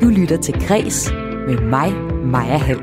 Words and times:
Du 0.00 0.08
lytter 0.08 0.36
til 0.36 0.66
Græs 0.68 1.10
med 1.46 1.58
mig, 1.58 1.92
Maja 2.24 2.56
Hall. 2.56 2.80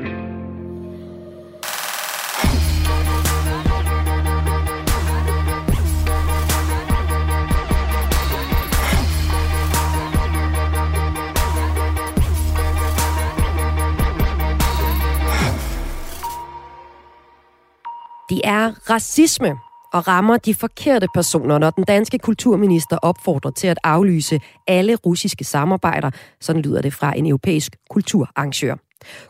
Det 18.28 18.40
er 18.44 18.90
racisme 18.90 19.67
og 19.92 20.08
rammer 20.08 20.36
de 20.36 20.54
forkerte 20.54 21.06
personer, 21.14 21.58
når 21.58 21.70
den 21.70 21.84
danske 21.84 22.18
kulturminister 22.18 22.96
opfordrer 22.96 23.50
til 23.50 23.66
at 23.66 23.78
aflyse 23.84 24.40
alle 24.66 24.94
russiske 24.94 25.44
samarbejder. 25.44 26.10
Sådan 26.40 26.62
lyder 26.62 26.82
det 26.82 26.94
fra 26.94 27.18
en 27.18 27.26
europæisk 27.26 27.76
kulturarrangør. 27.90 28.74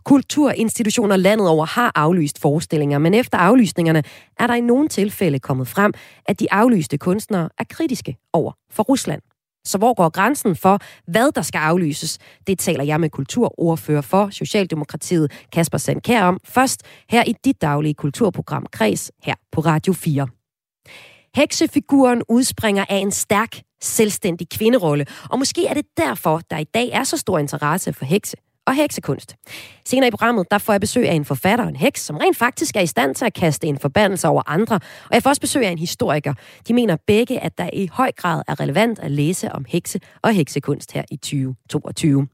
Kulturinstitutioner 0.05 1.17
landet 1.17 1.49
over 1.49 1.67
har 1.67 1.93
aflyst 1.95 2.41
forestillinger, 2.41 2.99
men 2.99 3.15
efter 3.15 3.39
aflysningerne 3.39 4.03
er 4.39 4.47
der 4.47 4.55
i 4.55 4.61
nogle 4.61 4.89
tilfælde 4.89 5.39
kommet 5.39 5.69
frem, 5.69 5.93
at 6.27 6.41
de 6.41 6.53
aflyste 6.53 6.99
kunstnere 6.99 7.49
er 7.59 7.65
kritiske 7.71 8.17
over 8.33 8.53
for 8.71 8.83
Rusland. 8.83 9.23
Så 9.65 9.79
hvor 9.79 9.95
går 9.95 10.09
grænsen 10.09 10.57
for, 10.57 10.79
hvad 11.07 11.33
der 11.33 11.43
skal 11.43 11.59
aflyses? 11.59 12.19
Det 12.47 12.59
taler 12.59 12.85
jeg 12.85 13.01
med 13.01 13.11
kulturordfører 13.11 14.01
for 14.01 14.29
Socialdemokratiet, 14.31 15.33
Kasper 15.53 15.79
Sandkær 15.79 16.23
om. 16.23 16.39
Først 16.45 16.83
her 17.11 17.25
i 17.27 17.35
dit 17.45 17.63
daglige 17.63 17.95
kulturprogram 17.95 18.67
Kreds 18.73 19.11
her 19.23 19.35
på 19.53 19.61
Radio 19.61 19.93
4. 19.93 20.38
Heksefiguren 21.35 22.23
udspringer 22.29 22.85
af 22.89 22.97
en 22.97 23.11
stærk, 23.11 23.61
selvstændig 23.81 24.49
kvinderolle, 24.49 25.07
og 25.31 25.39
måske 25.39 25.67
er 25.67 25.75
det 25.75 25.85
derfor, 25.97 26.41
der 26.51 26.59
i 26.59 26.65
dag 26.65 26.89
er 26.93 27.05
så 27.05 27.17
stor 27.17 27.39
interesse 27.39 27.93
for 27.93 28.05
hekse 28.05 28.37
og 28.69 28.75
heksekunst. 28.75 29.37
Senere 29.87 30.09
i 30.09 30.11
programmet, 30.11 30.47
der 30.51 30.59
får 30.59 30.73
jeg 30.73 30.81
besøg 30.81 31.09
af 31.09 31.15
en 31.15 31.25
forfatter 31.25 31.65
og 31.65 31.69
en 31.69 31.77
heks, 31.77 32.01
som 32.05 32.17
rent 32.17 32.37
faktisk 32.37 32.77
er 32.77 32.81
i 32.81 32.87
stand 32.87 33.15
til 33.15 33.25
at 33.25 33.35
kaste 33.35 33.67
en 33.67 33.79
forbandelse 33.79 34.29
over 34.29 34.43
andre, 34.47 34.77
og 35.05 35.15
jeg 35.15 35.23
får 35.23 35.31
også 35.31 35.41
besøg 35.41 35.67
af 35.67 35.71
en 35.71 35.79
historiker. 35.79 36.35
De 36.69 36.75
mener 36.75 36.97
begge, 37.07 37.41
at 37.41 37.59
der 37.59 37.71
i 37.73 37.89
høj 37.93 38.13
grad 38.13 38.43
er 38.49 38.61
relevant 38.61 38.99
at 38.99 39.11
læse 39.11 39.53
om 39.53 39.65
hekse 39.69 40.01
og 40.23 40.33
heksekunst 40.33 40.93
her 40.93 41.03
i 41.11 41.17
2022. 41.17 42.29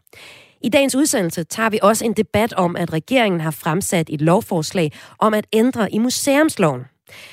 I 0.61 0.69
dagens 0.69 0.95
udsendelse 0.95 1.45
tager 1.45 1.71
vi 1.71 1.79
også 1.83 2.05
en 2.05 2.13
debat 2.13 2.53
om, 2.53 2.77
at 2.77 2.93
regeringen 2.93 3.41
har 3.41 3.51
fremsat 3.51 4.11
et 4.11 4.21
lovforslag 4.21 4.93
om 5.19 5.35
at 5.35 5.47
ændre 5.53 5.93
i 5.93 5.99
museumsloven. 5.99 6.81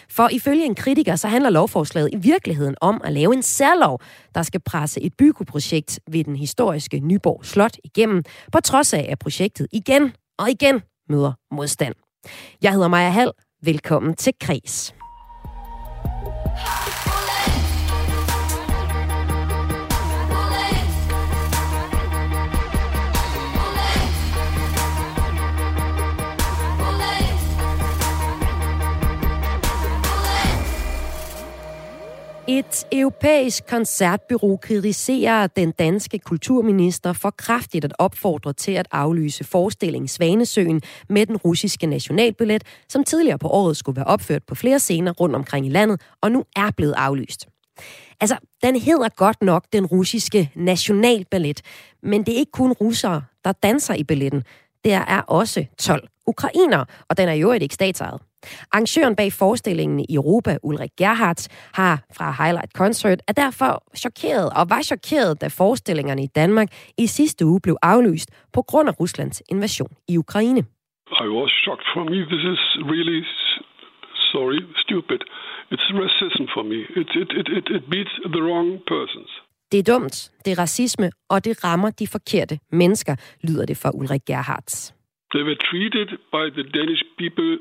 For 0.10 0.30
ifølge 0.32 0.66
en 0.66 0.76
kritiker, 0.76 1.16
så 1.16 1.28
handler 1.28 1.50
lovforslaget 1.50 2.10
i 2.14 2.18
virkeligheden 2.18 2.76
om 2.82 3.02
at 3.04 3.14
lave 3.14 3.34
en 3.34 3.44
særlov, 3.44 4.02
der 4.36 4.44
skal 4.44 4.62
presse 4.62 5.02
et 5.02 5.14
byggeprojekt 5.18 6.00
ved 6.12 6.24
den 6.24 6.36
historiske 6.36 7.00
Nyborg 7.00 7.46
Slot 7.46 7.78
igennem, 7.84 8.24
på 8.52 8.60
trods 8.60 8.94
af, 8.94 9.08
at 9.10 9.20
projektet 9.20 9.68
igen 9.72 10.14
og 10.40 10.50
igen 10.50 10.82
møder 11.10 11.34
modstand. 11.52 11.96
Jeg 12.62 12.72
hedder 12.72 12.88
Maja 12.88 13.10
Hall. 13.10 13.32
Velkommen 13.64 14.16
til 14.16 14.34
Kres. 14.42 14.94
Europæisk 32.92 33.68
koncertbyrå 33.68 34.58
kritiserer 34.58 35.48
den 35.48 35.72
danske 35.72 36.20
kulturminister 36.20 37.14
for 37.14 37.30
kraftigt 37.30 37.86
at 37.86 37.94
opfordre 38.00 38.54
til 38.54 38.72
at 38.72 38.88
aflyse 38.92 39.44
forestillingen 39.44 40.08
Svanesøen 40.08 40.82
med 41.10 41.26
den 41.26 41.38
russiske 41.38 41.88
nationalbillet, 41.88 42.64
som 42.90 43.04
tidligere 43.04 43.38
på 43.38 43.48
året 43.48 43.78
skulle 43.78 43.96
være 43.96 44.06
opført 44.06 44.44
på 44.44 44.56
flere 44.56 44.80
scener 44.80 45.12
rundt 45.12 45.36
omkring 45.36 45.66
i 45.66 45.70
landet, 45.70 46.02
og 46.22 46.32
nu 46.32 46.44
er 46.56 46.72
blevet 46.72 46.94
aflyst. 46.98 47.48
Altså, 48.22 48.38
den 48.64 48.76
hedder 48.76 49.10
godt 49.10 49.42
nok 49.42 49.66
den 49.74 49.86
russiske 49.86 50.52
nationalballet, 50.56 51.62
men 52.04 52.24
det 52.24 52.34
er 52.34 52.38
ikke 52.38 52.52
kun 52.52 52.72
russere, 52.72 53.24
der 53.46 53.52
danser 53.52 53.94
i 53.94 54.04
balletten. 54.04 54.44
Der 54.86 54.98
er 54.98 55.22
også 55.22 55.66
12 55.80 56.08
ukrainer, 56.34 56.82
og 57.10 57.18
den 57.18 57.28
er 57.30 57.38
jo 57.44 57.50
et 57.52 57.62
ikke 57.62 57.76
statsejet. 57.76 58.20
Arrangøren 58.72 59.16
bag 59.16 59.34
forestillingen 59.34 60.00
i 60.00 60.16
Europa, 60.20 60.58
Ulrik 60.64 60.94
Gerhardt, 60.98 61.48
har 61.74 61.96
fra 62.18 62.28
Highlight 62.42 62.72
Concert, 62.82 63.20
er 63.28 63.34
derfor 63.34 63.74
chokeret 64.04 64.50
og 64.60 64.64
var 64.74 64.82
chokeret, 64.92 65.42
da 65.42 65.48
forestillingerne 65.48 66.24
i 66.24 66.32
Danmark 66.42 66.70
i 66.98 67.08
sidste 67.08 67.46
uge 67.46 67.62
blev 67.66 67.76
aflyst 67.82 68.30
på 68.54 68.62
grund 68.62 68.90
af 68.90 69.00
Ruslands 69.00 69.42
invasion 69.50 69.92
i 70.08 70.18
Ukraine. 70.18 70.62
I 71.26 71.28
was 71.40 71.52
shocked 71.64 71.88
for 71.94 72.04
me. 72.12 72.18
This 72.34 72.46
is 72.54 72.62
really, 72.94 73.22
sorry, 74.32 74.60
stupid. 74.86 75.22
It's 75.74 75.88
racism 76.04 76.44
for 76.56 76.64
me. 76.72 76.80
It, 77.02 77.10
it, 77.22 77.30
it, 77.40 77.48
it, 77.58 77.66
it 77.78 77.84
beats 77.94 78.14
the 78.36 78.42
wrong 78.48 78.70
persons. 78.94 79.32
Det 79.72 79.80
er 79.80 79.94
dumt, 79.94 80.32
det 80.46 80.52
er 80.52 80.60
racisme, 80.60 81.12
og 81.30 81.46
det 81.46 81.64
rammer 81.64 81.90
de 81.90 82.08
forkerte 82.08 82.60
mennesker, 82.72 83.16
lyder 83.44 83.66
det 83.66 83.78
fra 83.78 83.92
Ulrik 83.94 84.22
Gerhardt. 84.26 84.94
They 85.34 85.44
were 85.50 85.60
treated 85.72 86.10
by 86.36 86.46
the 86.58 86.64
Danish 86.78 87.04
people 87.22 87.52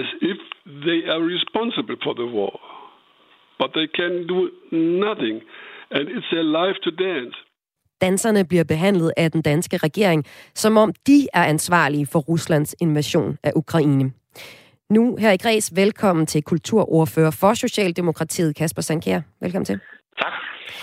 as 0.00 0.06
if 0.30 0.38
they 0.86 1.00
are 1.12 1.22
responsible 1.34 1.96
for 2.04 2.14
the 2.20 2.28
war. 2.36 2.54
But 3.60 3.70
they 3.76 3.88
can 4.00 4.12
do 4.32 4.38
nothing, 5.06 5.36
and 5.94 6.04
it's 6.14 6.28
their 6.32 6.48
life 6.60 6.78
to 6.86 6.90
dance. 6.90 7.36
Danserne 8.00 8.44
bliver 8.44 8.64
behandlet 8.64 9.12
af 9.16 9.30
den 9.30 9.42
danske 9.42 9.76
regering, 9.76 10.24
som 10.54 10.76
om 10.76 10.92
de 11.06 11.28
er 11.34 11.44
ansvarlige 11.44 12.06
for 12.12 12.18
Ruslands 12.18 12.74
invasion 12.80 13.38
af 13.42 13.52
Ukraine. 13.56 14.12
Nu 14.90 15.16
her 15.16 15.32
i 15.32 15.36
Græs, 15.36 15.72
velkommen 15.76 16.26
til 16.26 16.42
kulturordfører 16.42 17.30
for 17.40 17.54
Socialdemokratiet, 17.54 18.56
Kasper 18.56 18.82
Sankær. 18.82 19.20
Velkommen 19.40 19.64
til. 19.64 19.80
Tak. 20.18 20.32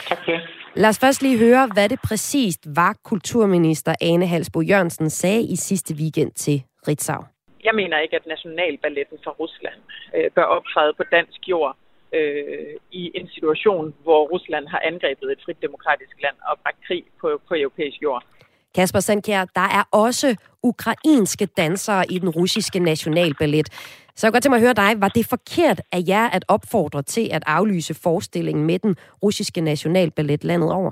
Tak 0.07 0.17
for 0.25 0.31
det. 0.31 0.58
Lad 0.83 0.89
os 0.89 0.99
først 0.99 1.21
lige 1.21 1.37
høre, 1.37 1.69
hvad 1.73 1.89
det 1.89 1.99
præcist 2.09 2.61
var, 2.75 2.93
kulturminister 3.03 3.93
Ane 4.01 4.27
Halsbo 4.27 4.61
Jørgensen 4.61 5.09
sagde 5.09 5.41
i 5.41 5.55
sidste 5.55 5.93
weekend 5.95 6.31
til 6.31 6.63
Ritzau. 6.87 7.21
Jeg 7.63 7.75
mener 7.75 7.97
ikke, 7.99 8.15
at 8.15 8.25
Nationalballetten 8.25 9.17
fra 9.23 9.31
Rusland 9.31 9.79
øh, 10.15 10.31
bør 10.35 10.43
optræde 10.43 10.93
på 10.93 11.03
dansk 11.11 11.39
jord 11.47 11.77
øh, 12.13 12.73
i 12.91 13.11
en 13.15 13.27
situation, 13.35 13.93
hvor 14.03 14.21
Rusland 14.33 14.67
har 14.67 14.81
angrebet 14.91 15.31
et 15.31 15.39
frit 15.45 15.61
demokratisk 15.61 16.15
land 16.23 16.35
og 16.49 16.57
bragt 16.63 16.77
krig 16.87 17.03
på, 17.21 17.41
på 17.47 17.53
europæisk 17.55 18.01
jord. 18.01 18.23
Kasper 18.75 18.99
Sandkjær, 18.99 19.45
der 19.55 19.67
er 19.79 19.83
også 19.91 20.35
ukrainske 20.63 21.45
dansere 21.45 22.03
i 22.11 22.19
den 22.19 22.29
russiske 22.29 22.79
nationalballet. 22.79 23.67
Så 24.19 24.27
jeg 24.27 24.29
kunne 24.29 24.35
godt 24.35 24.43
tænke 24.43 24.55
mig 24.55 24.61
at 24.63 24.67
høre 24.67 24.81
dig. 24.83 24.91
Var 25.03 25.11
det 25.17 25.25
forkert 25.35 25.79
af 25.97 26.01
jer 26.13 26.25
at 26.37 26.43
opfordre 26.55 27.01
til 27.01 27.25
at 27.37 27.43
aflyse 27.57 27.93
forestillingen 28.03 28.65
med 28.65 28.79
den 28.79 28.93
russiske 29.23 29.61
nationalballet 29.61 30.43
landet 30.43 30.71
over? 30.79 30.91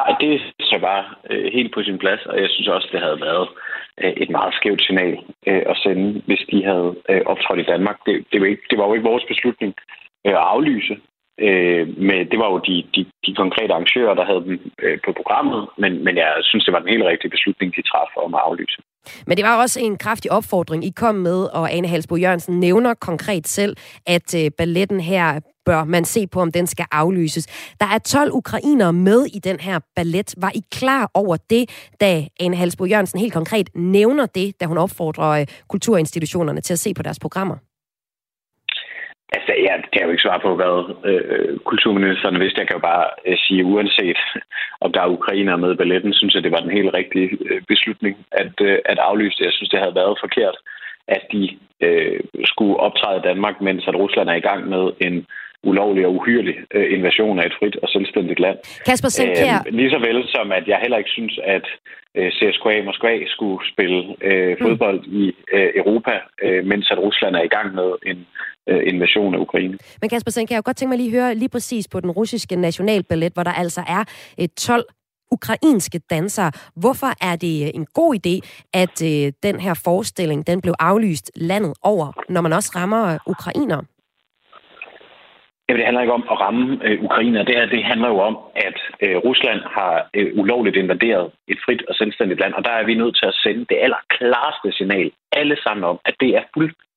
Nej, 0.00 0.10
det 0.20 0.32
så 0.60 0.78
bare 0.88 1.04
øh, 1.30 1.52
helt 1.56 1.74
på 1.74 1.82
sin 1.82 1.98
plads, 1.98 2.26
og 2.26 2.36
jeg 2.42 2.48
synes 2.50 2.68
også, 2.68 2.88
det 2.92 3.00
havde 3.00 3.20
været 3.20 3.48
øh, 4.02 4.12
et 4.22 4.30
meget 4.30 4.54
skævt 4.54 4.82
signal 4.82 5.18
øh, 5.48 5.62
at 5.72 5.76
sende, 5.82 6.22
hvis 6.26 6.42
de 6.52 6.64
havde 6.64 6.90
øh, 7.10 7.22
optrådt 7.26 7.60
i 7.60 7.70
Danmark. 7.72 7.98
Det, 8.06 8.14
det, 8.32 8.40
var 8.40 8.46
ikke, 8.46 8.66
det 8.70 8.78
var 8.78 8.86
jo 8.86 8.94
ikke 8.94 9.10
vores 9.10 9.24
beslutning 9.32 9.74
øh, 10.26 10.32
at 10.40 10.46
aflyse, 10.54 10.94
øh, 11.46 11.84
men 12.08 12.20
det 12.30 12.38
var 12.42 12.48
jo 12.52 12.58
de, 12.68 12.76
de, 12.94 13.02
de 13.26 13.34
konkrete 13.34 13.72
arrangører, 13.72 14.14
der 14.14 14.24
havde 14.30 14.44
dem 14.48 14.72
øh, 14.84 14.98
på 15.04 15.12
programmet, 15.12 15.60
men, 15.82 16.04
men 16.04 16.16
jeg 16.16 16.30
synes, 16.42 16.64
det 16.64 16.72
var 16.72 16.82
den 16.82 16.92
helt 16.94 17.10
rigtige 17.10 17.34
beslutning, 17.36 17.76
de 17.76 17.82
træffede 17.90 18.24
om 18.26 18.34
at 18.34 18.44
aflyse. 18.48 18.78
Men 19.26 19.36
det 19.36 19.44
var 19.44 19.62
også 19.62 19.80
en 19.80 19.96
kraftig 19.96 20.32
opfordring, 20.32 20.84
I 20.84 20.90
kom 20.90 21.14
med, 21.14 21.44
og 21.44 21.72
Ane 21.72 21.88
Halsbo 21.88 22.16
Jørgensen 22.16 22.60
nævner 22.60 22.94
konkret 22.94 23.48
selv, 23.48 23.76
at 24.06 24.34
øh, 24.34 24.50
balletten 24.58 25.00
her 25.00 25.40
bør 25.64 25.84
man 25.84 26.04
se 26.04 26.26
på, 26.26 26.40
om 26.40 26.52
den 26.52 26.66
skal 26.66 26.86
aflyses. 26.92 27.46
Der 27.80 27.86
er 27.86 27.98
12 27.98 28.32
ukrainere 28.32 28.92
med 28.92 29.24
i 29.24 29.38
den 29.38 29.60
her 29.60 29.78
ballet. 29.96 30.34
Var 30.36 30.52
I 30.54 30.62
klar 30.72 31.10
over 31.14 31.36
det, 31.50 31.70
da 32.00 32.26
Anne 32.40 32.56
Halsbo 32.56 32.84
Jørgensen 32.84 33.20
helt 33.20 33.32
konkret 33.32 33.70
nævner 33.74 34.26
det, 34.26 34.60
da 34.60 34.66
hun 34.66 34.78
opfordrer 34.78 35.28
øh, 35.28 35.46
kulturinstitutionerne 35.68 36.60
til 36.60 36.72
at 36.72 36.78
se 36.78 36.94
på 36.94 37.02
deres 37.02 37.18
programmer? 37.18 37.56
Altså, 39.32 39.52
jeg 39.68 39.84
kan 39.92 40.02
jo 40.02 40.10
ikke 40.10 40.22
svare 40.22 40.40
på, 40.40 40.54
hvad 40.60 40.76
øh, 41.10 41.58
kulturministeren 41.58 42.40
vidste. 42.40 42.60
Jeg 42.60 42.68
kan 42.68 42.76
jo 42.76 42.88
bare 42.92 43.06
øh, 43.26 43.36
sige, 43.44 43.64
uanset 43.64 44.18
om 44.80 44.92
der 44.92 45.00
er 45.02 45.16
ukrainere 45.18 45.58
med 45.58 45.72
i 45.72 45.76
balletten, 45.76 46.14
synes 46.14 46.34
jeg, 46.34 46.42
det 46.42 46.52
var 46.52 46.60
den 46.60 46.76
helt 46.78 46.94
rigtige 46.94 47.30
øh, 47.48 47.62
beslutning 47.68 48.26
at, 48.32 48.54
øh, 48.60 48.78
at 48.84 48.98
aflyse 48.98 49.38
det. 49.38 49.44
Jeg 49.44 49.52
synes, 49.52 49.70
det 49.70 49.78
havde 49.78 49.94
været 49.94 50.22
forkert, 50.24 50.56
at 51.08 51.22
de 51.32 51.42
øh, 51.80 52.20
skulle 52.44 52.76
optræde 52.76 53.18
i 53.18 53.26
Danmark, 53.30 53.60
mens 53.60 53.84
at 53.88 53.94
Rusland 53.94 54.28
er 54.28 54.34
i 54.34 54.46
gang 54.48 54.68
med 54.68 54.84
en 55.00 55.26
ulovlig 55.70 56.06
og 56.06 56.14
uhyrlig 56.14 56.56
øh, 56.74 56.92
invasion 56.98 57.38
af 57.38 57.46
et 57.46 57.54
frit 57.58 57.76
og 57.82 57.88
selvstændigt 57.88 58.40
land. 58.40 58.58
Kasper 58.86 59.08
Senkær. 59.08 59.64
Øh, 59.66 59.74
lige 59.78 59.90
så 59.90 59.98
vel 59.98 60.28
som, 60.28 60.52
at 60.52 60.68
jeg 60.68 60.78
heller 60.82 60.98
ikke 60.98 61.10
synes, 61.10 61.38
at 61.44 61.66
øh, 62.14 62.30
CSKA 62.32 62.82
Moskva 62.84 63.12
skulle 63.26 63.60
spille 63.72 64.00
øh, 64.28 64.56
mm. 64.60 64.66
fodbold 64.66 65.00
mm. 65.06 65.16
i 65.20 65.24
øh, 65.52 65.70
Europa, 65.80 66.14
øh, 66.42 66.64
mens 66.66 66.90
at 66.90 66.98
Rusland 66.98 67.36
er 67.36 67.42
i 67.42 67.54
gang 67.56 67.74
med 67.74 67.90
en 68.06 68.26
øh, 68.68 68.82
invasion 68.86 69.34
af 69.34 69.38
Ukraine. 69.38 69.78
Men 70.00 70.10
Kasper 70.10 70.30
Senkær, 70.30 70.54
jeg 70.54 70.58
kunne 70.64 70.70
godt 70.70 70.76
tænke 70.76 70.90
mig 70.90 70.98
lige 70.98 71.16
at 71.16 71.22
høre 71.22 71.34
lige 71.34 71.48
præcis 71.48 71.88
på 71.88 72.00
den 72.00 72.10
russiske 72.10 72.56
nationalballet, 72.56 73.32
hvor 73.34 73.42
der 73.42 73.52
altså 73.52 73.82
er 73.88 74.04
et 74.38 74.54
12 74.54 74.84
ukrainske 75.32 75.98
dansere. 76.10 76.50
Hvorfor 76.76 77.10
er 77.30 77.36
det 77.36 77.76
en 77.78 77.86
god 77.94 78.10
idé, 78.20 78.34
at 78.82 78.96
øh, 79.10 79.32
den 79.42 79.60
her 79.60 79.74
forestilling 79.84 80.46
den 80.46 80.60
blev 80.60 80.74
aflyst 80.78 81.30
landet 81.36 81.74
over, 81.82 82.06
når 82.28 82.40
man 82.40 82.52
også 82.52 82.72
rammer 82.76 83.18
ukrainere? 83.26 83.84
Jamen, 85.68 85.78
det 85.78 85.86
handler 85.86 86.02
ikke 86.02 86.18
om 86.20 86.26
at 86.32 86.40
ramme 86.40 86.64
øh, 86.86 87.04
Ukraine. 87.06 87.38
Det 87.48 87.54
her 87.56 87.66
det 87.66 87.84
handler 87.84 88.08
jo 88.08 88.18
om, 88.18 88.36
at 88.56 88.78
øh, 89.04 89.16
Rusland 89.16 89.60
har 89.76 89.94
øh, 90.14 90.38
ulovligt 90.40 90.76
invaderet 90.76 91.26
et 91.48 91.58
frit 91.64 91.82
og 91.88 91.94
selvstændigt 91.94 92.40
land, 92.40 92.54
og 92.54 92.64
der 92.64 92.70
er 92.70 92.84
vi 92.84 92.94
nødt 92.94 93.16
til 93.16 93.26
at 93.26 93.38
sende 93.44 93.66
det 93.70 93.78
allerklareste 93.84 94.68
signal 94.72 95.10
alle 95.32 95.56
sammen 95.64 95.84
om, 95.84 95.98
at 96.04 96.14
det 96.20 96.30
er 96.38 96.44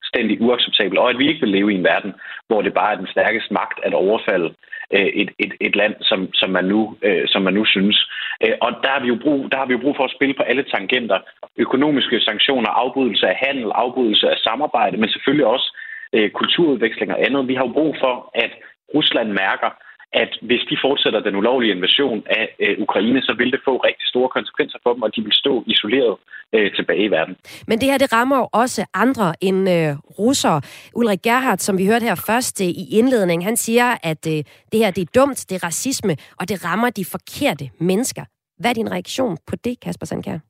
fuldstændig 0.07 0.41
uacceptabelt, 0.41 0.99
og 0.99 1.09
at 1.09 1.19
vi 1.19 1.27
ikke 1.27 1.41
vil 1.41 1.49
leve 1.49 1.71
i 1.71 1.75
en 1.75 1.83
verden, 1.83 2.13
hvor 2.47 2.61
det 2.61 2.73
bare 2.73 2.91
er 2.93 2.97
den 2.97 3.07
stærkeste 3.07 3.53
magt 3.53 3.79
at 3.83 3.93
overfalde 3.93 4.49
øh, 4.93 5.09
et, 5.21 5.29
et, 5.39 5.53
et 5.61 5.75
land, 5.75 5.95
som, 6.01 6.33
som, 6.33 6.49
man 6.49 6.65
nu, 6.65 6.97
øh, 7.01 7.23
som 7.27 7.41
man 7.41 7.53
nu 7.53 7.65
synes. 7.65 7.97
Øh, 8.43 8.55
og 8.61 8.71
der 8.83 8.89
har, 8.89 9.01
vi 9.01 9.07
jo 9.07 9.17
brug, 9.23 9.51
der 9.51 9.57
har 9.57 9.65
vi 9.65 9.73
jo 9.73 9.83
brug 9.83 9.95
for 9.97 10.03
at 10.03 10.15
spille 10.17 10.35
på 10.37 10.43
alle 10.43 10.63
tangenter. 10.63 11.19
Økonomiske 11.57 12.19
sanktioner, 12.19 12.69
afbrydelse 12.69 13.27
af 13.27 13.37
handel, 13.45 13.71
afbrydelse 13.75 14.29
af 14.29 14.37
samarbejde, 14.37 14.97
men 14.97 15.09
selvfølgelig 15.09 15.45
også 15.45 15.67
øh, 16.13 16.29
kulturudveksling 16.29 17.11
og 17.11 17.19
andet. 17.25 17.47
Vi 17.47 17.55
har 17.55 17.65
jo 17.67 17.73
brug 17.73 17.95
for, 18.03 18.31
at 18.35 18.51
Rusland 18.95 19.29
mærker, 19.31 19.69
at 20.13 20.31
hvis 20.41 20.61
de 20.69 20.77
fortsætter 20.85 21.19
den 21.19 21.35
ulovlige 21.35 21.75
invasion 21.75 22.23
af 22.29 22.55
øh, 22.59 22.75
Ukraine, 22.79 23.21
så 23.21 23.33
vil 23.37 23.51
det 23.51 23.61
få 23.65 23.77
rigtig 23.77 24.07
store 24.07 24.29
konsekvenser 24.29 24.79
for 24.83 24.93
dem, 24.93 25.01
og 25.01 25.15
de 25.15 25.21
vil 25.21 25.33
stå 25.33 25.63
isoleret 25.67 26.15
øh, 26.55 26.75
tilbage 26.75 27.03
i 27.03 27.11
verden. 27.11 27.35
Men 27.67 27.79
det 27.79 27.87
her, 27.89 27.97
det 27.97 28.13
rammer 28.13 28.37
jo 28.37 28.47
også 28.51 28.85
andre 28.93 29.33
end 29.41 29.69
øh, 29.69 29.95
russere. 30.19 30.61
Ulrik 30.95 31.21
Gerhardt, 31.21 31.61
som 31.61 31.77
vi 31.77 31.85
hørte 31.85 32.03
her 32.03 32.23
først 32.27 32.61
øh, 32.61 32.67
i 32.67 32.85
indledningen, 32.99 33.45
han 33.45 33.57
siger, 33.57 33.97
at 34.03 34.27
øh, 34.27 34.43
det 34.71 34.79
her 34.83 34.91
det 34.91 35.01
er 35.01 35.19
dumt, 35.19 35.45
det 35.49 35.55
er 35.55 35.63
racisme, 35.63 36.15
og 36.39 36.49
det 36.49 36.65
rammer 36.65 36.89
de 36.89 37.05
forkerte 37.05 37.69
mennesker. 37.79 38.23
Hvad 38.59 38.69
er 38.69 38.73
din 38.73 38.91
reaktion 38.91 39.37
på 39.47 39.55
det, 39.55 39.79
Kasper 39.79 40.05
Sandkær? 40.05 40.46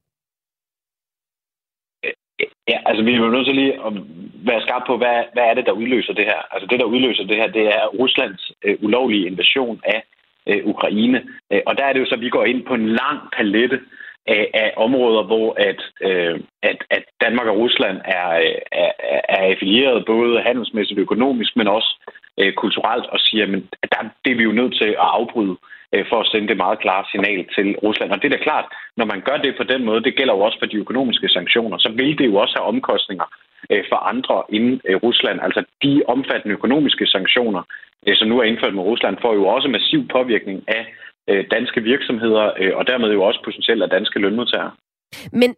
Ja, 2.40 2.78
altså 2.86 3.04
vi 3.04 3.14
er 3.14 3.18
jo 3.18 3.30
nødt 3.30 3.46
til 3.46 3.56
lige 3.56 3.74
at 3.74 3.94
være 4.50 4.62
skarpe 4.62 4.86
på, 4.88 4.98
hvad, 4.98 5.24
hvad 5.34 5.44
er 5.44 5.54
det, 5.54 5.66
der 5.66 5.72
udløser 5.72 6.14
det 6.14 6.26
her? 6.26 6.40
Altså 6.52 6.68
det, 6.68 6.80
der 6.80 6.86
udløser 6.86 7.24
det 7.24 7.38
her, 7.38 7.48
det 7.48 7.66
er 7.68 7.86
Ruslands 7.88 8.52
øh, 8.64 8.76
ulovlige 8.82 9.28
invasion 9.28 9.82
af 9.84 10.04
øh, 10.48 10.62
Ukraine. 10.66 11.24
Øh, 11.52 11.62
og 11.66 11.78
der 11.78 11.86
er 11.86 11.94
det 11.94 12.00
jo 12.00 12.06
så, 12.06 12.16
at 12.16 12.22
vi 12.22 12.30
går 12.30 12.46
ind 12.46 12.66
på 12.66 12.74
en 12.74 12.88
lang 12.90 13.20
palette 13.38 13.80
af, 14.28 14.50
af 14.54 14.74
områder, 14.78 15.24
hvor 15.24 15.54
at, 15.70 15.82
øh, 16.02 16.40
at, 16.64 16.78
at 16.90 17.04
Danmark 17.22 17.48
og 17.48 17.58
Rusland 17.58 17.98
er, 18.06 18.28
er, 18.72 18.92
er 19.30 19.42
affilieret 19.52 20.06
både 20.06 20.42
handelsmæssigt 20.42 21.00
og 21.00 21.02
økonomisk, 21.02 21.56
men 21.56 21.68
også 21.68 21.92
øh, 22.40 22.54
kulturelt, 22.54 23.06
og 23.06 23.20
siger, 23.20 23.46
at 23.84 23.90
der, 23.92 24.10
det 24.26 24.32
er 24.32 24.38
vi 24.38 24.44
jo 24.44 24.52
nødt 24.52 24.76
til 24.82 24.90
at 24.90 25.10
afbryde. 25.18 25.52
Øh, 25.52 25.58
Øh, 25.62 25.77
Øh, 25.94 26.06
for 26.10 26.20
at 26.20 26.30
sende 26.32 26.48
det 26.48 26.58
meget 26.58 26.80
klare 26.80 27.06
signal 27.12 27.42
til 27.56 27.68
Rusland. 27.86 28.12
Og 28.12 28.18
det 28.22 28.26
er 28.28 28.38
da 28.38 28.44
klart, 28.44 28.66
når 28.98 29.06
man 29.06 29.22
gør 29.22 29.38
det 29.38 29.58
på 29.58 29.64
den 29.64 29.86
måde, 29.86 30.04
det 30.04 30.16
gælder 30.18 30.34
jo 30.34 30.40
også 30.40 30.60
for 30.60 30.66
de 30.66 30.78
økonomiske 30.78 31.30
sanktioner, 31.30 31.78
så 31.78 31.90
vil 31.90 32.18
det 32.18 32.26
jo 32.26 32.36
også 32.36 32.54
have 32.58 32.68
omkostninger 32.74 33.28
øh, 33.72 33.84
for 33.90 34.00
andre 34.12 34.44
inden 34.50 34.82
øh, 34.88 34.96
Rusland. 34.96 35.40
Altså 35.42 35.62
de 35.84 36.04
omfattende 36.08 36.54
økonomiske 36.54 37.06
sanktioner, 37.08 37.64
som 38.14 38.28
nu 38.28 38.40
er 38.40 38.44
indført 38.44 38.76
med 38.76 38.84
Rusland, 38.84 39.18
får 39.22 39.34
jo 39.34 39.48
også 39.48 39.68
massiv 39.68 40.08
påvirkning 40.08 40.64
af 40.68 40.84
danske 41.52 41.84
virksomheder, 41.84 42.74
og 42.80 42.88
dermed 42.88 43.12
jo 43.14 43.24
også 43.24 43.40
potentielt 43.44 43.84
af 43.84 43.90
danske 43.90 44.20
lønmodtagere. 44.20 44.72
Men 45.32 45.56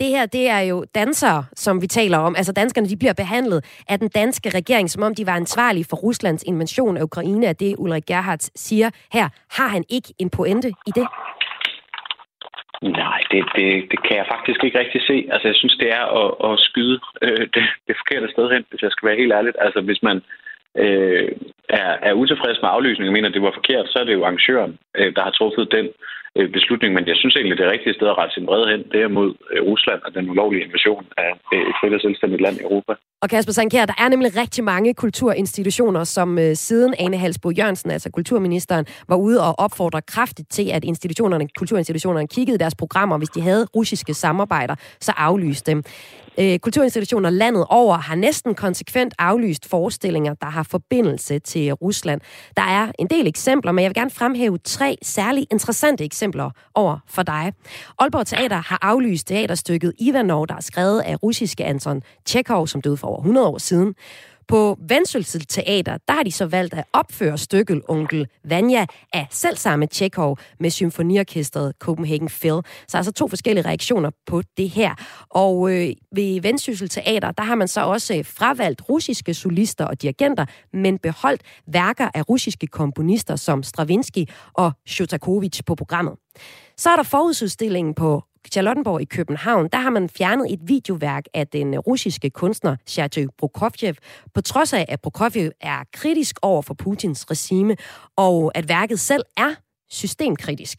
det 0.00 0.08
her, 0.08 0.26
det 0.26 0.48
er 0.48 0.60
jo 0.60 0.84
dansere, 0.94 1.44
som 1.54 1.82
vi 1.82 1.86
taler 1.86 2.18
om. 2.18 2.34
Altså 2.36 2.52
danskerne, 2.52 2.88
de 2.88 2.96
bliver 2.96 3.12
behandlet 3.12 3.82
af 3.88 3.98
den 3.98 4.08
danske 4.08 4.48
regering, 4.58 4.90
som 4.90 5.02
om 5.02 5.14
de 5.14 5.26
var 5.26 5.36
ansvarlige 5.36 5.86
for 5.90 5.96
Ruslands 5.96 6.42
invasion 6.42 6.96
af 6.96 7.02
Ukraine, 7.02 7.46
Er 7.46 7.52
det 7.52 7.74
Ulrik 7.78 8.06
Gerhardt 8.06 8.50
siger 8.58 8.90
her. 9.12 9.28
Har 9.50 9.68
han 9.68 9.84
ikke 9.90 10.14
en 10.18 10.30
pointe 10.30 10.68
i 10.68 10.92
det? 10.98 11.06
Nej, 12.82 13.20
det, 13.30 13.44
det, 13.56 13.68
det 13.90 13.98
kan 14.06 14.16
jeg 14.16 14.26
faktisk 14.34 14.64
ikke 14.64 14.78
rigtig 14.78 15.02
se. 15.10 15.16
Altså, 15.32 15.48
jeg 15.48 15.56
synes, 15.56 15.76
det 15.82 15.88
er 15.98 16.04
at, 16.20 16.52
at 16.52 16.58
skyde 16.68 17.00
øh, 17.22 17.44
det, 17.54 17.64
det 17.86 17.94
forkerte 18.00 18.32
sted 18.32 18.46
hen, 18.54 18.64
hvis 18.70 18.82
jeg 18.82 18.90
skal 18.92 19.06
være 19.08 19.20
helt 19.22 19.32
ærligt. 19.32 19.56
Altså, 19.60 19.80
hvis 19.80 20.02
man 20.02 20.16
øh, 20.16 20.43
Øh, 20.82 21.28
er, 21.68 21.92
er 22.08 22.12
utilfreds 22.12 22.58
med 22.62 22.70
aflysningen 22.76 23.10
og 23.10 23.16
mener, 23.16 23.28
at 23.28 23.34
det 23.34 23.42
var 23.42 23.58
forkert, 23.58 23.86
så 23.88 23.98
er 23.98 24.04
det 24.04 24.14
jo 24.14 24.24
arrangøren, 24.24 24.78
øh, 24.98 25.14
der 25.16 25.22
har 25.22 25.30
truffet 25.30 25.72
den 25.76 25.86
øh, 26.36 26.48
beslutning. 26.56 26.94
Men 26.94 27.06
jeg 27.10 27.16
synes 27.16 27.36
egentlig, 27.36 27.58
det 27.58 27.72
rigtige 27.74 27.94
sted 27.94 28.08
at 28.08 28.18
rette 28.18 28.34
sin 28.34 28.46
vrede 28.46 28.70
hen, 28.72 28.82
det 28.92 29.00
er 29.02 29.08
mod 29.08 29.28
øh, 29.52 29.62
Rusland 29.70 30.00
og 30.06 30.14
den 30.14 30.30
ulovlige 30.30 30.64
invasion 30.64 31.04
af 31.24 31.30
øh, 31.52 31.60
et 31.70 31.74
frit 31.80 31.94
og 31.94 32.00
selvstændigt 32.00 32.42
land 32.42 32.56
i 32.58 32.62
Europa. 32.62 32.92
Og 33.22 33.30
Kasper 33.30 33.52
Sankær, 33.52 33.86
der 33.86 33.96
er 33.98 34.08
nemlig 34.08 34.30
rigtig 34.42 34.64
mange 34.64 34.94
kulturinstitutioner, 34.94 36.04
som 36.04 36.38
øh, 36.38 36.54
siden 36.54 36.94
Ane 36.98 37.16
Halsbo 37.16 37.50
Jørgensen, 37.50 37.90
altså 37.90 38.10
kulturministeren, 38.10 38.86
var 39.08 39.16
ude 39.16 39.38
og 39.48 39.54
opfordre 39.58 40.02
kraftigt 40.02 40.48
til, 40.50 40.66
at 40.72 40.84
institutionerne, 40.84 41.48
kulturinstitutionerne 41.58 42.28
kiggede 42.28 42.58
deres 42.58 42.74
programmer, 42.74 43.18
hvis 43.18 43.28
de 43.28 43.40
havde 43.40 43.66
russiske 43.76 44.14
samarbejder, 44.14 44.74
så 45.00 45.12
aflyste 45.16 45.70
dem. 45.70 45.82
Øh, 46.38 46.58
kulturinstitutioner 46.58 47.30
landet 47.30 47.66
over 47.68 47.96
har 47.96 48.14
næsten 48.14 48.54
konsekvent 48.54 49.14
aflyst 49.18 49.68
forestillinger, 49.68 50.34
der 50.34 50.46
har 50.46 50.62
forbindelse 50.62 51.38
til 51.38 51.72
Rusland. 51.72 52.20
Der 52.56 52.62
er 52.62 52.92
en 52.98 53.06
del 53.06 53.26
eksempler, 53.26 53.72
men 53.72 53.82
jeg 53.82 53.88
vil 53.88 53.94
gerne 53.94 54.10
fremhæve 54.10 54.58
tre 54.58 54.96
særligt 55.02 55.46
interessante 55.50 56.04
eksempler 56.04 56.50
over 56.74 56.98
for 57.08 57.22
dig. 57.22 57.52
Aalborg 57.98 58.26
Teater 58.26 58.56
har 58.56 58.78
aflyst 58.82 59.26
teaterstykket 59.26 59.92
Ivanov, 59.98 60.46
der 60.46 60.54
er 60.54 60.60
skrevet 60.60 61.00
af 61.00 61.22
russiske 61.22 61.64
Anton 61.64 62.02
Tjekov, 62.24 62.66
som 62.66 62.80
døde 62.82 62.96
for 62.96 63.06
over 63.06 63.18
100 63.18 63.46
år 63.46 63.58
siden. 63.58 63.94
På 64.48 64.78
Vendsyssel 64.88 65.40
Teater, 65.40 65.98
der 66.08 66.14
har 66.14 66.22
de 66.22 66.32
så 66.32 66.46
valgt 66.46 66.74
at 66.74 66.84
opføre 66.92 67.38
stykket 67.38 67.82
Onkel 67.88 68.26
Vanja 68.44 68.86
af 69.12 69.26
selvsamme 69.30 69.86
Tjekov 69.86 70.38
med 70.60 70.70
symfoniorkestret 70.70 71.72
Copenhagen 71.78 72.28
Phil. 72.28 72.60
Så 72.88 72.96
altså 72.96 73.12
to 73.12 73.28
forskellige 73.28 73.66
reaktioner 73.66 74.10
på 74.26 74.42
det 74.56 74.70
her. 74.70 74.94
Og 75.28 75.70
øh, 75.70 75.88
ved 76.12 76.40
Vendsyssel 76.42 76.88
Teater, 76.88 77.30
der 77.30 77.42
har 77.42 77.54
man 77.54 77.68
så 77.68 77.84
også 77.84 78.14
øh, 78.14 78.24
fravalgt 78.24 78.88
russiske 78.88 79.34
solister 79.34 79.84
og 79.84 80.02
dirigenter, 80.02 80.46
men 80.72 80.98
beholdt 80.98 81.42
værker 81.66 82.08
af 82.14 82.28
russiske 82.28 82.66
komponister 82.66 83.36
som 83.36 83.62
Stravinsky 83.62 84.28
og 84.52 84.72
Shostakovich 84.86 85.64
på 85.66 85.74
programmet. 85.74 86.14
Så 86.76 86.90
er 86.90 86.96
der 86.96 87.02
forududstillingen 87.02 87.94
på 87.94 88.22
Charlottenborg 88.48 89.00
i 89.00 89.04
København, 89.04 89.68
der 89.72 89.78
har 89.78 89.90
man 89.90 90.08
fjernet 90.08 90.52
et 90.52 90.60
videoværk 90.62 91.24
af 91.34 91.46
den 91.46 91.74
øh, 91.74 91.78
russiske 91.78 92.30
kunstner 92.30 92.76
Sergej 92.86 93.26
Prokofjev, 93.38 93.94
på 94.34 94.40
trods 94.40 94.72
af, 94.72 94.84
at 94.88 95.00
Prokofjev 95.00 95.50
er 95.60 95.84
kritisk 95.92 96.38
over 96.42 96.62
for 96.62 96.74
Putins 96.74 97.30
regime, 97.30 97.76
og 98.16 98.52
at 98.54 98.68
værket 98.68 99.00
selv 99.00 99.22
er 99.36 99.50
systemkritisk. 99.90 100.78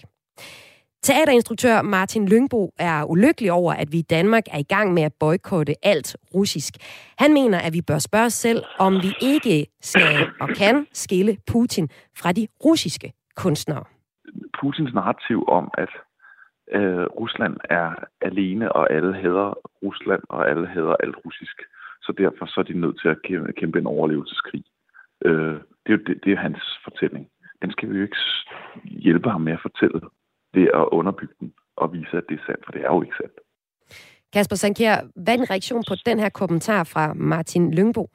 Teaterinstruktør 1.03 1.81
Martin 1.81 2.27
Lyngbo 2.27 2.71
er 2.79 3.03
ulykkelig 3.03 3.51
over, 3.51 3.73
at 3.73 3.91
vi 3.91 3.97
i 3.97 4.01
Danmark 4.01 4.43
er 4.51 4.57
i 4.57 4.63
gang 4.63 4.93
med 4.93 5.03
at 5.03 5.13
boykotte 5.19 5.73
alt 5.83 6.17
russisk. 6.35 6.73
Han 7.17 7.33
mener, 7.33 7.59
at 7.59 7.73
vi 7.73 7.81
bør 7.81 7.99
spørge 7.99 8.25
os 8.25 8.33
selv, 8.33 8.63
om 8.79 8.93
vi 8.93 9.13
ikke 9.21 9.65
skal 9.81 10.27
og 10.41 10.49
kan 10.49 10.87
skille 10.93 11.37
Putin 11.51 11.89
fra 12.17 12.31
de 12.31 12.47
russiske 12.65 13.13
kunstnere. 13.35 13.83
Putins 14.61 14.93
narrativ 14.93 15.43
om, 15.47 15.71
at 15.77 15.89
øh, 16.71 17.05
Rusland 17.05 17.57
er 17.69 17.93
alene, 18.21 18.71
og 18.71 18.93
alle 18.93 19.13
hader 19.13 19.53
Rusland, 19.83 20.23
og 20.29 20.49
alle 20.49 20.67
hader 20.67 20.95
alt 21.03 21.15
russisk. 21.25 21.61
Så 22.01 22.11
derfor 22.17 22.45
så 22.45 22.59
er 22.59 22.63
de 22.63 22.79
nødt 22.79 22.99
til 23.01 23.07
at 23.07 23.17
kæmpe 23.55 23.79
en 23.79 23.87
overlevelseskrig. 23.87 24.63
Øh, 25.25 25.55
det, 25.83 25.89
er 25.93 25.97
jo, 25.97 25.97
det, 26.07 26.23
det 26.23 26.33
er 26.33 26.37
hans 26.37 26.79
fortælling. 26.83 27.29
Den 27.61 27.71
skal 27.71 27.89
vi 27.89 27.97
jo 27.97 28.03
ikke 28.03 28.17
hjælpe 28.83 29.29
ham 29.29 29.41
med 29.41 29.53
at 29.53 29.61
fortælle. 29.61 30.01
Det 30.53 30.63
er 30.63 30.77
at 30.77 30.89
underbygge 30.91 31.33
den 31.39 31.53
og 31.77 31.93
vise, 31.93 32.17
at 32.17 32.23
det 32.29 32.39
er 32.39 32.45
sandt, 32.45 32.65
for 32.65 32.71
det 32.71 32.81
er 32.81 32.93
jo 32.93 33.01
ikke 33.01 33.15
sandt. 33.21 33.39
Kasper 34.33 34.55
Sankjær, 34.55 34.95
hvad 35.15 35.33
er 35.33 35.37
din 35.37 35.51
reaktion 35.51 35.83
på 35.87 35.95
den 36.05 36.19
her 36.19 36.29
kommentar 36.29 36.83
fra 36.83 37.13
Martin 37.13 37.73
Lyngbo? 37.73 38.09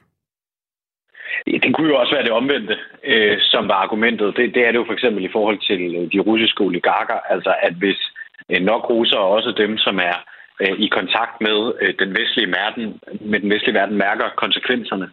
Det 1.45 1.75
kunne 1.75 1.87
jo 1.87 1.99
også 1.99 2.13
være 2.15 2.23
det 2.23 2.31
omvendte, 2.31 2.77
øh, 3.03 3.37
som 3.39 3.67
var 3.67 3.75
argumentet. 3.85 4.37
Det, 4.37 4.55
det 4.55 4.67
er 4.67 4.71
det 4.71 4.79
jo 4.79 4.85
for 4.85 4.93
eksempel 4.93 5.23
i 5.25 5.31
forhold 5.31 5.59
til 5.59 6.09
de 6.13 6.19
russiske 6.19 6.61
oligarker. 6.61 7.19
Altså, 7.33 7.55
at 7.61 7.73
hvis 7.73 7.97
Øh, 7.97 8.20
nok 8.49 8.89
russere 8.89 9.19
også 9.19 9.53
dem, 9.57 9.77
som 9.77 9.99
er 9.99 10.17
øh, 10.61 10.75
i 10.85 10.87
kontakt 10.87 11.41
med 11.41 11.73
øh, 11.81 11.93
den 11.99 12.09
vestlige 12.19 12.51
verden, 12.59 12.99
med 13.21 13.39
den 13.39 13.49
vestlige 13.49 13.73
verden 13.79 13.97
mærker 13.97 14.25
konsekvenserne 14.37 15.09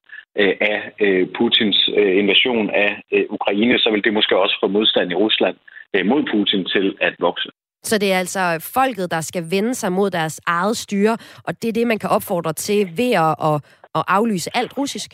af 0.71 0.93
Putins 1.37 1.89
invasion 1.95 2.71
af 2.71 3.03
Ukraine, 3.31 3.79
så 3.79 3.91
vil 3.91 4.05
det 4.05 4.13
måske 4.13 4.39
også 4.39 4.57
få 4.63 4.69
modstand 4.69 5.11
i 5.13 5.15
Rusland 5.15 5.57
mod 6.05 6.23
Putin 6.31 6.65
til 6.65 6.97
at 7.01 7.15
vokse. 7.19 7.49
Så 7.83 7.99
det 7.99 8.13
er 8.13 8.19
altså 8.19 8.71
folket, 8.75 9.11
der 9.11 9.21
skal 9.21 9.45
vende 9.51 9.75
sig 9.75 9.93
mod 9.93 10.11
deres 10.11 10.41
eget 10.47 10.77
styre, 10.77 11.17
og 11.45 11.63
det 11.63 11.69
er 11.69 11.73
det, 11.73 11.87
man 11.87 11.99
kan 11.99 12.11
opfordre 12.11 12.53
til 12.53 12.89
ved 12.97 13.13
at, 13.13 13.35
at, 13.49 13.57
at 13.95 14.03
aflyse 14.09 14.51
alt 14.55 14.79
russisk? 14.79 15.11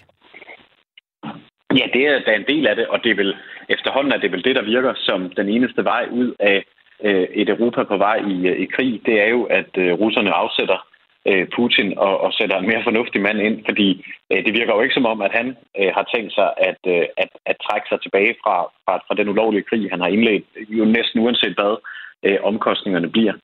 Ja, 1.79 1.87
det 1.95 2.03
er 2.07 2.19
da 2.27 2.33
en 2.35 2.47
del 2.49 2.67
af 2.67 2.77
det, 2.77 2.87
og 2.87 2.99
det 3.05 3.11
er 3.11 3.17
vel 3.17 3.35
efterhånden 3.69 4.13
er 4.13 4.19
det 4.19 4.33
vel 4.33 4.45
det, 4.45 4.57
der 4.57 4.63
virker 4.63 4.95
som 4.97 5.31
den 5.31 5.49
eneste 5.49 5.85
vej 5.85 6.05
ud 6.11 6.35
af 6.41 6.65
øh, 7.07 7.27
et 7.41 7.49
Europa 7.49 7.83
på 7.83 7.97
vej 7.97 8.17
i, 8.35 8.37
øh, 8.51 8.57
i 8.65 8.67
krig, 8.75 9.01
det 9.07 9.15
er 9.25 9.29
jo, 9.37 9.43
at 9.45 9.71
øh, 9.85 9.93
russerne 10.03 10.33
afsætter 10.43 10.79
øh, 11.29 11.47
Putin 11.57 11.99
og, 12.07 12.15
og 12.25 12.31
sætter 12.39 12.57
en 12.59 12.67
mere 12.71 12.87
fornuftig 12.89 13.21
mand 13.23 13.39
ind, 13.49 13.57
fordi 13.69 13.89
øh, 14.31 14.45
det 14.45 14.53
virker 14.59 14.75
jo 14.75 14.83
ikke 14.83 14.99
som 14.99 15.11
om, 15.13 15.19
at 15.27 15.33
han 15.39 15.47
øh, 15.81 15.91
har 15.97 16.05
tænkt 16.15 16.33
sig 16.39 16.49
at, 16.71 16.81
øh, 16.95 17.05
at, 17.23 17.31
at 17.51 17.57
trække 17.67 17.87
sig 17.89 17.99
tilbage 18.03 18.35
fra, 18.43 18.57
fra, 18.85 18.95
fra 19.07 19.15
den 19.15 19.29
ulovlige 19.29 19.69
krig, 19.69 19.91
han 19.91 20.01
har 20.01 20.09
indledt, 20.09 20.45
jo 20.69 20.85
næsten 20.85 21.21
uanset 21.21 21.55
hvad 21.59 21.75
øh, 22.27 22.39
omkostningerne 22.51 23.11
bliver. 23.11 23.35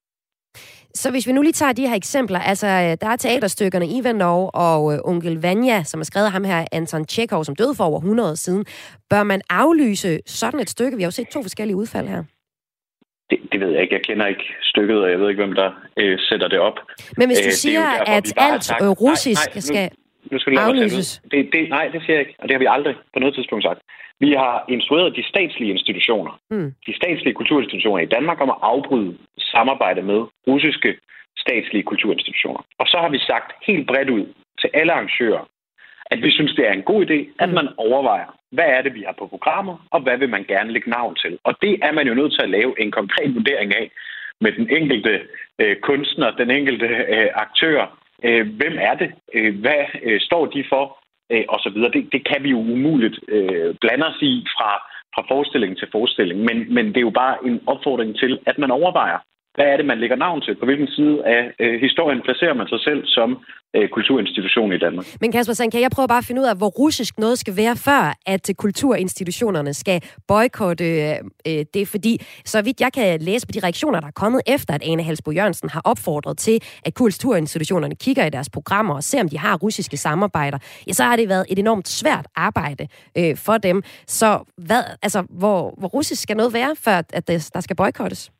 Så 0.95 1.11
hvis 1.11 1.27
vi 1.27 1.33
nu 1.33 1.43
lige 1.43 1.53
tager 1.53 1.73
de 1.73 1.89
her 1.89 1.97
eksempler, 1.97 2.39
altså 2.39 2.67
øh, 2.67 2.97
der 3.01 3.09
er 3.09 3.17
teaterstykkerne 3.17 3.87
Ivanov 3.87 4.51
og 4.55 4.93
øh, 4.93 4.99
Onkel 5.05 5.43
Vanya, 5.43 5.83
som 5.83 6.01
er 6.01 6.05
skrevet 6.05 6.27
af 6.27 6.33
ham 6.33 6.45
her, 6.45 6.65
Anton 6.73 7.05
Tjekov, 7.05 7.45
som 7.45 7.57
døde 7.57 7.75
for 7.77 7.85
over 7.85 7.99
100 7.99 8.31
år 8.31 8.35
siden. 8.35 8.65
Bør 9.11 9.23
man 9.23 9.41
aflyse 9.51 10.21
sådan 10.27 10.61
et 10.61 10.71
stykke? 10.71 10.97
Vi 10.97 11.03
har 11.03 11.07
jo 11.07 11.11
set 11.11 11.29
to 11.29 11.43
forskellige 11.43 11.77
udfald 11.77 12.09
her. 12.09 12.25
Det, 13.31 13.39
det 13.53 13.61
ved 13.61 13.71
jeg 13.71 13.83
ikke. 13.83 13.95
Jeg 13.95 14.03
kender 14.03 14.27
ikke 14.27 14.47
stykket, 14.63 14.99
og 15.05 15.11
jeg 15.11 15.21
ved 15.21 15.29
ikke, 15.29 15.43
hvem 15.45 15.55
der 15.55 15.71
øh, 15.97 16.19
sætter 16.29 16.49
det 16.49 16.59
op. 16.59 16.79
Men 17.17 17.29
hvis 17.29 17.39
du 17.39 17.47
øh, 17.47 17.53
siger, 17.53 17.81
derfor, 17.81 18.13
at 18.17 18.33
alt 18.37 18.65
sagt, 18.65 18.83
russisk 18.83 19.47
nej, 19.47 19.55
nej, 19.55 19.61
skal 19.61 19.91
nu, 20.31 20.35
nu 20.35 20.39
skal 20.39 20.59
aflyses... 20.59 21.23
Det, 21.31 21.49
det, 21.53 21.69
nej, 21.69 21.89
det 21.93 22.01
siger 22.03 22.17
jeg 22.17 22.27
ikke, 22.27 22.35
og 22.39 22.45
det 22.49 22.55
har 22.55 22.59
vi 22.59 22.71
aldrig 22.77 22.95
på 23.13 23.19
noget 23.19 23.35
tidspunkt 23.35 23.65
sagt. 23.65 23.81
Vi 24.21 24.31
har 24.43 24.65
instrueret 24.69 25.17
de 25.17 25.25
statslige 25.33 25.71
institutioner, 25.77 26.33
mm. 26.51 26.73
de 26.87 26.97
statslige 26.97 27.35
kulturinstitutioner 27.35 28.03
i 28.03 28.13
Danmark 28.17 28.41
om 28.41 28.51
at 28.51 28.61
afbryde 28.63 29.19
samarbejde 29.39 30.03
med 30.03 30.21
russiske 30.49 30.91
statslige 31.45 31.83
kulturinstitutioner. 31.83 32.63
Og 32.81 32.87
så 32.87 32.97
har 33.03 33.09
vi 33.09 33.19
sagt 33.19 33.49
helt 33.67 33.87
bredt 33.87 34.11
ud 34.11 34.25
til 34.61 34.71
alle 34.75 34.93
arrangører, 34.93 35.45
at 36.11 36.23
vi 36.23 36.31
synes, 36.31 36.55
det 36.55 36.69
er 36.69 36.73
en 36.73 36.83
god 36.83 37.01
idé, 37.07 37.19
at 37.39 37.49
mm. 37.49 37.55
man 37.55 37.69
overvejer, 37.77 38.29
hvad 38.51 38.65
er 38.77 38.83
det, 38.83 38.95
vi 38.95 39.03
har 39.07 39.15
på 39.19 39.27
programmet, 39.27 39.77
og 39.91 40.01
hvad 40.01 40.17
vil 40.19 40.29
man 40.29 40.45
gerne 40.45 40.73
lægge 40.73 40.91
navn 40.91 41.15
til. 41.15 41.39
Og 41.45 41.55
det 41.63 41.79
er 41.83 41.93
man 41.93 42.07
jo 42.07 42.15
nødt 42.15 42.33
til 42.33 42.43
at 42.43 42.51
lave 42.51 42.73
en 42.83 42.91
konkret 42.91 43.35
vurdering 43.35 43.75
af 43.75 43.91
med 44.41 44.53
den 44.53 44.71
enkelte 44.71 45.21
øh, 45.59 45.77
kunstner, 45.77 46.31
den 46.31 46.51
enkelte 46.51 46.87
øh, 46.87 47.31
aktør. 47.35 47.99
Øh, 48.25 48.47
hvem 48.57 48.77
er 48.81 48.95
det? 48.95 49.11
Øh, 49.35 49.61
hvad 49.61 49.85
øh, 50.03 50.21
står 50.21 50.47
de 50.47 50.65
for? 50.69 50.99
Øh, 51.33 51.45
og 51.49 51.59
så 51.61 51.71
videre. 51.75 51.91
Det, 51.91 52.13
det 52.13 52.29
kan 52.29 52.43
vi 52.43 52.51
jo 52.51 52.59
umuligt 52.59 53.19
øh, 53.29 53.75
blande 53.81 54.07
os 54.07 54.23
i 54.23 54.47
fra, 54.57 54.71
fra 55.15 55.23
forestilling 55.31 55.79
til 55.79 55.89
forestilling. 55.93 56.41
Men, 56.41 56.75
men 56.75 56.87
det 56.87 56.97
er 56.97 57.09
jo 57.11 57.21
bare 57.25 57.37
en 57.47 57.61
opfordring 57.67 58.17
til, 58.17 58.39
at 58.47 58.59
man 58.59 58.71
overvejer, 58.71 59.19
hvad 59.61 59.73
er 59.73 59.77
det, 59.77 59.87
man 59.93 60.01
lægger 60.03 60.17
navn 60.17 60.41
til? 60.41 60.55
På 60.61 60.65
hvilken 60.65 60.89
side 60.97 61.17
af 61.37 61.43
øh, 61.63 61.81
historien 61.81 62.21
placerer 62.27 62.55
man 62.55 62.69
sig 62.73 62.81
selv 62.89 63.01
som 63.07 63.29
øh, 63.77 63.89
kulturinstitution 63.89 64.73
i 64.73 64.79
Danmark? 64.79 65.07
Men 65.21 65.33
Kasper 65.33 65.55
Sand, 65.55 65.71
kan 65.73 65.81
jeg 65.81 65.91
prøve 65.91 66.09
bare 66.09 66.19
at 66.25 66.29
finde 66.31 66.41
ud 66.43 66.47
af, 66.47 66.57
hvor 66.57 66.73
russisk 66.83 67.19
noget 67.19 67.39
skal 67.39 67.57
være, 67.57 67.77
før 67.77 68.03
at 68.27 68.51
øh, 68.51 68.55
kulturinstitutionerne 68.55 69.75
skal 69.75 69.99
boykotte 70.29 70.85
øh, 70.85 71.17
øh, 71.49 71.65
det? 71.75 71.89
Fordi 71.89 72.13
så 72.45 72.63
vidt 72.63 72.81
jeg 72.81 72.93
kan 72.93 73.21
læse 73.21 73.47
på 73.47 73.53
de 73.53 73.61
reaktioner, 73.61 74.01
der 74.01 74.07
er 74.07 74.19
kommet 74.23 74.41
efter, 74.47 74.75
at 74.75 74.83
Ane 74.91 75.03
Halsbo 75.03 75.31
Jørgensen 75.31 75.69
har 75.69 75.83
opfordret 75.85 76.39
til, 76.39 76.57
at 76.87 76.95
kulturinstitutionerne 76.95 77.95
kigger 77.95 78.25
i 78.27 78.31
deres 78.31 78.51
programmer 78.51 78.95
og 78.95 79.05
ser, 79.05 79.21
om 79.21 79.29
de 79.29 79.39
har 79.39 79.57
russiske 79.57 79.97
samarbejder, 79.97 80.59
ja, 80.87 80.93
så 80.93 81.03
har 81.05 81.17
det 81.17 81.29
været 81.29 81.47
et 81.49 81.59
enormt 81.59 81.89
svært 81.89 82.27
arbejde 82.37 82.89
øh, 83.19 83.37
for 83.37 83.57
dem. 83.59 83.83
Så 84.07 84.53
hvad, 84.57 84.83
altså, 85.03 85.21
hvor, 85.31 85.75
hvor 85.79 85.89
russisk 85.89 86.23
skal 86.23 86.37
noget 86.37 86.53
være, 86.53 86.77
før 86.85 86.97
at 87.13 87.31
øh, 87.31 87.41
der 87.55 87.61
skal 87.61 87.77
boykottes? 87.77 88.31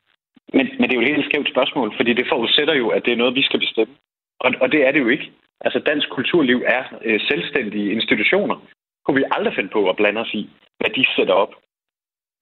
Men, 0.57 0.67
men 0.79 0.85
det 0.85 0.93
er 0.93 1.01
jo 1.01 1.07
et 1.07 1.15
helt 1.15 1.29
skævt 1.29 1.51
spørgsmål, 1.55 1.97
fordi 1.97 2.13
det 2.13 2.27
forudsætter 2.33 2.75
jo, 2.75 2.89
at 2.89 3.05
det 3.05 3.13
er 3.13 3.17
noget, 3.23 3.35
vi 3.35 3.43
skal 3.43 3.61
bestemme. 3.61 3.95
Og, 4.41 4.51
og 4.61 4.73
det 4.73 4.87
er 4.87 4.93
det 4.93 5.01
jo 5.01 5.09
ikke. 5.09 5.31
Altså, 5.61 5.79
dansk 5.79 6.09
kulturliv 6.11 6.63
er 6.67 6.83
øh, 7.05 7.21
selvstændige 7.29 7.93
institutioner. 7.93 8.57
Kunne 9.05 9.17
vi 9.21 9.25
aldrig 9.37 9.55
finde 9.55 9.71
på 9.71 9.91
at 9.91 9.97
blande 9.97 10.21
os 10.21 10.35
i, 10.35 10.51
hvad 10.81 10.91
de 10.91 11.05
sætter 11.17 11.35
op. 11.35 11.55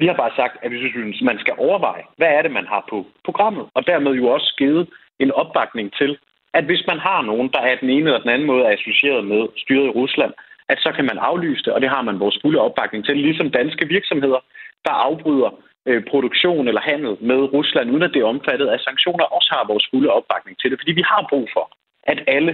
Vi 0.01 0.07
har 0.07 0.15
bare 0.15 0.37
sagt, 0.37 0.57
at 0.65 0.71
vi 0.71 0.79
synes, 0.91 1.23
man 1.23 1.39
skal 1.39 1.55
overveje, 1.59 2.03
hvad 2.17 2.29
er 2.29 2.43
det, 2.43 2.51
man 2.51 2.67
har 2.67 2.87
på 2.91 3.07
programmet, 3.25 3.67
og 3.75 3.87
dermed 3.87 4.13
jo 4.13 4.27
også 4.27 4.55
givet 4.59 4.89
en 5.19 5.33
opbakning 5.33 5.93
til, 5.93 6.19
at 6.55 6.65
hvis 6.65 6.85
man 6.87 6.99
har 6.99 7.23
nogen, 7.23 7.49
der 7.55 7.61
er 7.61 7.77
den 7.81 7.91
ene 7.91 8.07
eller 8.07 8.21
den 8.21 8.31
anden 8.35 8.47
måde 8.47 8.73
associeret 8.73 9.25
med 9.25 9.49
styret 9.57 9.87
i 9.87 9.97
Rusland, 10.01 10.33
at 10.69 10.79
så 10.79 10.93
kan 10.97 11.05
man 11.05 11.19
aflyse 11.19 11.65
det, 11.65 11.73
og 11.73 11.81
det 11.81 11.91
har 11.91 12.03
man 12.03 12.21
vores 12.21 12.39
fulde 12.43 12.61
opbakning 12.61 13.05
til, 13.05 13.17
ligesom 13.17 13.51
danske 13.51 13.89
virksomheder, 13.89 14.41
der 14.85 14.91
afbryder 14.91 15.51
øh, 15.89 16.01
produktion 16.13 16.69
eller 16.69 16.81
handel 16.91 17.13
med 17.31 17.41
Rusland, 17.57 17.91
uden 17.91 18.07
at 18.07 18.15
det 18.15 18.21
er 18.21 18.33
omfattet 18.35 18.69
af 18.75 18.81
sanktioner, 18.89 19.25
også 19.37 19.51
har 19.55 19.71
vores 19.73 19.87
fulde 19.91 20.11
opbakning 20.19 20.55
til 20.59 20.71
det. 20.71 20.81
Fordi 20.81 20.93
vi 21.01 21.05
har 21.13 21.27
brug 21.31 21.47
for, 21.57 21.67
at 22.13 22.19
alle, 22.37 22.53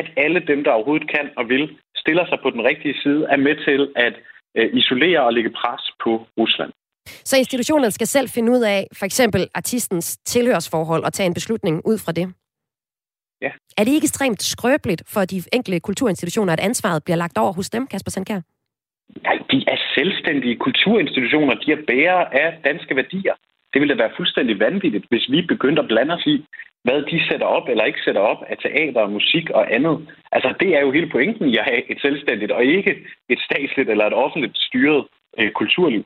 at 0.00 0.06
alle 0.16 0.40
dem, 0.50 0.64
der 0.64 0.70
overhovedet 0.70 1.10
kan 1.14 1.26
og 1.36 1.48
vil, 1.48 1.64
stiller 1.96 2.24
sig 2.26 2.38
på 2.42 2.50
den 2.50 2.62
rigtige 2.70 2.96
side, 3.02 3.26
er 3.34 3.36
med 3.46 3.56
til 3.66 3.80
at 4.06 4.14
øh, 4.58 4.68
isolere 4.80 5.20
og 5.28 5.32
lægge 5.32 5.50
pres 5.60 5.82
på 6.04 6.12
Rusland. 6.38 6.72
Så 7.30 7.36
institutionerne 7.36 7.90
skal 7.90 8.06
selv 8.06 8.28
finde 8.28 8.52
ud 8.52 8.62
af 8.74 8.86
for 8.98 9.06
eksempel 9.06 9.48
artistens 9.54 10.16
tilhørsforhold 10.16 11.04
og 11.04 11.12
tage 11.12 11.26
en 11.26 11.34
beslutning 11.34 11.82
ud 11.86 11.98
fra 12.04 12.12
det? 12.12 12.26
Ja. 13.42 13.50
Er 13.78 13.84
det 13.84 13.92
ikke 13.92 14.04
ekstremt 14.04 14.42
skrøbeligt 14.42 15.02
for 15.06 15.24
de 15.24 15.42
enkelte 15.52 15.80
kulturinstitutioner, 15.80 16.52
at 16.52 16.60
ansvaret 16.60 17.04
bliver 17.04 17.16
lagt 17.16 17.38
over 17.38 17.52
hos 17.52 17.70
dem, 17.70 17.86
Kasper 17.86 18.10
Sandkær? 18.10 18.40
Nej, 19.22 19.36
de 19.50 19.58
er 19.72 19.77
selvstændige 19.98 20.56
kulturinstitutioner. 20.56 21.54
De 21.54 21.72
er 21.72 21.84
bærere 21.90 22.24
af 22.42 22.48
danske 22.64 22.96
værdier. 22.96 23.34
Det 23.72 23.80
ville 23.80 23.94
da 23.94 24.02
være 24.02 24.16
fuldstændig 24.16 24.60
vanvittigt, 24.60 25.06
hvis 25.10 25.26
vi 25.30 25.40
begyndte 25.52 25.82
at 25.82 25.88
blande 25.88 26.14
os 26.14 26.26
i, 26.26 26.36
hvad 26.84 27.02
de 27.10 27.18
sætter 27.28 27.46
op 27.46 27.68
eller 27.68 27.84
ikke 27.84 28.04
sætter 28.04 28.20
op 28.20 28.40
af 28.50 28.56
teater, 28.58 29.14
musik 29.18 29.50
og 29.50 29.74
andet. 29.74 29.96
Altså, 30.32 30.54
det 30.60 30.68
er 30.76 30.80
jo 30.80 30.90
hele 30.92 31.10
pointen 31.14 31.48
i 31.48 31.56
at 31.56 31.64
have 31.70 31.90
et 31.92 32.00
selvstændigt 32.00 32.52
og 32.52 32.64
ikke 32.64 32.92
et 33.28 33.40
statsligt 33.46 33.90
eller 33.90 34.06
et 34.06 34.14
offentligt 34.24 34.56
styret 34.58 35.04
øh, 35.38 35.50
kulturliv. 35.50 36.04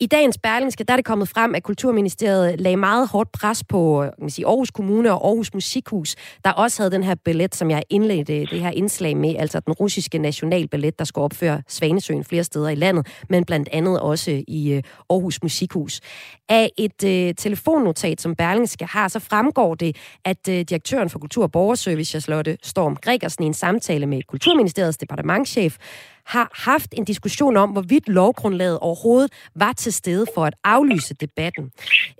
I 0.00 0.06
dagens 0.06 0.38
Berlingske, 0.38 0.84
der 0.84 0.92
er 0.92 0.96
det 0.96 1.04
kommet 1.04 1.28
frem, 1.28 1.54
at 1.54 1.62
Kulturministeriet 1.62 2.60
lagde 2.60 2.76
meget 2.76 3.08
hårdt 3.08 3.32
pres 3.32 3.64
på 3.64 4.02
øh, 4.02 4.08
kan 4.08 4.12
man 4.20 4.30
sige, 4.30 4.46
Aarhus 4.46 4.70
Kommune 4.70 5.12
og 5.12 5.26
Aarhus 5.26 5.54
Musikhus, 5.54 6.16
der 6.44 6.50
også 6.50 6.82
havde 6.82 6.90
den 6.90 7.02
her 7.02 7.14
ballet, 7.14 7.54
som 7.54 7.70
jeg 7.70 7.82
indledte 7.90 8.40
det 8.40 8.60
her 8.60 8.70
indslag 8.70 9.16
med, 9.16 9.36
altså 9.38 9.60
den 9.60 9.72
russiske 9.72 10.18
nationalballet, 10.18 10.98
der 10.98 11.04
skal 11.04 11.20
opføre 11.20 11.62
Svanesøen 11.68 12.24
flere 12.24 12.44
steder 12.44 12.68
i 12.68 12.74
landet, 12.74 13.06
men 13.28 13.44
blandt 13.44 13.68
andet 13.72 14.00
også 14.00 14.42
i 14.48 14.72
øh, 14.72 14.82
Aarhus 15.10 15.42
Musikhus. 15.42 16.00
Af 16.48 16.70
et 16.78 17.04
øh, 17.04 17.34
telefonnotat, 17.34 18.20
som 18.20 18.36
Berlingske 18.36 18.84
har, 18.84 19.08
så 19.08 19.18
fremgår 19.18 19.74
det, 19.74 19.96
at 20.24 20.48
øh, 20.48 20.60
direktøren 20.60 21.10
for 21.10 21.18
Kultur- 21.18 21.42
og 21.42 21.52
Borgerservice, 21.52 22.20
Charlotte 22.20 22.58
Storm 22.62 22.96
Gregersen, 22.96 23.44
i 23.44 23.46
en 23.46 23.54
samtale 23.54 24.06
med 24.06 24.22
Kulturministeriets 24.28 24.98
departementchef, 24.98 25.76
har 26.26 26.50
haft 26.54 26.94
en 26.96 27.04
diskussion 27.04 27.56
om, 27.56 27.70
hvorvidt 27.70 28.08
lovgrundlaget 28.08 28.78
overhovedet 28.78 29.32
var 29.54 29.72
til 29.72 29.92
stede 29.92 30.26
for 30.34 30.44
at 30.44 30.54
aflyse 30.64 31.14
debatten. 31.14 31.64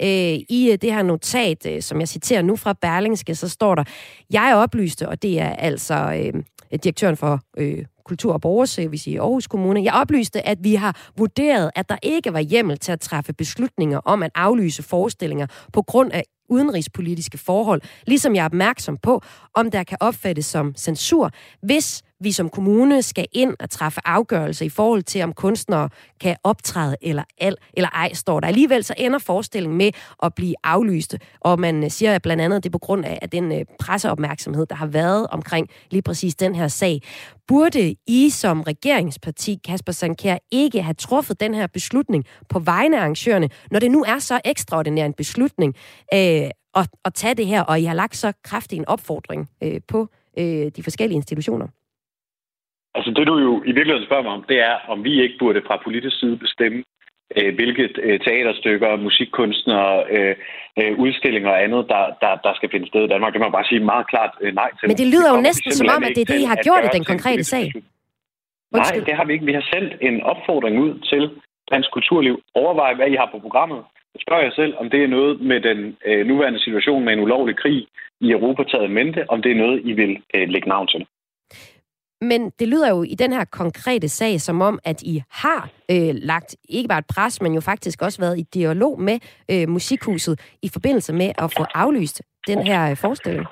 Øh, 0.02 0.08
I 0.48 0.70
øh, 0.72 0.78
det 0.82 0.92
her 0.92 1.02
notat, 1.02 1.66
øh, 1.66 1.82
som 1.82 2.00
jeg 2.00 2.08
citerer 2.08 2.42
nu 2.42 2.56
fra 2.56 2.72
Berlingske, 2.72 3.34
så 3.34 3.48
står 3.48 3.75
der, 3.75 3.84
jeg 4.30 4.54
oplyste, 4.56 5.08
og 5.08 5.22
det 5.22 5.40
er 5.40 5.50
altså 5.50 5.94
øh, 5.94 6.42
direktøren 6.78 7.16
for 7.16 7.40
øh, 7.56 7.84
Kultur- 8.04 8.32
og 8.32 8.40
Borgerservice 8.40 9.10
i 9.10 9.16
Aarhus 9.16 9.46
Kommune. 9.46 9.84
Jeg 9.84 9.94
oplyste, 9.94 10.46
at 10.46 10.58
vi 10.60 10.75
har 10.75 11.10
vurderet, 11.16 11.70
at 11.75 11.88
der 11.88 11.96
ikke 12.02 12.32
var 12.32 12.40
hjemmel 12.40 12.78
til 12.78 12.92
at 12.92 13.00
træffe 13.00 13.32
beslutninger 13.32 13.98
om 13.98 14.22
at 14.22 14.30
aflyse 14.34 14.82
forestillinger 14.82 15.46
på 15.72 15.82
grund 15.82 16.12
af 16.12 16.25
udenrigspolitiske 16.48 17.38
forhold, 17.38 17.80
ligesom 18.06 18.34
jeg 18.34 18.40
er 18.40 18.46
opmærksom 18.46 18.96
på, 18.96 19.22
om 19.54 19.70
der 19.70 19.82
kan 19.82 19.98
opfattes 20.00 20.46
som 20.46 20.75
censur, 20.75 21.30
hvis 21.62 22.02
vi 22.20 22.32
som 22.32 22.49
kommune 22.49 23.02
skal 23.02 23.26
ind 23.32 23.54
og 23.61 23.70
træffe 23.70 24.00
afgørelse 24.04 24.64
i 24.64 24.68
forhold 24.68 25.02
til, 25.02 25.23
om 25.23 25.32
kunstnere 25.32 25.88
kan 26.20 26.37
optræde 26.44 26.96
eller, 27.02 27.25
al, 27.38 27.56
eller 27.73 27.88
ej, 27.88 28.12
står 28.12 28.40
der. 28.40 28.49
Alligevel 28.49 28.85
så 28.85 28.94
ender 28.99 29.18
forestillingen 29.18 29.78
med 29.78 29.90
at 30.23 30.35
blive 30.35 30.54
aflyst, 30.64 31.16
og 31.40 31.61
man 31.61 31.85
øh, 31.85 31.90
siger 31.90 32.18
blandt 32.18 32.42
andet, 32.42 32.56
at 32.56 32.62
det 32.62 32.68
er 32.68 32.73
på 32.73 32.78
grund 32.78 33.04
af 33.04 33.30
den 33.30 33.52
øh, 33.52 33.64
presseopmærksomhed, 33.78 34.66
der 34.66 34.75
har 34.75 34.87
været 34.87 35.26
omkring 35.26 35.68
lige 35.90 36.02
præcis 36.02 36.35
den 36.35 36.54
her 36.54 36.68
sag. 36.68 37.02
Burde 37.49 37.94
I 38.06 38.30
som 38.30 38.61
regeringsparti, 38.62 39.61
Kasper 39.64 39.92
Sankær, 39.92 40.37
ikke 40.50 40.82
have 40.82 40.94
truffet 40.94 41.40
den 41.40 41.54
her 41.54 41.66
beslutning 41.66 42.25
på 42.49 42.58
vegne 42.58 42.96
af 42.96 43.00
arrangørerne, 43.00 43.49
når 43.70 43.78
det 43.78 43.90
nu 43.90 44.04
er 44.04 44.18
så 44.18 44.40
ekstraordinær 44.44 45.06
en 45.06 45.12
beslutning 45.12 45.75
øh, 46.14 46.50
at, 46.75 46.88
at 47.04 47.14
tage 47.14 47.35
det 47.35 47.46
her, 47.46 47.62
og 47.62 47.80
I 47.80 47.85
har 47.85 47.94
lagt 47.94 48.16
så 48.16 48.32
kraftig 48.44 48.76
en 48.78 48.88
opfordring 48.88 49.50
øh, 49.62 49.80
på 49.88 50.08
øh, 50.38 50.70
de 50.76 50.82
forskellige 50.82 51.16
institutioner? 51.16 51.66
Altså 52.96 53.10
det, 53.16 53.26
du 53.26 53.34
jo 53.48 53.52
i 53.70 53.72
virkeligheden 53.76 54.08
spørger 54.08 54.26
mig 54.26 54.32
om, 54.38 54.44
det 54.50 54.58
er, 54.70 54.74
om 54.92 55.04
vi 55.04 55.22
ikke 55.22 55.38
burde 55.38 55.62
fra 55.66 55.82
politisk 55.84 56.16
side 56.20 56.36
bestemme, 56.36 56.80
øh, 57.36 57.54
hvilke 57.54 57.84
øh, 58.06 58.20
teaterstykker, 58.20 58.96
musikkunstnere, 58.96 59.92
øh, 60.14 60.34
øh, 60.80 60.92
udstillinger 60.98 61.50
og 61.50 61.62
andet, 61.64 61.82
der, 61.92 62.02
der, 62.22 62.32
der 62.46 62.52
skal 62.54 62.68
finde 62.72 62.86
sted 62.86 63.02
i 63.04 63.12
Danmark. 63.12 63.32
Det 63.32 63.40
må 63.40 63.46
jeg 63.46 63.58
bare 63.58 63.70
sige 63.70 63.90
meget 63.92 64.06
klart 64.12 64.32
øh, 64.40 64.54
nej 64.54 64.70
til. 64.78 64.88
Men 64.90 64.96
det 65.02 65.08
lyder 65.14 65.28
jo 65.34 65.40
næsten 65.48 65.72
som 65.72 65.86
om, 65.96 66.02
at 66.04 66.12
det 66.16 66.22
er 66.22 66.30
det, 66.34 66.40
I 66.44 66.50
har 66.52 66.58
gjort 66.66 66.84
i 66.84 66.96
den 66.96 67.04
konkrete 67.12 67.44
sag. 67.44 67.66
Nej, 68.72 68.92
det 69.06 69.14
har 69.18 69.24
vi 69.24 69.32
ikke. 69.32 69.46
Vi 69.46 69.52
har 69.52 69.66
sendt 69.72 69.90
en 70.00 70.22
opfordring 70.22 70.74
ud 70.84 70.92
til 71.10 71.22
dansk 71.72 71.90
kulturliv. 71.90 72.42
Overvej, 72.54 72.94
hvad 72.94 73.08
I 73.10 73.16
har 73.20 73.28
på 73.32 73.38
programmet. 73.38 73.80
Jeg 74.14 74.20
spørger 74.26 74.42
jer 74.42 74.54
selv, 74.60 74.74
om 74.80 74.90
det 74.90 75.04
er 75.04 75.08
noget 75.08 75.40
med 75.40 75.60
den 75.60 75.96
øh, 76.06 76.26
nuværende 76.26 76.60
situation 76.60 77.04
med 77.04 77.12
en 77.12 77.20
ulovlig 77.20 77.56
krig 77.56 77.86
i 78.20 78.30
Europa 78.30 78.62
taget 78.62 78.90
mente, 78.90 79.30
om 79.30 79.42
det 79.42 79.50
er 79.52 79.62
noget, 79.64 79.80
I 79.84 79.92
vil 79.92 80.12
øh, 80.34 80.48
lægge 80.48 80.68
navn 80.68 80.88
til. 80.88 81.06
Men 82.20 82.50
det 82.58 82.68
lyder 82.68 82.88
jo 82.90 83.02
i 83.02 83.14
den 83.14 83.32
her 83.32 83.44
konkrete 83.44 84.08
sag 84.08 84.40
som 84.40 84.61
om, 84.61 84.78
at 84.85 85.02
I 85.02 85.23
har 85.30 85.70
øh, 85.90 86.14
lagt 86.14 86.56
ikke 86.68 86.88
bare 86.88 86.99
et 86.99 87.06
pres, 87.06 87.42
men 87.42 87.54
jo 87.54 87.61
faktisk 87.61 88.02
også 88.02 88.20
været 88.20 88.38
i 88.38 88.42
dialog 88.54 89.00
med 89.00 89.18
øh, 89.50 89.68
Musikhuset 89.68 90.40
i 90.62 90.68
forbindelse 90.68 91.12
med 91.12 91.32
at 91.38 91.52
få 91.56 91.66
aflyst 91.75 92.23
den 92.46 92.62
her 92.66 92.90
øh, 92.90 92.96
forestilling. 92.96 93.46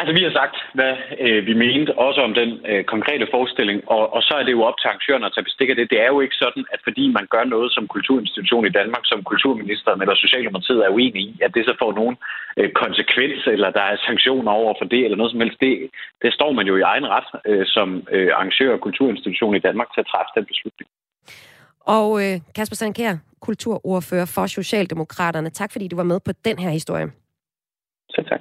Altså, 0.00 0.12
vi 0.18 0.22
har 0.26 0.34
sagt, 0.40 0.56
hvad 0.78 0.94
øh, 1.24 1.40
vi 1.48 1.54
mente, 1.64 1.90
også 2.06 2.20
om 2.28 2.32
den 2.40 2.50
øh, 2.70 2.82
konkrete 2.94 3.26
forestilling, 3.34 3.78
og, 3.96 4.04
og 4.16 4.20
så 4.28 4.34
er 4.40 4.44
det 4.44 4.52
jo 4.58 4.62
op 4.68 4.78
til 4.78 4.88
arrangørerne 4.88 5.26
at 5.26 5.32
tage 5.34 5.48
bestik 5.48 5.68
af 5.70 5.76
det. 5.76 5.90
Det 5.92 6.00
er 6.04 6.10
jo 6.14 6.20
ikke 6.20 6.40
sådan, 6.44 6.64
at 6.74 6.80
fordi 6.86 7.04
man 7.18 7.26
gør 7.34 7.44
noget 7.54 7.68
som 7.76 7.84
kulturinstitution 7.94 8.66
i 8.66 8.76
Danmark, 8.78 9.04
som 9.04 9.24
kulturministeren 9.30 10.00
eller 10.02 10.16
Socialdemokratiet 10.24 10.80
er 10.84 10.94
uenige 10.96 11.28
i, 11.30 11.38
at 11.46 11.54
det 11.56 11.64
så 11.64 11.74
får 11.82 11.92
nogen 12.00 12.16
øh, 12.58 12.70
konsekvens, 12.82 13.40
eller 13.54 13.70
der 13.78 13.84
er 13.92 13.96
sanktioner 14.08 14.52
over 14.60 14.74
for 14.78 14.86
det, 14.92 15.00
eller 15.04 15.16
noget 15.16 15.32
som 15.32 15.40
helst. 15.40 15.60
Det, 15.60 15.72
det 16.22 16.30
står 16.38 16.52
man 16.52 16.66
jo 16.70 16.74
i 16.76 16.88
egen 16.92 17.06
ret 17.14 17.28
øh, 17.50 17.66
som 17.66 17.88
øh, 18.14 18.28
arrangør 18.36 18.72
og 18.76 18.80
kulturinstitution 18.80 19.56
i 19.56 19.64
Danmark 19.66 19.88
til 19.94 20.00
at 20.04 20.10
træffe 20.12 20.32
den 20.36 20.44
beslutning. 20.50 20.88
Og 21.96 22.08
øh, 22.22 22.34
Kasper 22.56 22.76
Sankær, 22.76 23.14
kulturordfører 23.40 24.28
for 24.34 24.46
Socialdemokraterne. 24.46 25.50
Tak 25.50 25.72
fordi 25.72 25.88
du 25.88 25.96
var 25.96 26.08
med 26.12 26.20
på 26.20 26.32
den 26.44 26.58
her 26.58 26.70
historie. 26.70 27.08
Selv 28.14 28.26
tak. 28.26 28.40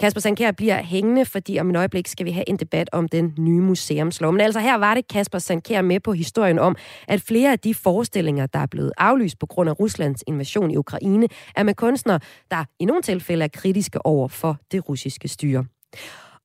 Kasper 0.00 0.20
Sankær 0.20 0.50
bliver 0.50 0.82
hængende, 0.82 1.24
fordi 1.24 1.58
om 1.58 1.70
et 1.70 1.76
øjeblik 1.76 2.06
skal 2.06 2.26
vi 2.26 2.30
have 2.30 2.48
en 2.48 2.56
debat 2.56 2.88
om 2.92 3.08
den 3.08 3.34
nye 3.38 3.60
museumslov. 3.60 4.32
Men 4.32 4.40
altså 4.40 4.60
her 4.60 4.78
var 4.78 4.94
det 4.94 5.08
Kasper 5.08 5.38
Sankær 5.38 5.82
med 5.82 6.00
på 6.00 6.12
historien 6.12 6.58
om, 6.58 6.76
at 7.08 7.20
flere 7.20 7.52
af 7.52 7.58
de 7.58 7.74
forestillinger, 7.74 8.46
der 8.46 8.58
er 8.58 8.66
blevet 8.66 8.92
aflyst 8.98 9.38
på 9.38 9.46
grund 9.46 9.70
af 9.70 9.80
Ruslands 9.80 10.24
invasion 10.26 10.70
i 10.70 10.76
Ukraine, 10.76 11.28
er 11.56 11.62
med 11.62 11.74
kunstnere, 11.74 12.20
der 12.50 12.64
i 12.78 12.84
nogle 12.84 13.02
tilfælde 13.02 13.44
er 13.44 13.48
kritiske 13.48 14.06
over 14.06 14.28
for 14.28 14.56
det 14.72 14.88
russiske 14.88 15.28
styre. 15.28 15.64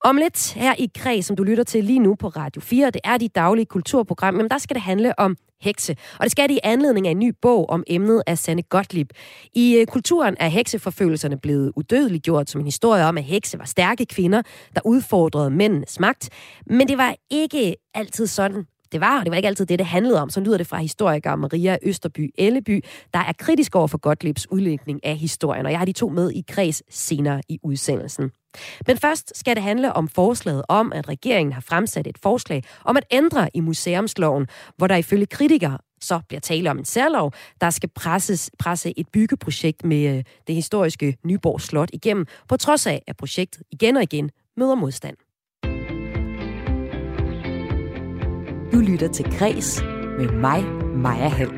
Om 0.06 0.18
lidt 0.18 0.54
her 0.54 0.74
i 0.80 0.90
Kreds, 0.96 1.26
som 1.26 1.36
du 1.36 1.44
lytter 1.44 1.64
til 1.64 1.84
lige 1.84 2.00
nu 2.00 2.16
på 2.16 2.28
Radio 2.28 2.62
4, 2.62 2.90
det 2.90 3.02
er 3.04 3.18
de 3.18 3.28
daglige 3.28 3.66
kulturprogram, 3.66 4.34
men 4.34 4.50
der 4.50 4.58
skal 4.58 4.74
det 4.74 4.84
handle 4.84 5.20
om 5.20 5.38
hekse. 5.64 5.96
Og 6.20 6.24
det 6.24 6.32
skal 6.32 6.50
det 6.50 6.56
i 6.56 6.60
anledning 6.64 7.08
af 7.08 7.12
en 7.12 7.20
ny 7.20 7.34
bog 7.42 7.70
om 7.70 7.84
emnet 7.88 8.24
af 8.28 8.38
Sanne 8.38 8.62
Gottlieb. 8.62 9.10
I 9.54 9.76
øh, 9.76 9.86
kulturen 9.86 10.36
er 10.40 10.48
hekseforfølgelserne 10.48 11.40
blevet 11.40 11.72
udødeliggjort 11.76 12.50
som 12.50 12.62
en 12.62 12.68
historie 12.68 13.06
om, 13.06 13.18
at 13.18 13.24
hekse 13.24 13.60
var 13.60 13.66
stærke 13.66 14.06
kvinder, 14.06 14.42
der 14.76 14.82
udfordrede 14.86 15.50
mændenes 15.50 16.00
magt. 16.00 16.30
Men 16.66 16.88
det 16.88 16.98
var 16.98 17.16
ikke 17.32 17.76
altid 17.94 18.28
sådan, 18.28 18.66
det 18.94 19.02
var, 19.02 19.20
og 19.20 19.26
det 19.26 19.32
var 19.32 19.38
ikke 19.38 19.48
altid 19.48 19.66
det, 19.66 19.80
det 19.80 19.88
handlede 19.88 20.22
om. 20.22 20.30
Så 20.30 20.40
lyder 20.40 20.58
det 20.58 20.68
fra 20.68 20.78
historiker 20.78 21.36
Maria 21.36 21.78
Østerby 21.84 22.34
Elleby, 22.38 22.84
der 23.14 23.20
er 23.20 23.34
kritisk 23.40 23.76
over 23.76 23.88
for 23.88 23.98
Gottliebs 23.98 24.52
udlægning 24.52 25.06
af 25.06 25.18
historien. 25.18 25.66
Og 25.66 25.72
jeg 25.72 25.80
har 25.80 25.86
de 25.86 25.92
to 25.92 26.10
med 26.10 26.32
i 26.32 26.44
kreds 26.48 26.84
senere 26.90 27.42
i 27.50 27.60
udsendelsen. 27.64 28.32
Men 28.88 28.98
først 28.98 29.38
skal 29.38 29.56
det 29.56 29.64
handle 29.64 29.94
om 29.94 30.08
forslaget 30.08 30.64
om, 30.70 30.94
at 30.94 31.10
regeringen 31.10 31.54
har 31.54 31.62
fremsat 31.62 32.08
et 32.08 32.18
forslag 32.24 32.64
om 32.86 32.98
at 32.98 33.06
ændre 33.12 33.50
i 33.54 33.60
museumsloven, 33.60 34.48
hvor 34.78 34.88
der 34.88 34.96
ifølge 34.96 35.26
kritikere 35.26 35.78
så 36.02 36.20
bliver 36.28 36.42
tale 36.42 36.72
om 36.72 36.78
en 36.78 36.86
særlov, 36.86 37.32
der 37.62 37.70
skal 37.70 37.90
presses, 37.90 38.52
presse 38.60 39.00
et 39.00 39.08
byggeprojekt 39.08 39.86
med 39.86 40.18
øh, 40.18 40.24
det 40.48 40.56
historiske 40.56 41.18
Nyborg 41.26 41.62
Slot 41.62 41.90
igennem, 41.94 42.26
på 42.48 42.58
trods 42.58 42.88
af, 42.88 43.04
at 43.08 43.18
projektet 43.18 43.64
igen 43.72 43.98
og 43.98 44.04
igen 44.04 44.32
møder 44.58 44.76
modstand. 44.76 45.18
Du 48.74 48.80
lytter 48.80 49.08
til 49.08 49.26
Græs 49.38 49.82
med 50.18 50.30
mig, 50.32 50.64
Maja 50.96 51.28
Hall. 51.28 51.52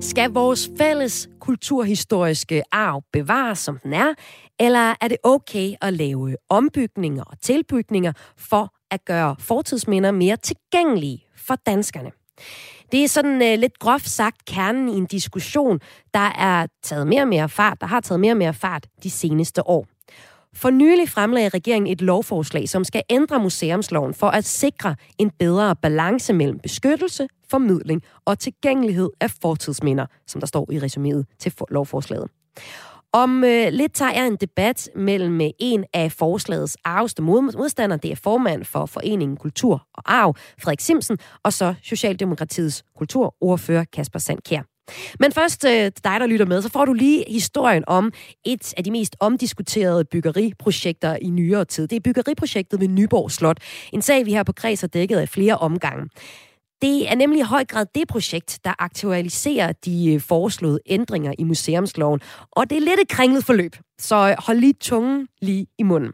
Skal 0.00 0.30
vores 0.30 0.70
fælles 0.78 1.28
kulturhistoriske 1.40 2.62
arv 2.72 3.02
bevares, 3.12 3.58
som 3.58 3.78
den 3.78 3.92
er, 3.92 4.14
eller 4.60 4.94
er 5.00 5.08
det 5.08 5.16
okay 5.22 5.74
at 5.80 5.92
lave 5.92 6.36
ombygninger 6.48 7.24
og 7.24 7.40
tilbygninger 7.40 8.12
for 8.38 8.74
at 8.90 9.04
gøre 9.04 9.36
fortidsminder 9.38 10.10
mere 10.10 10.36
tilgængelige 10.36 11.24
for 11.36 11.54
danskerne? 11.54 12.10
Det 12.92 13.04
er 13.04 13.08
sådan 13.08 13.34
uh, 13.34 13.60
lidt 13.60 13.78
groft 13.78 14.08
sagt 14.08 14.44
kernen 14.44 14.88
i 14.88 14.96
en 14.96 15.06
diskussion, 15.06 15.80
der 16.14 16.32
er 16.38 16.66
taget 16.82 17.06
mere 17.06 17.22
og 17.22 17.28
mere 17.28 17.48
fart, 17.48 17.80
der 17.80 17.86
har 17.86 18.00
taget 18.00 18.20
mere 18.20 18.32
og 18.32 18.36
mere 18.36 18.54
fart 18.54 18.86
de 19.02 19.10
seneste 19.10 19.66
år. 19.66 19.86
For 20.54 20.70
nylig 20.70 21.08
fremlagde 21.08 21.48
regeringen 21.48 21.92
et 21.92 22.02
lovforslag, 22.02 22.68
som 22.68 22.84
skal 22.84 23.02
ændre 23.10 23.40
museumsloven 23.40 24.14
for 24.14 24.26
at 24.26 24.44
sikre 24.44 24.96
en 25.18 25.30
bedre 25.30 25.76
balance 25.76 26.32
mellem 26.32 26.58
beskyttelse, 26.58 27.28
formidling 27.50 28.02
og 28.24 28.38
tilgængelighed 28.38 29.10
af 29.20 29.30
fortidsminder, 29.42 30.06
som 30.26 30.40
der 30.40 30.46
står 30.46 30.68
i 30.72 30.78
resuméet 30.78 31.36
til 31.38 31.52
lovforslaget. 31.70 32.28
Om 33.12 33.44
øh, 33.44 33.68
lidt 33.72 33.94
tager 33.94 34.12
jeg 34.12 34.26
en 34.26 34.36
debat 34.36 34.90
mellem 34.96 35.40
øh, 35.40 35.48
en 35.58 35.84
af 35.92 36.12
forslagets 36.12 36.76
arveste 36.84 37.22
modstandere, 37.22 37.98
det 38.02 38.12
er 38.12 38.16
formand 38.16 38.64
for 38.64 38.86
Foreningen 38.86 39.36
Kultur 39.36 39.86
og 39.94 40.02
Arv, 40.06 40.34
Frederik 40.62 40.80
Simsen, 40.80 41.18
og 41.42 41.52
så 41.52 41.74
Socialdemokratiets 41.82 42.84
kulturordfører 42.96 43.84
Kasper 43.92 44.18
Sandkær. 44.18 44.73
Men 45.20 45.32
først 45.32 45.64
øh, 45.64 45.72
dig, 45.72 46.20
der 46.20 46.26
lytter 46.26 46.46
med, 46.46 46.62
så 46.62 46.68
får 46.68 46.84
du 46.84 46.92
lige 46.92 47.24
historien 47.28 47.84
om 47.86 48.12
et 48.44 48.74
af 48.76 48.84
de 48.84 48.90
mest 48.90 49.16
omdiskuterede 49.20 50.04
byggeriprojekter 50.04 51.16
i 51.22 51.30
nyere 51.30 51.64
tid. 51.64 51.88
Det 51.88 51.96
er 51.96 52.00
byggeriprojektet 52.00 52.80
ved 52.80 52.88
Nyborg 52.88 53.30
Slot. 53.30 53.58
En 53.92 54.02
sag, 54.02 54.26
vi 54.26 54.30
her 54.30 54.42
på 54.42 54.52
Kreds 54.52 54.80
har 54.80 54.88
dækket 54.88 55.16
af 55.16 55.28
flere 55.28 55.58
omgange. 55.58 56.08
Det 56.82 57.10
er 57.10 57.14
nemlig 57.14 57.40
i 57.40 57.42
høj 57.42 57.64
grad 57.64 57.86
det 57.94 58.08
projekt, 58.08 58.58
der 58.64 58.72
aktualiserer 58.78 59.72
de 59.72 60.14
øh, 60.14 60.20
foreslåede 60.20 60.78
ændringer 60.86 61.32
i 61.38 61.44
museumsloven. 61.44 62.20
Og 62.50 62.70
det 62.70 62.76
er 62.76 62.80
lidt 62.80 63.00
et 63.00 63.08
kringlet 63.08 63.44
forløb, 63.44 63.76
så 63.98 64.36
hold 64.38 64.58
lige 64.58 64.72
tungen 64.80 65.28
lige 65.42 65.66
i 65.78 65.82
munden. 65.82 66.12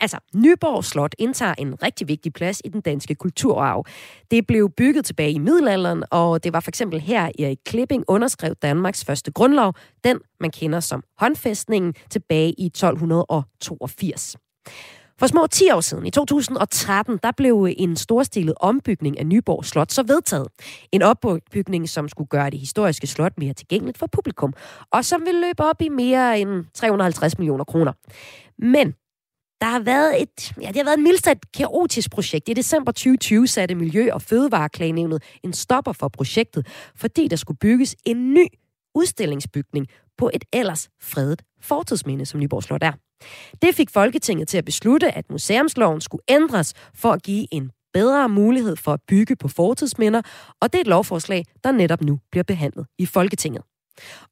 Altså, 0.00 0.18
Nyborg 0.34 0.84
Slot 0.84 1.14
indtager 1.18 1.54
en 1.58 1.82
rigtig 1.82 2.08
vigtig 2.08 2.32
plads 2.32 2.62
i 2.64 2.68
den 2.68 2.80
danske 2.80 3.14
kulturarv. 3.14 3.84
Det 4.30 4.46
blev 4.46 4.70
bygget 4.70 5.04
tilbage 5.04 5.32
i 5.32 5.38
middelalderen, 5.38 6.04
og 6.10 6.44
det 6.44 6.52
var 6.52 6.60
for 6.60 6.70
eksempel 6.70 7.00
her 7.00 7.30
i 7.38 7.56
Klipping 7.66 8.04
underskrev 8.08 8.54
Danmarks 8.62 9.04
første 9.04 9.32
grundlov, 9.32 9.74
den 10.04 10.18
man 10.40 10.50
kender 10.50 10.80
som 10.80 11.02
håndfæstningen, 11.18 11.94
tilbage 12.10 12.54
i 12.58 12.66
1282. 12.66 14.36
For 15.18 15.26
små 15.26 15.46
10 15.46 15.70
år 15.70 15.80
siden, 15.80 16.06
i 16.06 16.10
2013, 16.10 17.18
der 17.22 17.30
blev 17.36 17.68
en 17.76 17.96
storstilet 17.96 18.54
ombygning 18.60 19.18
af 19.18 19.26
Nyborg 19.26 19.64
Slot 19.64 19.92
så 19.92 20.02
vedtaget. 20.02 20.48
En 20.92 21.02
opbygning, 21.02 21.88
som 21.88 22.08
skulle 22.08 22.28
gøre 22.28 22.50
det 22.50 22.58
historiske 22.58 23.06
slot 23.06 23.32
mere 23.38 23.52
tilgængeligt 23.52 23.98
for 23.98 24.06
publikum, 24.06 24.52
og 24.92 25.04
som 25.04 25.26
vil 25.26 25.34
løbe 25.34 25.64
op 25.64 25.82
i 25.82 25.88
mere 25.88 26.40
end 26.40 26.64
350 26.74 27.38
millioner 27.38 27.64
kroner. 27.64 27.92
Men 28.58 28.94
der 29.60 29.66
har 29.66 29.80
været 29.80 30.22
et, 30.22 30.52
ja, 30.62 30.68
det 30.68 30.76
har 30.76 30.84
været 30.84 30.96
et 30.96 31.02
mildt 31.02 31.28
kaotisk 31.54 32.10
projekt. 32.10 32.48
I 32.48 32.52
december 32.52 32.92
2020 32.92 33.46
satte 33.46 33.74
Miljø- 33.74 34.12
og 34.12 34.22
Fødevareklagenævnet 34.22 35.22
en 35.44 35.52
stopper 35.52 35.92
for 35.92 36.08
projektet, 36.08 36.66
fordi 36.96 37.28
der 37.28 37.36
skulle 37.36 37.58
bygges 37.58 37.96
en 38.04 38.34
ny 38.34 38.46
udstillingsbygning 38.94 39.86
på 40.18 40.30
et 40.34 40.44
ellers 40.52 40.88
fredet 41.00 41.42
fortidsminde, 41.60 42.26
som 42.26 42.40
Nyborg 42.40 42.62
Slot 42.62 42.82
er. 42.82 42.92
Det 43.62 43.74
fik 43.74 43.90
Folketinget 43.90 44.48
til 44.48 44.58
at 44.58 44.64
beslutte, 44.64 45.16
at 45.16 45.30
museumsloven 45.30 46.00
skulle 46.00 46.22
ændres 46.28 46.74
for 46.94 47.12
at 47.12 47.22
give 47.22 47.46
en 47.54 47.70
bedre 47.92 48.28
mulighed 48.28 48.76
for 48.76 48.92
at 48.92 49.00
bygge 49.08 49.36
på 49.36 49.48
fortidsminder, 49.48 50.22
og 50.60 50.72
det 50.72 50.78
er 50.78 50.80
et 50.80 50.86
lovforslag, 50.86 51.44
der 51.64 51.72
netop 51.72 52.00
nu 52.00 52.20
bliver 52.30 52.44
behandlet 52.44 52.86
i 52.98 53.06
Folketinget. 53.06 53.62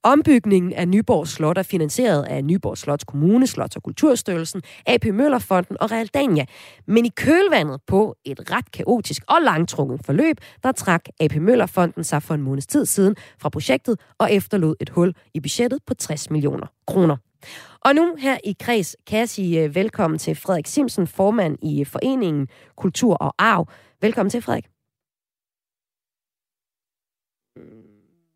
Ombygningen 0.03 0.73
af 0.73 0.89
Nyborg 0.89 1.29
Slot 1.29 1.59
er 1.59 1.63
finansieret 1.63 2.23
af 2.23 2.45
Nyborg 2.45 2.79
Slots 2.79 3.05
Kommune, 3.05 3.47
Slots- 3.47 3.77
og 3.77 3.83
Kulturstyrelsen, 3.83 4.63
AP 4.87 5.05
Møllerfonden 5.05 5.77
og 5.81 5.91
Realdania. 5.91 6.45
Men 6.87 7.07
i 7.07 7.11
kølvandet 7.17 7.81
på 7.87 8.17
et 8.25 8.51
ret 8.53 8.73
kaotisk 8.73 9.23
og 9.29 9.37
langtrukket 9.43 10.01
forløb, 10.07 10.37
der 10.63 10.73
trak 10.73 11.05
AP 11.21 11.37
Møllerfonden 11.37 12.05
sig 12.05 12.23
for 12.23 12.35
en 12.35 12.43
måneds 12.43 12.67
tid 12.67 12.87
siden 12.87 13.17
fra 13.39 13.49
projektet 13.49 14.01
og 14.19 14.33
efterlod 14.33 14.75
et 14.81 14.89
hul 14.89 15.15
i 15.35 15.41
budgettet 15.41 15.79
på 15.87 15.95
60 15.95 16.31
millioner 16.31 16.67
kroner. 16.87 17.17
Og 17.81 17.95
nu 17.95 18.17
her 18.19 18.39
i 18.45 18.57
Kreds 18.61 18.97
kan 19.07 19.19
jeg 19.19 19.29
sige 19.29 19.63
øh, 19.63 19.75
velkommen 19.75 20.19
til 20.19 20.35
Frederik 20.35 20.67
Simsen, 20.67 21.07
formand 21.07 21.59
i 21.63 21.85
Foreningen 21.85 22.49
Kultur 22.77 23.15
og 23.15 23.35
Arv. 23.39 23.69
Velkommen 24.01 24.31
til, 24.31 24.43
Frederik. 24.43 24.76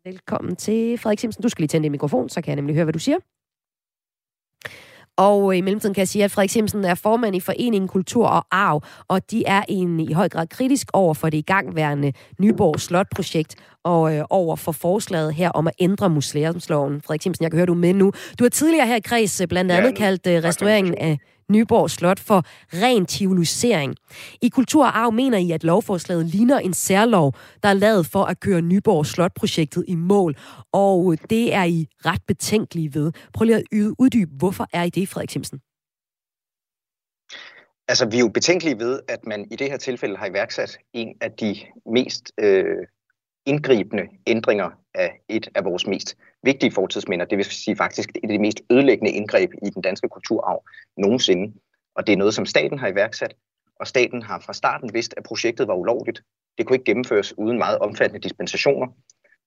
Velkommen 0.05 0.55
til 0.55 0.97
Frederik 0.97 1.19
Simsen. 1.19 1.43
Du 1.43 1.49
skal 1.49 1.61
lige 1.61 1.67
tænde 1.67 1.83
din 1.83 1.91
mikrofon, 1.91 2.29
så 2.29 2.41
kan 2.41 2.49
jeg 2.49 2.55
nemlig 2.55 2.75
høre, 2.75 2.85
hvad 2.85 2.93
du 2.93 2.99
siger. 2.99 3.17
Og 5.17 5.57
i 5.57 5.61
mellemtiden 5.61 5.93
kan 5.93 5.99
jeg 6.01 6.07
sige, 6.07 6.23
at 6.23 6.31
Frederik 6.31 6.49
Simsen 6.49 6.85
er 6.85 6.95
formand 6.95 7.35
i 7.35 7.39
Foreningen 7.39 7.87
Kultur 7.87 8.27
og 8.27 8.45
Arv, 8.51 8.83
og 9.07 9.31
de 9.31 9.43
er 9.45 9.63
en, 9.67 9.99
i 9.99 10.13
høj 10.13 10.29
grad 10.29 10.47
kritisk 10.47 10.87
over 10.93 11.13
for 11.13 11.29
det 11.29 11.37
igangværende 11.37 12.13
Nyborg 12.39 12.79
Slot-projekt 12.79 13.55
og 13.83 14.15
øh, 14.15 14.23
over 14.29 14.55
for 14.55 14.71
forslaget 14.71 15.33
her 15.33 15.49
om 15.49 15.67
at 15.67 15.73
ændre 15.79 16.09
museumsloven. 16.09 17.01
Frederik 17.01 17.21
Simsen, 17.21 17.43
jeg 17.43 17.51
kan 17.51 17.57
høre, 17.57 17.65
du 17.65 17.73
er 17.73 17.77
med 17.77 17.93
nu. 17.93 18.11
Du 18.39 18.43
har 18.43 18.49
tidligere 18.49 18.87
her 18.87 18.95
i 18.95 18.99
kreds 18.99 19.41
blandt 19.49 19.71
andet 19.71 19.91
ja, 19.91 19.95
kaldt 19.95 20.27
øh, 20.27 20.43
restaureringen 20.43 20.95
af 20.97 21.19
Nyborg 21.51 21.89
Slot 21.89 22.19
for 22.19 22.43
ren 22.73 23.05
tivolisering. 23.05 23.95
I 24.41 24.49
Kulturarv 24.49 25.13
mener 25.13 25.37
I, 25.37 25.51
at 25.51 25.63
lovforslaget 25.63 26.25
ligner 26.25 26.59
en 26.59 26.73
særlov, 26.73 27.33
der 27.63 27.69
er 27.69 27.73
lavet 27.73 28.05
for 28.05 28.23
at 28.23 28.39
køre 28.39 28.61
Nyborg 28.61 29.05
Slot-projektet 29.05 29.85
i 29.87 29.95
mål, 29.95 30.35
og 30.71 31.17
det 31.29 31.53
er 31.53 31.63
I 31.63 31.87
ret 32.05 32.21
betænkelige 32.27 32.93
ved. 32.93 33.11
Prøv 33.33 33.45
lige 33.45 33.57
at 33.57 33.63
uddybe, 33.99 34.31
hvorfor 34.37 34.67
er 34.73 34.83
I 34.83 34.89
det, 34.89 35.09
Frederik 35.09 35.29
Simsen? 35.29 35.59
Altså, 37.87 38.05
vi 38.05 38.15
er 38.15 38.19
jo 38.19 38.27
betænkelige 38.27 38.79
ved, 38.79 38.99
at 39.07 39.25
man 39.27 39.47
i 39.51 39.55
det 39.55 39.69
her 39.69 39.77
tilfælde 39.77 40.17
har 40.17 40.25
iværksat 40.25 40.77
en 40.93 41.17
af 41.21 41.31
de 41.31 41.55
mest 41.85 42.31
øh, 42.37 42.77
indgribende 43.45 44.03
ændringer 44.27 44.69
af 44.93 45.21
et 45.29 45.49
af 45.55 45.65
vores 45.65 45.87
mest 45.87 46.17
vigtige 46.43 46.71
fortidsminder. 46.71 47.25
Det 47.25 47.37
vil 47.37 47.45
sige 47.45 47.75
faktisk 47.75 48.09
et 48.09 48.23
af 48.23 48.29
de 48.29 48.39
mest 48.39 48.61
ødelæggende 48.69 49.11
indgreb 49.11 49.51
i 49.65 49.69
den 49.69 49.81
danske 49.81 50.09
kulturarv 50.09 50.63
nogensinde. 50.97 51.53
Og 51.95 52.07
det 52.07 52.13
er 52.13 52.17
noget, 52.17 52.33
som 52.33 52.45
staten 52.45 52.79
har 52.79 52.87
iværksat, 52.87 53.35
og 53.79 53.87
staten 53.87 54.21
har 54.21 54.39
fra 54.39 54.53
starten 54.53 54.93
vidst, 54.93 55.13
at 55.17 55.23
projektet 55.23 55.67
var 55.67 55.73
ulovligt. 55.73 56.23
Det 56.57 56.65
kunne 56.65 56.75
ikke 56.75 56.85
gennemføres 56.85 57.37
uden 57.37 57.57
meget 57.57 57.79
omfattende 57.79 58.23
dispensationer. 58.23 58.87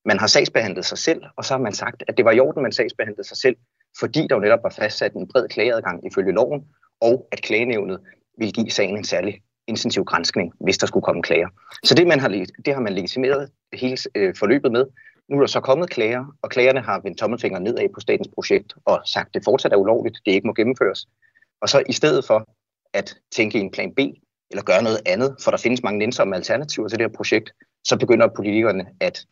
Man 0.05 0.19
har 0.19 0.27
sagsbehandlet 0.27 0.85
sig 0.85 0.99
selv, 0.99 1.23
og 1.37 1.45
så 1.45 1.55
har 1.55 1.61
man 1.61 1.73
sagt, 1.73 2.03
at 2.09 2.17
det 2.17 2.25
var 2.25 2.33
i 2.33 2.41
orden, 2.41 2.63
man 2.63 2.73
sagsbehandlede 2.73 3.29
sig 3.29 3.37
selv, 3.37 3.57
fordi 4.01 4.27
der 4.31 4.37
jo 4.37 4.41
netop 4.41 4.63
var 4.63 4.71
fastsat 4.71 5.13
en 5.13 5.29
bred 5.29 5.49
klageadgang 5.49 6.07
ifølge 6.07 6.33
loven, 6.33 6.65
og 7.01 7.29
at 7.33 7.43
klagenævnet 7.43 8.01
ville 8.39 8.53
give 8.53 8.71
sagen 8.71 8.97
en 8.97 9.05
særlig 9.05 9.43
intensiv 9.67 10.05
grænskning, 10.05 10.53
hvis 10.61 10.79
der 10.79 10.87
skulle 10.87 11.05
komme 11.05 11.23
klager. 11.23 11.49
Så 11.85 11.95
det, 11.95 12.07
man 12.07 12.21
har, 12.21 12.29
det 12.65 12.75
har 12.75 12.81
man 12.81 12.93
legitimeret 12.93 13.51
hele 13.73 13.97
øh, 14.15 14.35
forløbet 14.39 14.73
med. 14.73 14.87
Nu 15.29 15.37
er 15.37 15.41
der 15.41 15.47
så 15.47 15.61
kommet 15.61 15.91
klager, 15.91 16.25
og 16.43 16.51
klagerne 16.51 16.81
har 16.81 17.01
vendt 17.05 17.19
tommelfingeren 17.19 17.65
nedad 17.65 17.89
på 17.95 18.01
statens 18.01 18.29
projekt 18.35 18.75
og 18.85 19.01
sagt, 19.05 19.29
at 19.29 19.35
det 19.35 19.45
fortsat 19.45 19.73
er 19.73 19.77
ulovligt, 19.77 20.19
det 20.27 20.33
ikke 20.33 20.47
må 20.47 20.53
gennemføres. 20.53 21.07
Og 21.61 21.69
så 21.69 21.83
i 21.89 21.93
stedet 21.93 22.25
for 22.25 22.49
at 22.93 23.17
tænke 23.33 23.59
i 23.59 23.61
en 23.61 23.71
plan 23.71 23.95
B, 23.95 23.99
eller 24.51 24.63
gøre 24.63 24.83
noget 24.83 25.01
andet, 25.07 25.37
for 25.45 25.51
der 25.51 25.59
findes 25.59 25.83
mange 25.83 25.99
nænsomme 25.99 26.37
alternativer 26.37 26.89
til 26.89 26.99
det 26.99 27.07
her 27.07 27.17
projekt, 27.17 27.53
så 27.85 27.99
begynder 27.99 28.29
politikerne 28.37 28.87
at 29.01 29.27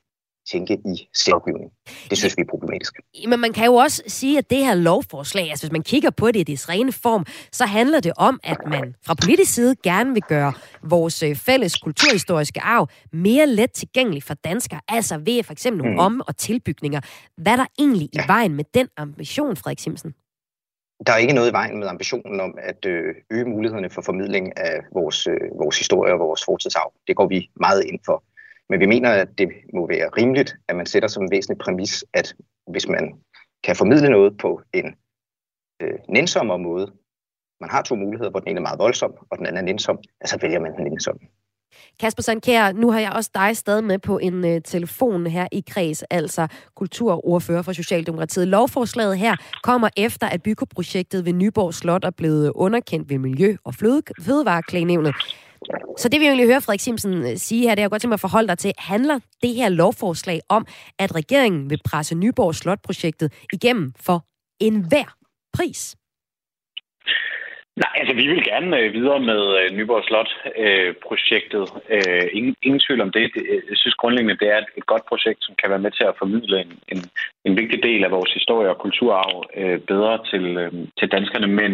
tænke 0.50 0.74
i 0.74 1.08
selvgivning. 1.14 1.70
Det 2.10 2.18
synes 2.18 2.36
vi 2.36 2.42
er 2.42 2.46
problematisk. 2.50 2.94
Men 3.28 3.40
man 3.40 3.52
kan 3.52 3.64
jo 3.64 3.74
også 3.74 4.02
sige, 4.06 4.38
at 4.38 4.50
det 4.50 4.58
her 4.58 4.74
lovforslag, 4.74 5.50
altså 5.50 5.66
hvis 5.66 5.72
man 5.72 5.82
kigger 5.82 6.10
på 6.10 6.26
det 6.26 6.36
i 6.36 6.42
dets 6.42 6.68
rene 6.68 6.92
form, 6.92 7.26
så 7.52 7.66
handler 7.66 8.00
det 8.00 8.12
om, 8.16 8.40
at 8.42 8.56
man 8.66 8.94
fra 9.06 9.14
politisk 9.14 9.54
side 9.54 9.76
gerne 9.84 10.12
vil 10.12 10.22
gøre 10.22 10.52
vores 10.82 11.22
øh, 11.22 11.36
fælles 11.36 11.76
kulturhistoriske 11.76 12.60
arv 12.60 12.88
mere 13.12 13.46
let 13.46 13.72
tilgængelig 13.72 14.22
for 14.22 14.34
danskere, 14.34 14.80
altså 14.88 15.18
ved 15.18 15.42
for 15.42 15.52
eksempel 15.52 15.78
nogle 15.78 15.92
mm. 15.92 15.98
om- 15.98 16.22
og 16.26 16.36
tilbygninger. 16.36 17.00
Hvad 17.36 17.52
er 17.52 17.56
der 17.56 17.66
egentlig 17.78 18.08
i 18.12 18.18
vejen 18.26 18.54
med 18.54 18.64
den 18.74 18.88
ambition, 18.96 19.56
Frederik 19.56 19.78
Simsen? 19.78 20.14
Der 21.06 21.12
er 21.12 21.16
ikke 21.16 21.32
noget 21.32 21.50
i 21.50 21.52
vejen 21.52 21.78
med 21.78 21.88
ambitionen 21.88 22.40
om 22.40 22.58
at 22.58 22.86
øh, 22.86 23.14
øge 23.30 23.44
mulighederne 23.44 23.90
for 23.90 24.02
formidling 24.02 24.58
af 24.58 24.80
vores, 24.92 25.26
øh, 25.26 25.40
vores 25.58 25.78
historie 25.78 26.12
og 26.12 26.18
vores 26.18 26.44
fortidsarv. 26.44 26.92
Det 27.06 27.16
går 27.16 27.26
vi 27.26 27.50
meget 27.60 27.84
ind 27.84 27.98
for. 28.06 28.22
Men 28.72 28.80
vi 28.80 28.86
mener, 28.86 29.10
at 29.10 29.28
det 29.38 29.48
må 29.74 29.86
være 29.86 30.08
rimeligt, 30.18 30.54
at 30.68 30.76
man 30.76 30.86
sætter 30.86 31.08
som 31.08 31.22
en 31.22 31.30
væsentlig 31.30 31.58
præmis, 31.58 32.04
at 32.12 32.34
hvis 32.66 32.88
man 32.88 33.14
kan 33.64 33.76
formidle 33.76 34.10
noget 34.10 34.38
på 34.38 34.60
en 34.72 34.94
øh, 35.82 35.98
nænsommere 36.08 36.58
måde, 36.58 36.92
man 37.60 37.70
har 37.70 37.82
to 37.82 37.94
muligheder, 37.94 38.30
hvor 38.30 38.40
den 38.40 38.48
ene 38.48 38.58
er 38.58 38.62
meget 38.62 38.78
voldsom, 38.78 39.12
og 39.30 39.38
den 39.38 39.46
anden 39.46 39.58
er 39.58 39.62
nænsom, 39.62 39.98
så 40.24 40.38
vælger 40.42 40.60
man 40.60 40.76
den 40.76 40.84
nænsomme. 40.84 41.20
Kasper 42.00 42.22
Sandkær, 42.22 42.72
nu 42.72 42.90
har 42.90 43.00
jeg 43.00 43.12
også 43.12 43.30
dig 43.34 43.56
stadig 43.56 43.84
med 43.84 43.98
på 43.98 44.18
en 44.18 44.44
øh, 44.44 44.60
telefon 44.62 45.26
her 45.26 45.46
i 45.52 45.64
kreds, 45.66 46.02
altså 46.02 46.46
kulturordfører 46.74 47.62
for 47.62 47.72
Socialdemokratiet. 47.72 48.48
Lovforslaget 48.48 49.18
her 49.18 49.36
kommer 49.62 49.88
efter, 49.96 50.26
at 50.26 50.42
byggeprojektet 50.42 51.24
ved 51.24 51.32
Nyborg 51.32 51.74
Slot 51.74 52.04
er 52.04 52.10
blevet 52.10 52.52
underkendt 52.54 53.10
ved 53.10 53.18
Miljø- 53.18 53.56
og 53.64 53.74
Fødevareklagenævnet. 53.74 55.14
Så 55.98 56.08
det 56.08 56.20
vi 56.20 56.26
egentlig 56.26 56.46
hører 56.46 56.60
Frederik 56.60 56.80
Simsen 56.80 57.26
øh, 57.26 57.36
sige 57.36 57.62
her, 57.62 57.74
det 57.74 57.82
er 57.82 57.84
jo 57.84 57.90
godt 57.90 58.00
til 58.00 58.08
mig 58.08 58.14
at 58.14 58.20
forholde 58.20 58.48
dig 58.48 58.58
til. 58.58 58.72
Handler 58.78 59.18
det 59.42 59.54
her 59.54 59.68
lovforslag 59.68 60.40
om, 60.48 60.66
at 60.98 61.14
regeringen 61.14 61.70
vil 61.70 61.80
presse 61.84 62.14
Nyborg 62.14 62.54
Slot-projektet 62.54 63.32
igennem 63.52 63.92
for 64.00 64.24
enhver 64.60 65.16
pris? 65.52 65.96
Nej, 67.76 67.94
altså 68.00 68.14
vi 68.14 68.26
vil 68.26 68.44
gerne 68.44 68.78
øh, 68.78 68.92
videre 68.92 69.20
med 69.20 69.42
øh, 69.60 69.76
Nyborg 69.76 70.04
Slot-projektet. 70.04 71.64
Øh, 71.88 72.02
øh, 72.12 72.28
ingen, 72.32 72.54
ingen 72.62 72.80
tvivl 72.80 73.00
om 73.00 73.10
det. 73.10 73.30
det. 73.34 73.42
Øh, 73.52 73.62
jeg 73.70 73.76
synes 73.76 73.94
grundlæggende, 73.94 74.40
det 74.42 74.48
er 74.54 74.58
et, 74.58 74.70
et 74.76 74.86
godt 74.86 75.04
projekt, 75.08 75.40
som 75.44 75.54
kan 75.60 75.70
være 75.70 75.84
med 75.84 75.90
til 75.90 76.04
at 76.04 76.18
formidle 76.18 76.60
en, 76.60 76.72
en, 76.92 77.00
en 77.44 77.56
vigtig 77.56 77.82
del 77.82 78.04
af 78.04 78.10
vores 78.10 78.32
historie 78.32 78.70
og 78.70 78.78
kulturarv 78.78 79.44
øh, 79.56 79.78
bedre 79.80 80.14
til, 80.30 80.44
øh, 80.62 80.72
til 80.98 81.08
danskerne. 81.12 81.46
Men, 81.46 81.72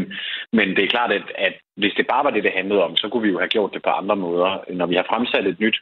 men 0.52 0.68
det 0.76 0.84
er 0.84 0.94
klart, 0.96 1.12
at, 1.12 1.26
at 1.34 1.54
hvis 1.76 1.94
det 1.96 2.06
bare 2.06 2.24
var 2.24 2.30
det, 2.30 2.44
det 2.44 2.58
handlede 2.58 2.84
om, 2.84 2.96
så 2.96 3.08
kunne 3.08 3.22
vi 3.22 3.32
jo 3.34 3.38
have 3.38 3.54
gjort 3.56 3.74
det 3.74 3.82
på 3.82 3.90
andre 3.90 4.16
måder. 4.16 4.50
Når 4.80 4.86
vi 4.86 4.94
har 4.94 5.06
fremsat 5.08 5.46
et 5.46 5.60
nyt 5.60 5.78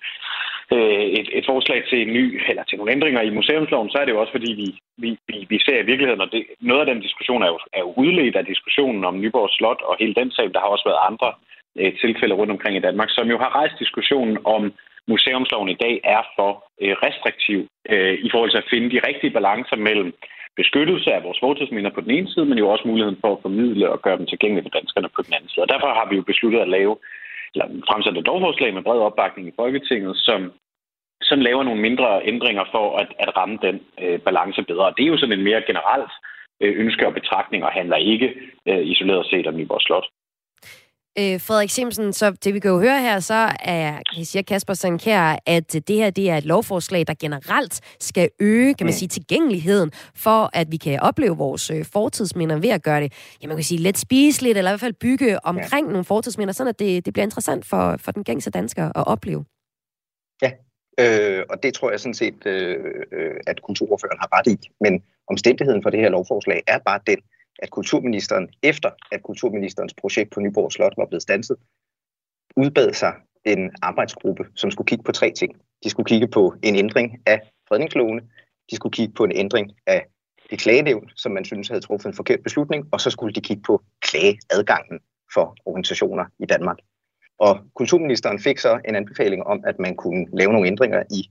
øh, 0.73 1.05
et, 1.19 1.29
et 1.39 1.45
forslag 1.47 1.79
til 1.91 1.99
en 2.03 2.13
ny, 2.19 2.25
eller 2.49 2.65
til 2.65 2.79
nogle 2.79 2.93
ændringer 2.93 3.23
i 3.23 3.37
museumsloven, 3.39 3.91
så 3.91 3.99
er 3.99 4.05
det 4.05 4.13
jo 4.13 4.21
også 4.21 4.33
fordi, 4.33 4.51
vi, 4.63 4.69
vi, 5.03 5.11
vi, 5.29 5.47
vi 5.53 5.59
ser 5.59 5.79
i 5.81 5.89
virkeligheden, 5.91 6.21
og 6.21 6.33
det, 6.33 6.43
noget 6.61 6.81
af 6.81 6.87
den 6.87 7.01
diskussion 7.07 7.43
er 7.43 7.47
jo, 7.47 7.59
er 7.73 7.81
jo 7.81 7.95
udledt 7.97 8.37
af 8.37 8.45
diskussionen 8.47 9.05
om 9.05 9.21
Nyborg 9.21 9.51
Slot 9.51 9.81
og 9.83 9.97
hele 10.01 10.15
den 10.15 10.31
sag. 10.31 10.47
Der 10.55 10.61
har 10.61 10.71
også 10.75 10.89
været 10.89 11.07
andre 11.11 11.29
øh, 11.81 11.93
tilfælde 12.03 12.35
rundt 12.35 12.53
omkring 12.53 12.77
i 12.77 12.87
Danmark, 12.89 13.11
som 13.11 13.27
jo 13.33 13.39
har 13.39 13.51
rejst 13.59 13.77
diskussionen 13.79 14.39
om 14.45 14.73
museumsloven 15.09 15.69
i 15.69 15.81
dag 15.85 16.01
er 16.05 16.23
for 16.37 16.51
øh, 16.83 16.95
restriktiv 17.07 17.59
øh, 17.93 18.15
i 18.27 18.29
forhold 18.33 18.51
til 18.51 18.63
at 18.63 18.71
finde 18.73 18.91
de 18.91 19.07
rigtige 19.09 19.37
balancer 19.39 19.77
mellem 19.77 20.15
beskyttelse 20.61 21.09
af 21.17 21.25
vores 21.27 21.41
fortidsminder 21.45 21.91
på 21.95 22.01
den 22.01 22.11
ene 22.11 22.29
side, 22.33 22.47
men 22.47 22.59
jo 22.59 22.69
også 22.69 22.89
muligheden 22.89 23.19
for 23.21 23.31
at 23.33 23.43
formidle 23.43 23.91
og 23.93 24.03
gøre 24.03 24.19
dem 24.19 24.27
tilgængelige 24.27 24.67
for 24.67 24.79
danskerne 24.79 25.09
på 25.17 25.23
den 25.27 25.35
anden 25.35 25.51
side. 25.51 25.65
Og 25.65 25.69
derfor 25.69 25.89
har 25.99 26.07
vi 26.11 26.17
jo 26.17 26.23
besluttet 26.23 26.61
at 26.61 26.69
lave 26.69 26.97
eller 27.55 27.67
fremsat 27.89 28.17
et 28.17 28.27
lovforslag 28.27 28.75
med 28.75 28.83
bred 28.83 29.01
opbakning 29.09 29.49
i 29.49 29.57
Folketinget, 29.61 30.17
som, 30.17 30.53
som 31.23 31.39
laver 31.41 31.63
nogle 31.63 31.81
mindre 31.81 32.09
ændringer 32.25 32.65
for 32.75 32.97
at, 32.97 33.09
at 33.19 33.37
ramme 33.37 33.59
den 33.63 33.81
øh, 34.03 34.19
balance 34.21 34.63
bedre. 34.63 34.95
Det 34.97 35.03
er 35.05 35.13
jo 35.13 35.19
sådan 35.19 35.39
en 35.39 35.45
mere 35.45 35.63
generelt 35.67 36.13
øh, 36.63 36.73
ønske 36.83 37.07
og 37.07 37.15
betragtning, 37.15 37.65
og 37.65 37.71
handler 37.73 37.97
ikke 37.97 38.29
øh, 38.69 38.83
isoleret 38.87 39.27
set 39.27 39.47
om 39.47 39.57
Nyborg 39.57 39.83
Slot. 39.83 40.07
Øh, 41.19 41.41
Frederik 41.41 41.71
Simsen, 41.71 42.13
så 42.13 42.31
det 42.31 42.55
vi 42.55 42.59
kan 42.59 42.71
jo 42.71 42.81
høre 42.81 43.01
her, 43.01 43.21
så 43.21 43.51
er, 43.61 44.01
siger 44.25 44.43
Kasper 44.43 44.75
Sankær, 44.75 45.39
at 45.47 45.73
det 45.73 45.97
her 45.97 46.11
det 46.11 46.31
er 46.31 46.37
et 46.37 46.45
lovforslag, 46.45 47.07
der 47.07 47.15
generelt 47.21 47.81
skal 48.01 48.31
øge, 48.41 48.75
kan 48.75 48.87
man 48.87 48.95
sige, 48.95 49.09
tilgængeligheden 49.09 49.91
for, 50.15 50.51
at 50.53 50.73
vi 50.73 50.77
kan 50.77 51.01
opleve 51.01 51.37
vores 51.37 51.71
øh, 51.71 51.85
fortidsminder 51.85 52.57
ved 52.57 52.69
at 52.69 52.83
gøre 52.83 53.01
det, 53.01 53.13
ja, 53.43 53.49
man 53.49 53.57
kan 53.57 53.65
sige, 53.65 53.81
let 53.81 53.99
spiseligt, 53.99 54.59
eller 54.59 54.71
i 54.71 54.73
hvert 54.73 54.81
fald 54.81 54.93
bygge 54.93 55.45
omkring 55.45 55.87
ja. 55.87 55.93
nogle 55.93 56.05
fortidsminder, 56.05 56.55
sådan 56.55 56.69
at 56.69 56.79
det, 56.79 57.05
det 57.07 57.13
bliver 57.13 57.25
interessant 57.25 57.67
for, 57.67 57.97
for 57.99 58.13
den 58.13 58.25
gængse 58.25 58.51
dansker 58.51 58.85
at 58.85 59.07
opleve. 59.07 59.45
Ja, 60.43 60.51
øh, 61.01 61.45
og 61.51 61.63
det 61.63 61.75
tror 61.75 61.91
jeg 61.91 62.01
sådan 62.01 62.15
set, 62.15 62.47
øh, 62.47 62.85
øh 63.13 63.35
at 63.47 63.63
kulturordføreren 63.63 64.19
har 64.19 64.39
ret 64.39 64.47
i. 64.47 64.71
Men 64.81 65.03
omstændigheden 65.31 65.83
for 65.83 65.91
det 65.91 66.01
her 66.01 66.09
lovforslag 66.09 66.63
er 66.67 66.79
bare 66.79 67.01
den, 67.07 67.19
at 67.59 67.71
kulturministeren, 67.71 68.49
efter 68.63 68.91
at 69.13 69.23
kulturministerens 69.23 69.95
projekt 69.95 70.31
på 70.31 70.41
Nyborg 70.41 70.73
Slot 70.73 70.95
var 70.97 71.07
blevet 71.07 71.23
stanset, 71.23 71.57
udbad 72.57 72.93
sig 72.93 73.15
en 73.45 73.71
arbejdsgruppe, 73.83 74.45
som 74.55 74.71
skulle 74.71 74.87
kigge 74.87 75.05
på 75.05 75.13
tre 75.13 75.33
ting. 75.33 75.57
De 75.85 75.91
skulle 75.91 76.07
kigge 76.07 76.29
på 76.29 76.55
en 76.63 76.77
ændring 76.77 77.23
af 77.27 77.41
fredningslovene, 77.69 78.23
de 78.71 78.77
skulle 78.77 78.93
kigge 78.93 79.15
på 79.15 79.25
en 79.25 79.33
ændring 79.35 79.73
af 79.87 80.07
det 80.51 80.59
klagenævn, 80.59 81.11
som 81.17 81.33
man 81.33 81.45
synes 81.45 81.69
havde 81.69 81.81
truffet 81.81 82.09
en 82.09 82.15
forkert 82.15 82.43
beslutning, 82.43 82.89
og 82.93 83.01
så 83.01 83.11
skulle 83.11 83.35
de 83.35 83.41
kigge 83.41 83.63
på 83.63 83.83
klageadgangen 84.01 85.01
for 85.35 85.57
organisationer 85.65 86.25
i 86.39 86.47
Danmark. 86.47 86.79
Og 87.39 87.61
kulturministeren 87.75 88.41
fik 88.41 88.59
så 88.59 88.81
en 88.89 88.97
anbefaling 88.97 89.43
om, 89.47 89.65
at 89.67 89.79
man 89.79 89.97
kunne 89.97 90.27
lave 90.33 90.53
nogle 90.53 90.69
ændringer 90.69 91.03
i 91.11 91.31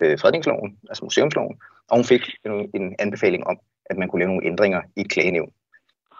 øh, 0.00 0.18
fredningsloven, 0.18 0.78
altså 0.88 1.04
museumsloven, 1.04 1.60
og 1.88 1.96
hun 1.96 2.04
fik 2.04 2.22
en, 2.44 2.70
en 2.74 2.96
anbefaling 2.98 3.46
om, 3.46 3.58
at 3.86 3.96
man 3.96 4.08
kunne 4.08 4.20
lave 4.20 4.28
nogle 4.28 4.46
ændringer 4.46 4.82
i 4.96 5.00
et 5.00 5.10
klagenævn. 5.10 5.52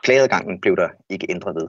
Klageadgangen 0.04 0.60
blev 0.60 0.76
der 0.76 0.88
ikke 1.08 1.26
ændret 1.30 1.54
ved. 1.54 1.68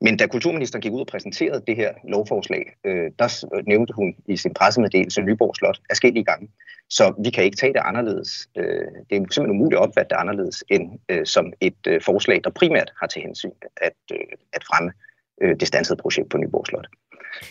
Men 0.00 0.16
da 0.16 0.26
kulturministeren 0.26 0.82
gik 0.82 0.92
ud 0.92 1.00
og 1.00 1.06
præsenterede 1.06 1.62
det 1.66 1.76
her 1.76 1.92
lovforslag, 2.08 2.62
øh, 2.84 3.10
der 3.18 3.28
nævnte 3.66 3.92
hun 3.92 4.14
i 4.26 4.36
sin 4.36 4.54
pressemeddelelse 4.54 5.22
Nyborg 5.22 5.56
Slot 5.56 5.80
afskillige 5.90 6.24
gange. 6.24 6.48
Så 6.90 7.14
vi 7.24 7.30
kan 7.30 7.44
ikke 7.44 7.56
tage 7.56 7.72
det 7.72 7.82
anderledes. 7.84 8.48
Øh, 8.56 8.64
det 9.10 9.16
er 9.16 9.16
simpelthen 9.16 9.50
umuligt 9.50 9.78
at 9.78 9.82
opfatte 9.82 10.08
det 10.08 10.20
anderledes 10.20 10.64
end 10.70 10.98
øh, 11.08 11.26
som 11.26 11.52
et 11.60 11.86
øh, 11.86 12.00
forslag, 12.02 12.40
der 12.44 12.50
primært 12.50 12.92
har 13.00 13.06
til 13.06 13.22
hensyn 13.22 13.50
at, 13.76 14.00
øh, 14.12 14.18
at 14.52 14.64
fremme 14.64 14.92
øh, 15.42 15.56
det 15.60 15.68
stansede 15.68 15.98
projekt 16.02 16.28
på 16.30 16.36
Nyborg 16.38 16.66
Slot. 16.66 16.86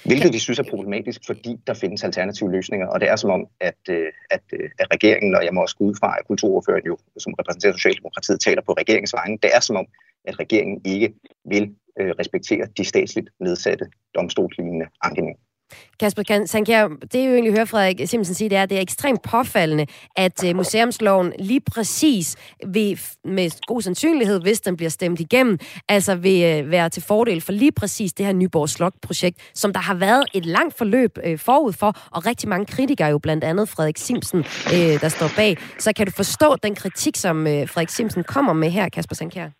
Hvilket 0.05 0.33
vi 0.33 0.39
synes 0.39 0.59
er 0.59 0.63
problematisk, 0.69 1.21
fordi 1.25 1.57
der 1.67 1.73
findes 1.73 2.03
alternative 2.03 2.51
løsninger, 2.51 2.87
og 2.87 2.99
det 2.99 3.09
er 3.09 3.15
som 3.15 3.29
om, 3.29 3.47
at, 3.59 3.81
øh, 3.89 4.11
at, 4.29 4.41
øh, 4.53 4.69
at 4.79 4.87
regeringen, 4.93 5.35
og 5.35 5.45
jeg 5.45 5.53
må 5.53 5.61
også 5.61 5.75
gå 5.75 5.83
ud 5.83 5.95
fra, 5.99 6.15
at 6.19 6.27
kulturordføreren 6.27 6.85
jo, 6.85 6.97
som 7.17 7.33
repræsenterer 7.39 7.73
Socialdemokratiet, 7.73 8.39
taler 8.39 8.61
på 8.61 8.73
regeringens 8.73 9.13
vegne, 9.13 9.37
det 9.43 9.51
er 9.53 9.59
som 9.59 9.75
om, 9.75 9.85
at 10.25 10.39
regeringen 10.39 10.81
ikke 10.85 11.13
vil 11.45 11.75
øh, 11.99 12.13
respektere 12.19 12.67
de 12.77 12.85
statsligt 12.85 13.29
nedsatte 13.39 13.85
domstolslignende 14.15 14.85
ankenævn. 15.03 15.37
Kasper 15.99 16.45
Sankjær, 16.45 16.87
det 16.87 17.15
er 17.15 17.25
jo 17.25 17.33
egentlig 17.33 17.53
hører 17.53 17.65
Frederik 17.65 18.01
Simsen 18.05 18.35
sige, 18.35 18.49
det 18.49 18.57
er, 18.57 18.63
at 18.63 18.69
det 18.69 18.77
er 18.77 18.81
ekstremt 18.81 19.21
påfaldende, 19.21 19.85
at 20.15 20.43
øh, 20.45 20.55
museumsloven 20.55 21.33
lige 21.39 21.61
præcis 21.61 22.35
vil, 22.67 22.99
med 23.23 23.65
god 23.67 23.81
sandsynlighed, 23.81 24.41
hvis 24.41 24.61
den 24.61 24.77
bliver 24.77 24.89
stemt 24.89 25.19
igennem, 25.19 25.59
altså 25.89 26.15
vil 26.15 26.43
øh, 26.43 26.71
være 26.71 26.89
til 26.89 27.03
fordel 27.03 27.41
for 27.41 27.51
lige 27.51 27.71
præcis 27.71 28.13
det 28.13 28.25
her 28.25 28.33
Nyborg 28.33 28.69
Slot-projekt, 28.69 29.51
som 29.53 29.73
der 29.73 29.79
har 29.79 29.93
været 29.93 30.23
et 30.33 30.45
langt 30.45 30.77
forløb 30.77 31.17
øh, 31.23 31.39
forud 31.39 31.73
for, 31.73 31.97
og 32.11 32.25
rigtig 32.25 32.49
mange 32.49 32.65
kritikere, 32.65 33.07
jo 33.07 33.17
blandt 33.17 33.43
andet 33.43 33.69
Frederik 33.69 33.97
Simsen, 33.97 34.43
der 35.01 35.09
står 35.09 35.27
bag. 35.35 35.57
Så 35.79 35.93
kan 35.93 36.05
du 36.05 36.11
forstå 36.11 36.55
den 36.63 36.75
kritik, 36.75 37.15
som 37.15 37.45
Frederik 37.45 37.89
Simsen 37.89 38.23
kommer 38.23 38.53
med 38.53 38.69
her, 38.69 38.89
Kasper 38.89 39.15
Sankjær? 39.15 39.58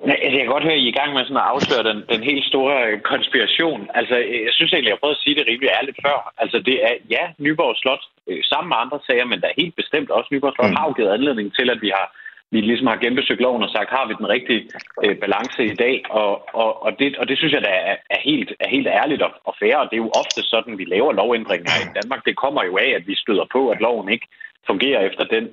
Altså, 0.00 0.36
jeg 0.36 0.44
kan 0.44 0.54
godt 0.54 0.68
høre, 0.68 0.78
at 0.80 0.84
I 0.84 0.88
er 0.88 0.94
i 0.94 0.98
gang 1.00 1.10
med 1.12 1.24
sådan 1.24 1.42
at 1.44 1.50
afsløre 1.52 1.84
den, 1.90 1.98
den 2.12 2.22
helt 2.30 2.44
store 2.52 2.76
øh, 2.86 3.00
konspiration. 3.12 3.80
Altså, 3.98 4.16
jeg 4.46 4.52
synes 4.56 4.72
egentlig, 4.72 4.90
jeg 4.90 4.96
har 4.96 5.04
prøvet 5.04 5.18
at 5.18 5.24
sige 5.24 5.36
det 5.38 5.48
rimelig 5.50 5.70
ærligt 5.78 5.98
før. 6.06 6.18
Altså, 6.42 6.58
det 6.68 6.76
er, 6.88 6.94
ja, 7.14 7.22
Nyborg 7.44 7.76
Slot, 7.76 8.04
øh, 8.28 8.40
sammen 8.50 8.68
med 8.70 8.78
andre 8.84 8.98
sager, 9.06 9.26
men 9.30 9.40
der 9.40 9.48
er 9.48 9.60
helt 9.62 9.76
bestemt 9.80 10.10
også 10.10 10.28
Nyborg 10.32 10.54
Slot, 10.54 10.70
mm. 10.70 10.76
har 10.76 10.86
jo 10.88 10.92
givet 10.98 11.16
anledning 11.16 11.48
til, 11.58 11.70
at 11.74 11.82
vi 11.86 11.90
har 11.98 12.06
vi 12.50 12.60
ligesom 12.60 12.86
har 12.86 12.96
genbesøgt 12.96 13.40
loven 13.40 13.62
og 13.62 13.70
sagt, 13.70 13.90
har 13.90 14.06
vi 14.08 14.14
den 14.18 14.28
rigtige 14.28 14.62
øh, 15.04 15.16
balance 15.22 15.64
i 15.64 15.74
dag? 15.84 15.96
Og, 16.10 16.32
og, 16.62 16.82
og, 16.84 16.90
det, 16.98 17.16
og 17.16 17.28
det 17.28 17.38
synes 17.38 17.52
jeg, 17.52 17.62
der 17.62 17.74
er, 17.90 17.96
er, 18.10 18.20
helt, 18.24 18.52
er 18.60 18.68
helt 18.68 18.86
ærligt 18.86 19.22
og, 19.22 19.32
og 19.44 19.54
fair, 19.60 19.76
og 19.76 19.86
det 19.90 19.96
er 19.96 20.04
jo 20.06 20.18
ofte 20.22 20.42
sådan, 20.42 20.78
vi 20.78 20.84
laver 20.84 21.12
lovændringer 21.12 21.72
i 21.84 21.88
Danmark. 21.98 22.24
Det 22.24 22.36
kommer 22.36 22.62
jo 22.64 22.76
af, 22.76 22.90
at 22.98 23.06
vi 23.06 23.14
støder 23.16 23.46
på, 23.52 23.70
at 23.70 23.80
loven 23.80 24.08
ikke 24.08 24.26
fungerer 24.66 25.00
efter 25.00 25.24
den 25.24 25.44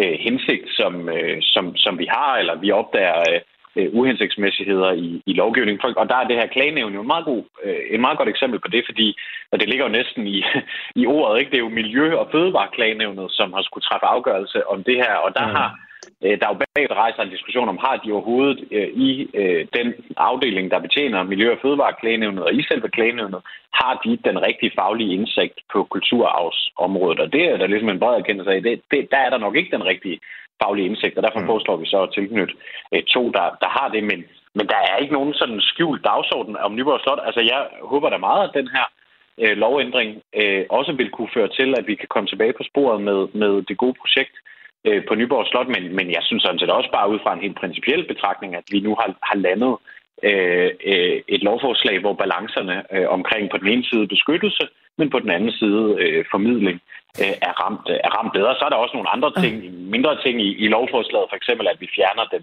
øh, 0.00 0.16
hensigt, 0.26 0.66
som, 0.78 1.08
øh, 1.08 1.36
som, 1.40 1.76
som 1.76 1.98
vi 1.98 2.06
har, 2.16 2.36
eller 2.36 2.54
vi 2.54 2.70
opdager 2.70 3.20
øh, 3.30 3.40
øh, 3.78 3.88
uhensigtsmæssigheder 3.98 4.90
i, 4.92 5.22
i 5.26 5.32
lovgivningen. 5.32 5.94
Og 5.96 6.08
der 6.08 6.16
er 6.16 6.26
det 6.28 6.36
her 6.36 6.46
klagenævn 6.46 6.94
jo 6.94 7.00
en 7.00 7.12
meget, 7.14 7.24
god, 7.24 7.42
øh, 7.64 7.80
en 7.90 8.00
meget 8.00 8.18
godt 8.18 8.28
eksempel 8.28 8.58
på 8.60 8.68
det, 8.68 8.82
fordi 8.88 9.08
og 9.52 9.60
det 9.60 9.68
ligger 9.68 9.84
jo 9.86 9.92
næsten 9.98 10.26
i, 10.26 10.44
i 11.02 11.06
ordet. 11.06 11.38
Ikke? 11.38 11.50
Det 11.50 11.58
er 11.58 11.66
jo 11.66 11.78
Miljø- 11.80 12.20
og 12.22 12.28
Fødevareklagenævnet, 12.32 13.26
som 13.32 13.52
har 13.52 13.62
skulle 13.62 13.86
træffe 13.88 14.06
afgørelse 14.06 14.68
om 14.72 14.84
det 14.84 14.96
her, 14.96 15.14
og 15.14 15.30
der 15.38 15.46
mm. 15.46 15.54
har 15.56 15.68
øh, 16.24 16.34
der 16.38 16.46
er 16.46 16.52
jo 16.54 16.60
bag 16.74 16.90
rejser 16.90 17.22
en 17.22 17.34
diskussion 17.36 17.68
om, 17.68 17.78
har 17.86 17.96
de 17.96 18.12
overhovedet 18.12 18.58
øh, 18.70 18.88
i 19.08 19.10
øh, 19.34 19.66
den 19.76 19.94
afdeling, 20.16 20.70
der 20.70 20.78
betjener 20.86 21.22
Miljø- 21.22 21.52
og 21.52 21.58
Fødevareklagenævnet, 21.62 22.44
og 22.44 22.54
i 22.54 22.62
selve 22.62 22.88
klagenævnet, 22.88 23.40
har 23.72 24.00
de 24.04 24.18
den 24.28 24.42
rigtige 24.46 24.72
faglige 24.78 25.14
indsigt 25.14 25.58
på 25.72 25.84
kulturarvsområdet. 25.84 27.20
Og 27.20 27.32
det 27.32 27.42
er 27.44 27.56
der 27.56 27.66
ligesom 27.66 27.88
en 27.88 27.98
bred 27.98 28.14
erkendelse 28.18 28.50
af. 28.52 28.62
Det, 28.62 28.80
det, 28.90 29.08
der 29.10 29.16
er 29.16 29.30
der 29.30 29.38
nok 29.38 29.56
ikke 29.56 29.76
den 29.76 29.84
rigtige 29.84 30.20
faglige 30.62 30.88
indsigt, 30.88 31.16
og 31.16 31.22
derfor 31.22 31.40
mm. 31.40 31.46
foreslår 31.46 31.76
vi 31.76 31.86
så 31.86 31.98
at 32.02 32.12
tilknytte 32.14 32.54
øh, 32.94 33.02
to, 33.14 33.22
der, 33.36 33.46
der 33.62 33.70
har 33.76 33.88
det. 33.94 34.02
Men, 34.10 34.20
men 34.56 34.66
der 34.72 34.78
er 34.90 34.96
ikke 34.96 35.16
nogen 35.18 35.34
sådan 35.34 35.60
skjult 35.60 36.04
dagsorden 36.04 36.56
om 36.56 36.74
Nyborg 36.74 37.00
Slot. 37.00 37.20
Altså 37.28 37.40
jeg 37.40 37.60
håber 37.92 38.08
da 38.10 38.18
meget, 38.28 38.42
at 38.48 38.56
den 38.58 38.68
her 38.76 38.86
øh, 39.42 39.56
lovændring 39.56 40.10
øh, 40.40 40.64
også 40.70 40.92
vil 40.92 41.10
kunne 41.10 41.34
føre 41.34 41.48
til, 41.58 41.68
at 41.78 41.86
vi 41.86 41.94
kan 41.94 42.08
komme 42.08 42.28
tilbage 42.28 42.54
på 42.56 42.64
sporet 42.70 43.00
med, 43.08 43.20
med 43.42 43.62
det 43.68 43.76
gode 43.82 43.96
projekt 44.02 44.34
øh, 44.86 45.00
på 45.08 45.14
Nyborg 45.14 45.46
Slot. 45.46 45.68
Men, 45.74 45.96
men 45.96 46.06
jeg 46.16 46.22
synes 46.24 46.42
sådan 46.42 46.58
set 46.58 46.70
også 46.70 46.90
bare 46.92 47.10
ud 47.12 47.18
fra 47.22 47.32
en 47.34 47.44
helt 47.44 47.58
principiel 47.62 48.02
betragtning, 48.12 48.54
at 48.54 48.66
vi 48.70 48.80
nu 48.80 48.92
har, 49.00 49.08
har 49.22 49.36
landet 49.36 49.76
øh, 50.22 50.70
øh, 50.92 51.16
et 51.28 51.42
lovforslag, 51.42 51.96
hvor 52.00 52.14
balancerne 52.22 52.76
øh, 52.94 53.08
omkring 53.08 53.50
på 53.50 53.56
den 53.58 53.68
ene 53.68 53.84
side 53.84 54.06
beskyttelse, 54.06 54.64
men 54.98 55.10
på 55.10 55.18
den 55.18 55.30
anden 55.30 55.52
side 55.60 55.84
øh, 56.02 56.24
formidling 56.30 56.78
øh, 57.22 57.34
er, 57.48 57.54
ramt, 57.62 57.86
øh, 57.92 57.98
er 58.06 58.10
ramt 58.16 58.32
bedre. 58.38 58.54
Så 58.58 58.62
er 58.64 58.70
der 58.70 58.84
også 58.84 58.96
nogle 58.96 59.12
andre 59.16 59.30
ting, 59.42 59.54
mindre 59.94 60.14
ting 60.24 60.34
i, 60.48 60.50
i 60.64 60.66
lovforslaget, 60.76 61.30
for 61.30 61.36
eksempel 61.40 61.66
at 61.72 61.80
vi 61.80 61.88
fjerner 61.96 62.24
den, 62.34 62.42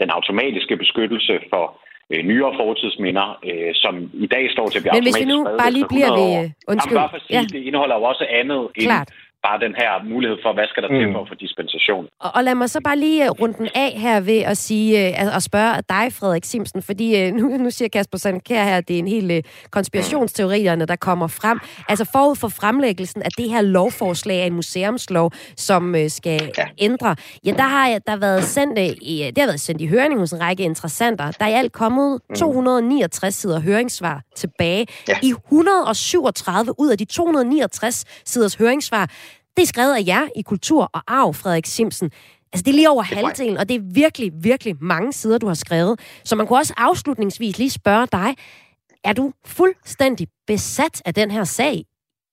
den 0.00 0.08
automatiske 0.10 0.76
beskyttelse 0.76 1.34
for 1.52 1.64
øh, 2.12 2.22
nyere 2.30 2.52
fortidsminder, 2.60 3.26
øh, 3.48 3.72
som 3.74 3.94
i 4.24 4.26
dag 4.34 4.44
står 4.54 4.66
til 4.68 4.78
at 4.78 4.82
blive 4.82 4.94
Men 4.96 5.02
hvis 5.06 5.20
vi 5.22 5.28
nu 5.34 5.38
bare 5.60 5.72
lige 5.76 5.88
bliver 5.94 6.12
ved... 6.20 6.32
Undskyld. 6.72 6.96
Jamen, 6.96 7.02
bare 7.02 7.12
for 7.14 7.20
at 7.22 7.26
sige, 7.26 7.38
ja. 7.38 7.42
det 7.54 7.60
indeholder 7.68 7.96
jo 8.00 8.04
også 8.12 8.24
andet 8.40 8.60
Klart. 8.74 9.08
end 9.08 9.16
bare 9.42 9.58
den 9.66 9.74
her 9.80 9.90
mulighed 10.12 10.38
for, 10.44 10.52
hvad 10.54 10.66
skal 10.66 10.82
der 10.82 10.88
til 10.88 11.06
mm. 11.06 11.12
for 11.14 11.20
at 11.20 11.28
få 11.28 11.34
dispensation. 11.34 12.06
Og, 12.20 12.30
og 12.34 12.44
lad 12.44 12.54
mig 12.54 12.70
så 12.70 12.80
bare 12.80 12.98
lige 12.98 13.24
øh, 13.24 13.30
runde 13.30 13.58
den 13.58 13.68
af 13.74 13.90
her 13.90 14.20
ved 14.20 14.38
at 14.38 14.56
sige 14.56 14.88
uh, 15.08 15.36
at 15.36 15.42
spørge 15.42 15.74
dig, 15.88 16.12
Frederik 16.12 16.44
Simsen, 16.44 16.82
fordi 16.82 17.28
uh, 17.28 17.34
nu, 17.38 17.44
nu 17.48 17.70
siger 17.70 17.88
Kasper 17.88 18.18
Sandkær 18.18 18.64
her, 18.64 18.76
at 18.76 18.88
det 18.88 18.94
er 18.94 18.98
en 18.98 19.08
hel 19.08 19.44
konspirationsteorierne, 19.70 20.86
der 20.86 20.96
kommer 20.96 21.26
frem. 21.26 21.58
Altså 21.88 22.04
forud 22.12 22.36
for 22.36 22.48
fremlæggelsen 22.48 23.22
af 23.22 23.30
det 23.38 23.50
her 23.50 23.60
lovforslag 23.60 24.42
af 24.42 24.46
en 24.46 24.54
museumslov, 24.54 25.32
som 25.56 25.94
skal 26.08 26.52
ja. 26.58 26.64
ændre, 26.78 27.16
ja, 27.44 27.50
der 27.50 27.62
har 27.62 27.98
der 28.06 28.16
været 28.16 28.44
sendt, 28.44 28.76
det 28.76 29.38
har 29.38 29.46
været 29.46 29.60
sendt 29.60 29.80
i 29.80 29.86
høring 29.86 30.18
hos 30.18 30.32
en 30.32 30.40
række 30.40 30.62
interessenter. 30.62 31.30
Der 31.30 31.44
er 31.44 31.48
i 31.48 31.52
alt 31.52 31.72
kommet 31.72 32.20
269 32.36 33.26
mm. 33.26 33.30
sider 33.30 33.60
høringssvar 33.60 34.22
tilbage. 34.36 34.86
Ja. 35.08 35.18
I 35.22 35.30
137 35.30 36.74
ud 36.78 36.90
af 36.90 36.98
de 36.98 37.04
269 37.04 38.04
siders 38.24 38.54
høringssvar, 38.54 39.10
det 39.56 39.62
er 39.62 39.66
skrevet 39.66 39.94
af 39.94 40.02
jer 40.06 40.28
i 40.36 40.42
Kultur 40.42 40.90
og 40.92 41.02
Arv, 41.06 41.34
Frederik 41.34 41.66
Simsen. 41.66 42.10
Altså, 42.52 42.62
det 42.64 42.68
er 42.68 42.74
lige 42.74 42.90
over 42.90 43.02
det 43.02 43.16
halvdelen, 43.16 43.56
og 43.56 43.68
det 43.68 43.76
er 43.76 43.80
virkelig, 43.94 44.32
virkelig 44.40 44.76
mange 44.80 45.12
sider, 45.12 45.38
du 45.38 45.46
har 45.46 45.54
skrevet. 45.54 46.00
Så 46.24 46.36
man 46.36 46.46
kunne 46.46 46.58
også 46.58 46.74
afslutningsvis 46.76 47.58
lige 47.58 47.70
spørge 47.70 48.08
dig, 48.12 48.34
er 49.04 49.12
du 49.12 49.32
fuldstændig 49.46 50.28
besat 50.46 51.02
af 51.04 51.14
den 51.14 51.30
her 51.30 51.44
sag 51.44 51.84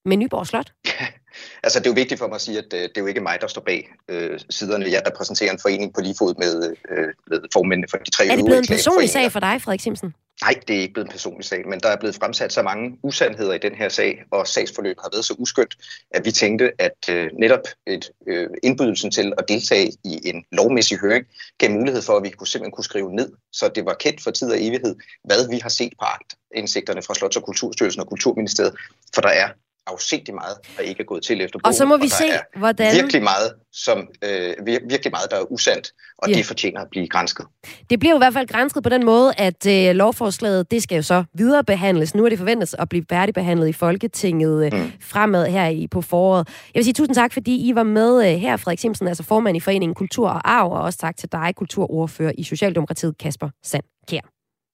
med 0.05 0.17
Nyborg 0.17 0.47
Slot? 0.47 0.73
altså, 1.63 1.79
det 1.79 1.86
er 1.86 1.89
jo 1.89 1.93
vigtigt 1.93 2.19
for 2.19 2.27
mig 2.27 2.36
at 2.36 2.41
sige, 2.41 2.58
at 2.58 2.73
øh, 2.73 2.82
det 2.82 2.97
er 2.97 3.01
jo 3.01 3.08
ikke 3.08 3.21
mig, 3.21 3.41
der 3.41 3.47
står 3.47 3.62
bag 3.62 3.89
øh, 4.10 4.39
siderne. 4.49 4.91
Jeg 4.91 5.01
repræsenterer 5.08 5.51
en 5.51 5.60
forening 5.60 5.93
på 5.93 6.01
lige 6.01 6.15
fod 6.19 6.34
med, 6.38 6.75
øh, 6.89 7.08
med 7.27 7.39
formændene 7.53 7.88
for 7.89 7.97
de 7.97 8.12
tre 8.12 8.27
Er 8.27 8.36
det 8.36 8.45
blevet 8.45 8.60
en 8.60 8.67
personlig 8.67 9.10
sag 9.10 9.32
for 9.32 9.39
dig, 9.39 9.62
Frederik 9.62 9.82
Simsen? 9.82 10.13
Nej, 10.41 10.53
det 10.67 10.75
er 10.75 10.82
ikke 10.82 10.93
blevet 10.93 11.08
en 11.08 11.12
personlig 11.12 11.45
sag, 11.45 11.67
men 11.67 11.79
der 11.79 11.89
er 11.89 11.95
blevet 11.95 12.15
fremsat 12.15 12.53
så 12.53 12.62
mange 12.62 12.97
usandheder 13.03 13.53
i 13.53 13.58
den 13.58 13.75
her 13.75 13.89
sag, 13.89 14.23
og 14.32 14.47
sagsforløb 14.47 14.97
har 15.01 15.10
været 15.13 15.25
så 15.25 15.36
uskyndt, 15.38 15.77
at 16.12 16.25
vi 16.25 16.32
tænkte, 16.32 16.71
at 16.79 17.10
øh, 17.10 17.29
netop 17.39 17.60
et, 17.88 18.12
øh, 18.27 18.49
indbydelsen 18.63 19.12
til 19.12 19.34
at 19.38 19.45
deltage 19.47 19.91
i 20.03 20.21
en 20.29 20.45
lovmæssig 20.51 20.97
høring 20.97 21.25
gav 21.58 21.71
mulighed 21.71 22.01
for, 22.01 22.17
at 22.17 22.23
vi 22.23 22.29
kunne 22.29 22.47
simpelthen 22.47 22.71
kunne 22.71 22.84
skrive 22.84 23.15
ned, 23.15 23.32
så 23.51 23.67
det 23.75 23.86
var 23.86 23.93
kendt 23.93 24.23
for 24.23 24.32
tid 24.32 24.51
og 24.51 24.58
evighed, 24.60 24.95
hvad 25.23 25.49
vi 25.49 25.60
har 25.60 25.69
set 25.69 25.93
på 25.99 26.06
agtindsigterne 26.06 27.01
fra 27.01 27.13
Slots- 27.13 27.38
og 27.38 27.43
Kulturstyrelsen 27.43 28.01
og 28.01 28.08
Kulturministeriet, 28.08 28.75
for 29.15 29.21
der 29.21 29.29
er 29.29 29.49
afsindig 29.88 30.34
meget, 30.34 30.58
der 30.78 30.84
ikke 30.84 31.02
er 31.02 31.06
gået 31.06 31.24
til 31.24 31.41
efter 31.41 31.60
bogen. 31.60 31.69
Og 31.69 31.74
så 31.74 31.86
må 31.86 31.98
vi 31.98 32.08
se, 32.08 32.24
hvordan... 32.56 32.96
Virkelig 32.96 33.24
meget, 33.24 33.54
som, 33.72 34.08
øh, 34.24 34.54
virkelig 34.65 35.12
meget, 35.12 35.32
der 35.32 35.38
er 35.38 35.52
usandt, 35.52 35.91
og 36.17 36.30
yeah. 36.30 36.38
det 36.38 36.46
fortjener 36.46 36.82
at 36.82 36.88
blive 36.91 37.08
grænsket. 37.08 37.46
Det 37.89 38.00
bliver 38.00 38.13
jo 38.13 38.17
i 38.17 38.24
hvert 38.24 38.34
fald 38.34 38.48
grænsket 38.48 38.84
på 38.84 38.89
den 38.89 39.06
måde, 39.06 39.34
at 39.38 39.67
øh, 39.67 39.96
lovforslaget, 39.96 40.72
det 40.72 40.84
skal 40.84 40.96
jo 40.96 41.02
så 41.02 41.24
viderebehandles. 41.34 42.15
Nu 42.15 42.26
er 42.26 42.30
det 42.30 42.38
forventet 42.38 42.76
at 42.80 42.89
blive 42.89 43.06
færdigbehandlet 43.10 43.67
i 43.67 43.74
Folketinget 43.74 44.65
øh, 44.65 44.80
mm. 44.80 44.91
fremad 45.02 45.48
her 45.48 45.67
i 45.67 45.88
på 45.88 46.02
foråret. 46.02 46.48
Jeg 46.48 46.80
vil 46.80 46.84
sige 46.84 46.93
tusind 46.93 47.15
tak, 47.15 47.34
fordi 47.34 47.69
I 47.69 47.76
var 47.76 47.84
med 47.84 48.34
øh, 48.34 48.39
her, 48.39 48.58
Frederik 48.58 48.80
Simsen, 48.80 49.08
altså 49.08 49.24
formand 49.24 49.58
i 49.58 49.60
Foreningen 49.60 49.96
Kultur 49.96 50.30
og 50.30 50.52
Arv, 50.52 50.72
og 50.72 50.82
også 50.82 51.00
tak 51.00 51.17
til 51.17 51.32
dig, 51.32 51.54
kulturordfører 51.56 52.32
i 52.38 52.43
Socialdemokratiet, 52.43 53.17
Kasper 53.17 53.50
Sand 53.63 53.84
Kjær. 54.10 54.22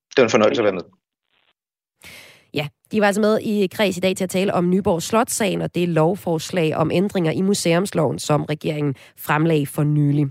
Det 0.10 0.18
var 0.18 0.24
en 0.24 0.30
fornøjelse 0.30 0.62
at 0.62 0.64
være 0.64 0.74
med. 0.74 0.99
Ja, 2.54 2.68
de 2.92 3.02
var 3.02 3.08
altså 3.08 3.22
med 3.22 3.40
i 3.40 3.68
kreds 3.68 3.98
i 3.98 4.00
dag 4.00 4.16
til 4.16 4.24
at 4.24 4.30
tale 4.30 4.54
om 4.54 4.70
Nyborg 4.70 5.02
Slotssagen 5.02 5.62
og 5.62 5.76
det 5.76 5.90
lovforslag 5.90 6.76
om 6.76 6.92
ændringer 6.92 7.32
i 7.32 7.42
museumsloven, 7.42 8.20
som 8.20 8.44
regeringen 8.44 8.96
fremlagde 9.18 9.66
for 9.66 9.84
nylig. 9.84 10.28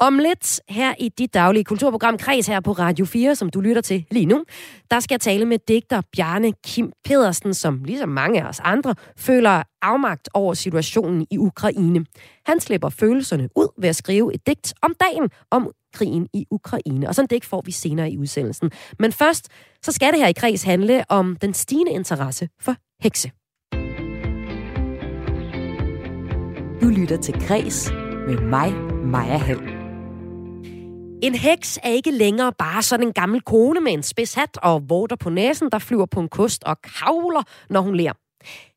Om 0.00 0.18
lidt 0.18 0.60
her 0.68 0.94
i 0.98 1.08
dit 1.08 1.34
daglige 1.34 1.64
kulturprogram 1.64 2.18
Kreds 2.18 2.46
her 2.46 2.60
på 2.60 2.72
Radio 2.72 3.04
4, 3.04 3.34
som 3.34 3.50
du 3.50 3.60
lytter 3.60 3.82
til 3.82 4.04
lige 4.10 4.26
nu, 4.26 4.44
der 4.90 5.00
skal 5.00 5.14
jeg 5.14 5.20
tale 5.20 5.44
med 5.44 5.58
digter 5.68 6.00
Bjarne 6.16 6.52
Kim 6.66 6.92
Pedersen, 7.04 7.54
som 7.54 7.84
ligesom 7.84 8.08
mange 8.08 8.42
af 8.42 8.48
os 8.48 8.60
andre 8.64 8.94
føler 9.16 9.62
afmagt 9.82 10.28
over 10.34 10.54
situationen 10.54 11.26
i 11.30 11.38
Ukraine. 11.38 12.06
Han 12.46 12.60
slipper 12.60 12.88
følelserne 12.88 13.48
ud 13.56 13.68
ved 13.78 13.88
at 13.88 13.96
skrive 13.96 14.34
et 14.34 14.46
digt 14.46 14.74
om 14.82 14.94
dagen 15.00 15.30
om 15.50 15.70
krigen 15.92 16.28
i 16.34 16.46
Ukraine. 16.50 17.08
Og 17.08 17.14
sådan 17.14 17.26
det 17.26 17.36
ikke 17.36 17.46
får 17.46 17.62
vi 17.66 17.72
senere 17.72 18.10
i 18.10 18.18
udsendelsen. 18.18 18.70
Men 18.98 19.12
først, 19.12 19.48
så 19.82 19.92
skal 19.92 20.12
det 20.12 20.20
her 20.20 20.28
i 20.28 20.32
Kreds 20.32 20.62
handle 20.62 21.04
om 21.08 21.36
den 21.36 21.54
stigende 21.54 21.92
interesse 21.92 22.48
for 22.60 22.74
hekse. 23.02 23.30
Du 26.82 26.88
lytter 26.88 27.16
til 27.22 27.34
Kreds 27.40 27.90
med 28.26 28.38
mig, 28.38 28.72
Maja 29.04 29.36
Hall. 29.36 29.60
En 31.22 31.34
heks 31.34 31.78
er 31.82 31.90
ikke 31.90 32.10
længere 32.10 32.52
bare 32.58 32.82
sådan 32.82 33.06
en 33.06 33.12
gammel 33.12 33.40
kone 33.40 33.80
med 33.80 33.92
en 33.92 34.02
spids 34.02 34.34
hat 34.34 34.58
og 34.62 34.90
vorter 34.90 35.16
på 35.16 35.30
næsen, 35.30 35.70
der 35.72 35.78
flyver 35.78 36.06
på 36.06 36.20
en 36.20 36.28
kost 36.28 36.64
og 36.64 36.76
kavler, 36.82 37.42
når 37.70 37.80
hun 37.80 37.96
ler. 37.96 38.12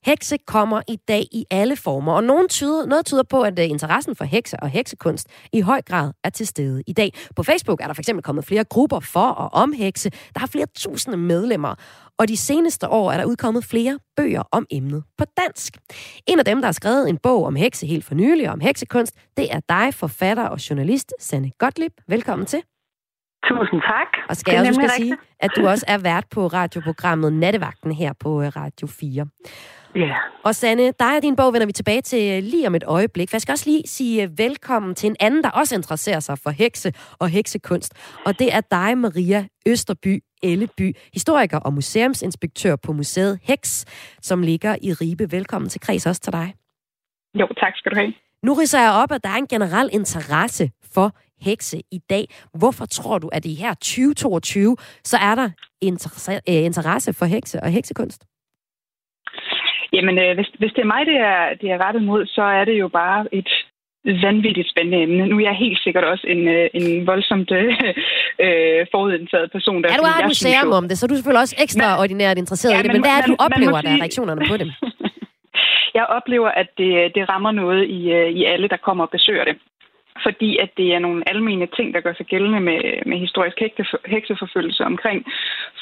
Hekse 0.05 0.37
kommer 0.37 0.81
i 0.87 0.95
dag 1.07 1.27
i 1.31 1.45
alle 1.51 1.75
former, 1.75 2.13
og 2.13 2.23
nogen 2.23 2.49
tyder, 2.49 2.85
noget 2.85 3.05
tyder 3.05 3.23
på, 3.23 3.41
at 3.41 3.59
øh, 3.59 3.69
interessen 3.69 4.15
for 4.15 4.25
hekse 4.25 4.57
og 4.59 4.69
heksekunst 4.69 5.27
i 5.53 5.61
høj 5.61 5.81
grad 5.81 6.11
er 6.23 6.29
til 6.29 6.47
stede 6.47 6.83
i 6.87 6.93
dag. 6.93 7.13
På 7.35 7.43
Facebook 7.43 7.81
er 7.81 7.87
der 7.87 7.93
fx 7.93 8.09
kommet 8.23 8.45
flere 8.45 8.63
grupper 8.63 8.99
for 8.99 9.27
og 9.27 9.53
om 9.53 9.73
hekse. 9.73 10.09
Der 10.09 10.39
har 10.39 10.47
flere 10.47 10.67
tusinde 10.75 11.17
medlemmer, 11.17 11.75
og 12.17 12.27
de 12.27 12.37
seneste 12.37 12.89
år 12.89 13.11
er 13.11 13.17
der 13.17 13.25
udkommet 13.25 13.65
flere 13.65 13.99
bøger 14.15 14.43
om 14.51 14.65
emnet 14.71 15.03
på 15.17 15.25
dansk. 15.37 15.77
En 16.27 16.39
af 16.39 16.45
dem, 16.45 16.57
der 16.61 16.65
har 16.65 16.71
skrevet 16.71 17.09
en 17.09 17.17
bog 17.17 17.45
om 17.45 17.55
hekse 17.55 17.87
helt 17.87 18.05
for 18.05 18.15
nylig, 18.15 18.49
om 18.49 18.59
heksekunst, 18.59 19.13
det 19.37 19.53
er 19.53 19.59
dig, 19.69 19.93
forfatter 19.93 20.43
og 20.43 20.69
journalist, 20.69 21.13
Sanne 21.19 21.51
Gottlieb. 21.59 21.93
Velkommen 22.07 22.45
til. 22.45 22.63
Tusind 23.49 23.81
tak. 23.81 24.09
Og 24.29 24.35
skal 24.35 24.51
jeg 24.51 24.59
også 24.59 24.71
huske 24.71 24.83
at 24.83 24.91
sige, 24.91 25.17
at 25.39 25.51
du 25.55 25.67
også 25.67 25.85
er 25.87 25.97
vært 25.97 26.25
på 26.31 26.47
radioprogrammet 26.47 27.33
Nattevagten 27.33 27.91
her 27.91 28.13
på 28.19 28.41
øh, 28.41 28.47
Radio 28.47 28.87
4. 28.87 29.25
Ja. 29.95 29.99
Yeah. 29.99 30.15
Og 30.43 30.55
Sanne, 30.55 30.91
dig 30.99 31.15
og 31.17 31.21
din 31.21 31.35
bog 31.35 31.53
vender 31.53 31.65
vi 31.65 31.71
tilbage 31.71 32.01
til 32.01 32.37
øh, 32.37 32.43
lige 32.51 32.67
om 32.67 32.75
et 32.75 32.83
øjeblik. 32.87 33.29
For 33.29 33.35
jeg 33.35 33.41
skal 33.41 33.51
også 33.51 33.69
lige 33.69 33.83
sige 33.85 34.23
øh, 34.23 34.37
velkommen 34.37 34.95
til 34.95 35.07
en 35.09 35.15
anden, 35.19 35.43
der 35.43 35.49
også 35.49 35.75
interesserer 35.75 36.19
sig 36.19 36.37
for 36.43 36.49
hekse 36.49 36.93
og 37.19 37.29
heksekunst. 37.29 38.19
Og 38.25 38.39
det 38.39 38.53
er 38.53 38.61
dig, 38.61 38.97
Maria 38.97 39.45
Østerby 39.67 40.23
Elleby, 40.43 40.95
historiker 41.13 41.59
og 41.59 41.73
museumsinspektør 41.73 42.75
på 42.75 42.93
museet 42.93 43.39
Heks, 43.43 43.85
som 44.21 44.41
ligger 44.41 44.75
i 44.81 44.93
Ribe. 44.93 45.31
Velkommen 45.31 45.69
til 45.69 45.81
Kreds 45.81 46.05
også 46.05 46.21
til 46.21 46.33
dig. 46.33 46.53
Jo, 47.39 47.47
tak 47.57 47.73
skal 47.75 47.91
du 47.91 47.95
have. 47.95 48.13
Nu 48.43 48.53
riser 48.53 48.79
jeg 48.79 48.91
op, 48.91 49.11
at 49.11 49.23
der 49.23 49.29
er 49.29 49.35
en 49.35 49.47
generel 49.47 49.89
interesse 49.93 50.71
for 50.93 51.11
hekse 51.45 51.77
i 51.91 51.99
dag. 52.09 52.25
Hvorfor 52.59 52.85
tror 52.85 53.17
du, 53.19 53.27
at 53.27 53.45
i 53.45 53.53
her 53.55 53.73
2022, 53.73 54.77
så 55.03 55.17
er 55.17 55.35
der 55.35 55.49
øh, 56.49 56.65
interesse 56.69 57.13
for 57.13 57.25
hekse 57.25 57.59
og 57.63 57.69
heksekunst? 57.69 58.21
Jamen, 59.93 60.15
øh, 60.23 60.35
hvis, 60.37 60.49
hvis 60.59 60.73
det 60.75 60.81
er 60.81 60.91
mig, 60.95 61.05
det 61.05 61.17
er, 61.31 61.41
det 61.61 61.67
er 61.71 61.77
rettet 61.85 62.03
mod, 62.03 62.25
så 62.25 62.41
er 62.41 62.65
det 62.65 62.79
jo 62.79 62.87
bare 62.87 63.19
et 63.31 63.51
vanvittigt 64.05 64.69
spændende 64.69 65.03
emne. 65.05 65.27
Nu 65.27 65.35
er 65.37 65.45
jeg 65.49 65.55
helt 65.65 65.79
sikkert 65.83 66.03
også 66.03 66.25
en, 66.27 66.47
øh, 66.47 66.69
en 66.73 67.07
voldsomt 67.07 67.51
øh, 67.51 67.73
øh, 68.45 68.79
forudindtaget 68.91 69.51
person. 69.51 69.83
Der, 69.83 69.89
ja, 69.91 69.97
du 69.97 70.05
har 70.05 70.19
et 70.19 70.31
museum 70.33 70.71
om 70.79 70.87
det, 70.87 70.97
så 70.97 71.05
er 71.05 71.07
du 71.07 71.15
selvfølgelig 71.15 71.41
også 71.45 71.55
ekstraordinært 71.65 72.37
interesseret 72.37 72.73
ja, 72.73 72.79
i 72.79 72.83
det. 72.83 72.91
Men, 72.91 72.95
men 72.95 73.01
hvad 73.05 73.13
er 73.17 73.21
det, 73.21 73.29
du 73.33 73.37
oplever, 73.45 73.81
der 73.81 73.91
er 73.95 74.01
reaktionerne 74.05 74.41
på 74.51 74.57
det? 74.57 74.67
jeg 75.97 76.05
oplever, 76.17 76.49
at 76.61 76.69
det, 76.77 76.91
det 77.15 77.29
rammer 77.29 77.51
noget 77.51 77.81
i, 77.97 77.99
øh, 78.11 78.29
i 78.39 78.45
alle, 78.45 78.67
der 78.73 78.77
kommer 78.77 79.03
og 79.03 79.09
besøger 79.09 79.43
det 79.49 79.55
fordi 80.23 80.57
at 80.57 80.69
det 80.77 80.93
er 80.95 80.99
nogle 80.99 81.29
almene 81.29 81.67
ting, 81.77 81.93
der 81.93 82.01
gør 82.01 82.13
sig 82.13 82.25
gældende 82.25 82.59
med, 82.59 82.81
med 83.05 83.17
historisk 83.17 83.57
hekseforfølgelse 84.05 84.83
omkring 84.85 85.25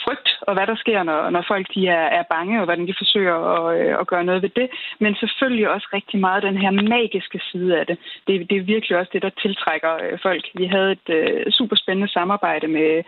frygt 0.04 0.32
og 0.48 0.54
hvad 0.54 0.68
der 0.68 0.76
sker, 0.76 1.04
når, 1.04 1.30
når 1.30 1.44
folk 1.48 1.68
de 1.76 1.88
er, 1.88 2.06
er 2.20 2.24
bange, 2.36 2.60
og 2.60 2.66
hvordan 2.66 2.88
de 2.88 3.00
forsøger 3.02 3.38
at, 3.56 3.66
øh, 3.80 4.00
at 4.02 4.08
gøre 4.08 4.24
noget 4.24 4.42
ved 4.42 4.50
det. 4.50 4.70
Men 5.00 5.16
selvfølgelig 5.16 5.70
også 5.70 5.88
rigtig 5.94 6.20
meget 6.20 6.44
den 6.44 6.58
her 6.58 6.72
magiske 6.72 7.40
side 7.52 7.80
af 7.80 7.86
det. 7.86 7.98
Det, 8.28 8.50
det 8.50 8.58
er 8.58 8.72
virkelig 8.76 8.98
også 8.98 9.12
det, 9.14 9.22
der 9.22 9.40
tiltrækker 9.42 9.94
øh, 10.04 10.20
folk. 10.22 10.44
Vi 10.54 10.66
havde 10.66 10.92
et 10.92 11.08
øh, 11.10 11.44
uh, 11.46 11.52
super 11.52 11.76
spændende 11.76 12.12
samarbejde 12.12 12.68
med 12.68 13.04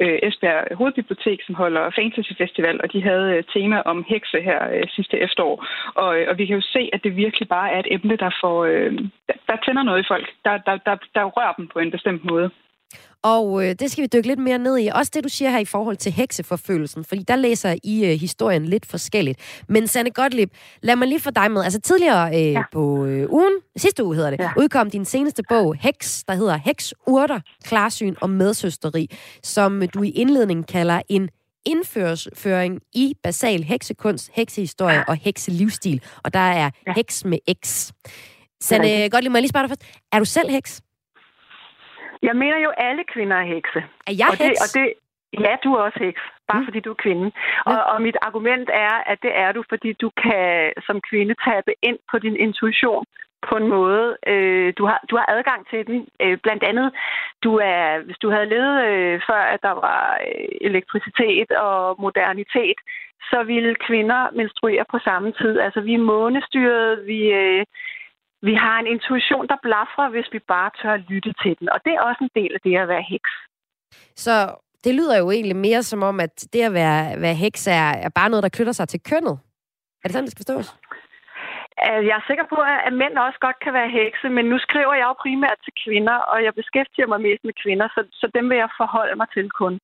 uh, 0.00 0.28
Esbjerg 0.28 0.76
Hovedbibliotek, 0.76 1.38
som 1.46 1.54
holder 1.54 1.90
Fantasy 1.98 2.32
Festival, 2.38 2.80
og 2.82 2.92
de 2.92 3.02
havde 3.02 3.28
uh, 3.38 3.44
tema 3.54 3.82
om 3.84 4.04
hekse 4.08 4.40
her 4.40 4.60
uh, 4.74 4.88
sidste 4.88 5.16
efterår. 5.18 5.66
Og, 5.94 6.08
uh, 6.08 6.24
og 6.28 6.38
vi 6.38 6.46
kan 6.46 6.56
jo 6.56 6.62
se, 6.62 6.90
at 6.92 7.04
det 7.04 7.16
virkelig 7.16 7.48
bare 7.48 7.72
er 7.72 7.78
et 7.78 7.92
emne, 7.96 8.16
der 8.16 8.30
får 8.42 8.58
uh, 8.66 8.92
der, 9.28 9.36
der 9.48 9.56
tænder 9.64 9.82
noget 9.82 10.00
i 10.00 10.08
folk. 10.08 10.26
Der, 10.44 10.58
der, 10.58 10.76
der, 10.86 10.96
der 11.14 11.24
rører 11.24 11.54
dem 11.58 11.68
på 11.72 11.78
en 11.78 11.90
bestemt 11.90 12.24
måde. 12.24 12.50
Og 13.22 13.64
øh, 13.64 13.74
det 13.80 13.90
skal 13.90 14.02
vi 14.02 14.08
dykke 14.12 14.28
lidt 14.28 14.38
mere 14.38 14.58
ned 14.58 14.78
i. 14.78 14.88
Også 14.94 15.10
det, 15.14 15.24
du 15.24 15.28
siger 15.28 15.50
her 15.50 15.58
i 15.58 15.64
forhold 15.64 15.96
til 15.96 16.12
hekseforfølgelsen, 16.12 17.04
fordi 17.04 17.22
der 17.22 17.36
læser 17.36 17.74
I 17.84 18.04
øh, 18.04 18.20
historien 18.20 18.64
lidt 18.64 18.86
forskelligt. 18.86 19.64
Men 19.68 19.86
Sanne 19.86 20.10
Gottlieb, 20.10 20.50
lad 20.82 20.96
mig 20.96 21.08
lige 21.08 21.20
få 21.20 21.30
dig 21.30 21.50
med. 21.50 21.64
Altså 21.64 21.80
tidligere 21.80 22.28
øh, 22.28 22.52
ja. 22.52 22.62
på 22.72 23.06
øh, 23.06 23.30
ugen, 23.30 23.52
sidste 23.76 24.04
uge 24.04 24.14
hedder 24.14 24.30
det, 24.30 24.40
ja. 24.40 24.50
udkom 24.56 24.90
din 24.90 25.04
seneste 25.04 25.42
bog, 25.48 25.74
Heks, 25.80 26.24
der 26.24 26.34
hedder 26.34 26.56
Heks, 26.56 26.94
Urter, 27.06 27.40
Klarsyn 27.64 28.14
og 28.20 28.30
Medsøsteri, 28.30 29.08
som 29.42 29.82
du 29.94 30.02
i 30.02 30.10
indledningen 30.10 30.64
kalder 30.64 31.02
en 31.08 31.28
indføring 31.66 32.80
i 32.94 33.14
basal 33.22 33.62
heksekunst, 33.62 34.30
heksehistorie 34.34 35.04
og 35.08 35.16
hekselivsstil. 35.16 36.02
Og 36.24 36.34
der 36.34 36.40
er 36.40 36.70
ja. 36.86 36.92
heks 36.96 37.24
med 37.24 37.38
X. 37.64 37.92
Sanne 38.68 39.10
Gottlieb, 39.10 39.30
må 39.32 39.36
jeg 39.36 39.44
lige 39.44 39.54
spørge 39.54 39.64
dig 39.66 39.72
først. 39.72 39.86
Er 40.12 40.18
du 40.18 40.28
selv 40.36 40.50
heks? 40.56 40.72
Jeg 42.22 42.36
mener 42.42 42.58
jo, 42.66 42.70
alle 42.88 43.02
kvinder 43.12 43.36
er 43.36 43.46
hekse. 43.54 43.80
Er 44.10 44.14
jeg 44.20 44.28
og 44.30 44.38
det, 44.38 44.46
heks? 44.46 44.60
Og 44.64 44.68
det, 44.76 44.86
ja, 45.44 45.52
du 45.64 45.68
er 45.74 45.80
også 45.86 45.98
heks, 46.06 46.20
bare 46.48 46.60
mm. 46.60 46.66
fordi 46.66 46.80
du 46.80 46.90
er 46.90 47.02
kvinde. 47.04 47.26
Ja. 47.26 47.70
Og, 47.70 47.78
og 47.92 48.02
mit 48.06 48.16
argument 48.28 48.68
er, 48.88 48.94
at 49.12 49.18
det 49.22 49.32
er 49.44 49.50
du, 49.52 49.62
fordi 49.68 49.90
du 49.92 50.08
kan 50.22 50.72
som 50.86 50.96
kvinde 51.10 51.34
tabe 51.46 51.72
ind 51.88 51.98
på 52.10 52.16
din 52.18 52.36
intuition 52.46 53.04
på 53.48 53.54
en 53.56 53.68
måde. 53.68 54.16
Øh, 54.26 54.72
du, 54.78 54.86
har, 54.90 55.00
du 55.10 55.16
har 55.16 55.26
adgang 55.36 55.60
til 55.70 55.86
den. 55.86 56.06
Øh, 56.22 56.38
blandt 56.44 56.62
andet, 56.70 56.88
du 57.44 57.52
er, 57.56 57.82
hvis 58.06 58.18
du 58.22 58.30
havde 58.30 58.52
levet 58.54 58.74
øh, 58.88 59.20
før, 59.28 59.42
at 59.54 59.60
der 59.62 59.74
var 59.86 60.18
øh, 60.28 60.48
elektricitet 60.60 61.50
og 61.50 61.96
modernitet, 62.04 62.78
så 63.30 63.42
ville 63.42 63.74
kvinder 63.86 64.20
menstruere 64.40 64.84
på 64.90 64.98
samme 64.98 65.32
tid. 65.32 65.58
Altså, 65.58 65.80
vi 65.80 65.94
er 65.94 66.08
månestyret, 66.12 67.06
vi... 67.06 67.18
Øh, 67.42 67.64
vi 68.42 68.54
har 68.54 68.78
en 68.78 68.86
intuition, 68.86 69.48
der 69.48 69.58
blafrer, 69.62 70.08
hvis 70.10 70.28
vi 70.32 70.38
bare 70.38 70.70
tør 70.82 70.92
at 70.92 71.04
lytte 71.08 71.32
til 71.42 71.56
den. 71.58 71.68
Og 71.74 71.78
det 71.84 71.92
er 71.92 72.00
også 72.00 72.22
en 72.24 72.42
del 72.42 72.52
af 72.54 72.60
det 72.64 72.76
at 72.76 72.88
være 72.88 73.04
heks. 73.08 73.30
Så 74.16 74.34
det 74.84 74.94
lyder 74.94 75.18
jo 75.18 75.30
egentlig 75.30 75.56
mere 75.56 75.82
som 75.82 76.02
om, 76.02 76.20
at 76.20 76.34
det 76.52 76.62
at 76.62 76.72
være, 76.72 77.20
være 77.20 77.34
heks 77.34 77.66
er, 77.66 77.88
er 78.06 78.10
bare 78.14 78.30
noget, 78.30 78.42
der 78.42 78.56
knytter 78.56 78.72
sig 78.72 78.88
til 78.88 79.00
kønnet. 79.10 79.36
Er 80.02 80.04
det 80.06 80.12
sådan, 80.12 80.24
det 80.24 80.32
skal 80.32 80.44
forstås? 80.44 80.68
Jeg 82.08 82.14
er 82.20 82.24
sikker 82.26 82.46
på, 82.54 82.58
at 82.86 82.92
mænd 83.02 83.14
også 83.18 83.38
godt 83.46 83.58
kan 83.64 83.72
være 83.78 83.90
hekse, 83.98 84.28
men 84.36 84.44
nu 84.52 84.56
skriver 84.66 84.94
jeg 84.94 85.06
jo 85.08 85.22
primært 85.24 85.58
til 85.64 85.74
kvinder, 85.84 86.16
og 86.32 86.44
jeg 86.44 86.54
beskæftiger 86.60 87.08
mig 87.12 87.20
mest 87.20 87.42
med 87.44 87.54
kvinder, 87.62 87.88
så, 87.94 88.00
så 88.20 88.26
dem 88.36 88.44
vil 88.50 88.58
jeg 88.64 88.70
forholde 88.80 89.16
mig 89.20 89.28
til 89.34 89.50
kun. 89.60 89.74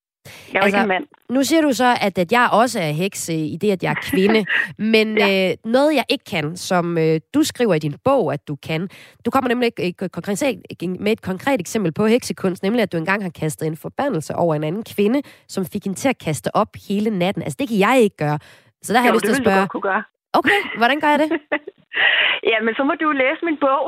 Jeg 0.53 0.59
er 0.59 0.63
altså, 0.63 0.79
ikke 0.79 0.89
mand. 0.89 1.07
Nu 1.29 1.43
siger 1.43 1.63
du 1.63 1.73
så, 1.73 1.97
at, 2.01 2.19
at 2.19 2.33
jeg 2.33 2.49
også 2.53 2.81
er 2.81 2.91
heks 2.91 3.29
i 3.29 3.59
det, 3.61 3.71
at 3.71 3.83
jeg 3.83 3.91
er 3.91 4.01
kvinde. 4.03 4.45
Men 4.93 5.19
ja. 5.19 5.51
øh, 5.51 5.57
noget, 5.65 5.95
jeg 5.95 6.05
ikke 6.09 6.25
kan, 6.25 6.57
som 6.57 6.99
øh, 6.99 7.21
du 7.35 7.43
skriver 7.43 7.75
i 7.75 7.79
din 7.79 7.95
bog, 8.05 8.33
at 8.33 8.49
du 8.49 8.57
kan. 8.57 8.89
Du 9.25 9.31
kommer 9.31 9.49
nemlig 9.49 9.67
ikke, 9.67 9.83
ikke 9.83 10.09
konkret, 10.09 10.63
med 11.01 11.13
et 11.13 11.23
konkret 11.23 11.61
eksempel 11.61 11.93
på 11.93 12.07
heksekunst, 12.07 12.63
nemlig 12.63 12.83
at 12.83 12.93
du 12.93 12.97
engang 12.97 13.23
har 13.23 13.31
kastet 13.31 13.67
en 13.67 13.77
forbandelse 13.77 14.35
over 14.35 14.55
en 14.55 14.65
anden 14.65 14.85
kvinde, 14.85 15.23
som 15.49 15.67
fik 15.67 15.85
hende 15.85 15.99
til 15.99 16.09
at 16.09 16.19
kaste 16.19 16.57
op 16.57 16.69
hele 16.89 17.11
natten. 17.11 17.43
Altså, 17.43 17.57
det 17.61 17.69
kan 17.69 17.79
jeg 17.79 18.01
ikke 18.01 18.17
gøre. 18.17 18.39
Så 18.83 18.93
der 18.93 19.01
har 19.01 19.09
jo, 19.09 19.13
jeg 19.13 19.15
lyst 19.15 19.25
til 19.25 19.31
at 19.31 19.37
spørge... 19.37 20.03
Okay, 20.33 20.77
hvordan 20.77 21.01
gør 21.01 21.09
jeg 21.09 21.19
det? 21.19 21.31
ja, 22.50 22.59
men 22.66 22.72
så 22.78 22.83
må 22.88 22.92
du 23.02 23.09
læse 23.22 23.42
min 23.48 23.59
bog. 23.66 23.85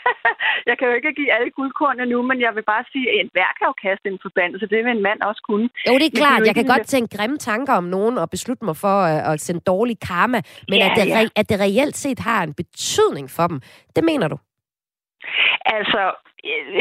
jeg 0.68 0.74
kan 0.78 0.86
jo 0.88 0.94
ikke 0.98 1.12
give 1.18 1.32
alle 1.36 1.50
guldkornene 1.58 2.06
nu, 2.12 2.18
men 2.30 2.38
jeg 2.46 2.52
vil 2.56 2.64
bare 2.72 2.84
sige, 2.92 3.06
at 3.20 3.26
hver 3.36 3.50
kan 3.58 3.66
jo 3.70 3.74
kaste 3.86 4.06
en 4.12 4.18
forbandelse. 4.26 4.66
Det 4.72 4.78
vil 4.84 4.92
en 4.96 5.02
mand 5.08 5.20
også 5.30 5.42
kunne. 5.48 5.66
Jo, 5.88 5.94
det 6.00 6.06
er 6.10 6.16
klart. 6.22 6.38
Det 6.40 6.46
er 6.46 6.50
jeg 6.50 6.58
kan 6.60 6.72
godt 6.74 6.86
tænke 6.94 7.16
grimme 7.16 7.38
tanker 7.38 7.74
om 7.82 7.86
nogen 7.96 8.14
og 8.18 8.30
beslutte 8.30 8.64
mig 8.64 8.76
for 8.84 8.96
at, 9.10 9.32
at 9.32 9.40
sende 9.40 9.60
dårlig 9.72 9.96
karma, 10.08 10.40
men 10.70 10.78
ja, 10.78 10.86
at, 10.86 10.92
det, 10.98 11.06
ja. 11.06 11.28
at 11.40 11.48
det 11.50 11.60
reelt 11.60 11.96
set 11.96 12.18
har 12.18 12.42
en 12.42 12.54
betydning 12.54 13.26
for 13.36 13.46
dem, 13.46 13.60
det 13.96 14.04
mener 14.04 14.28
du? 14.28 14.38
Altså, 15.64 16.12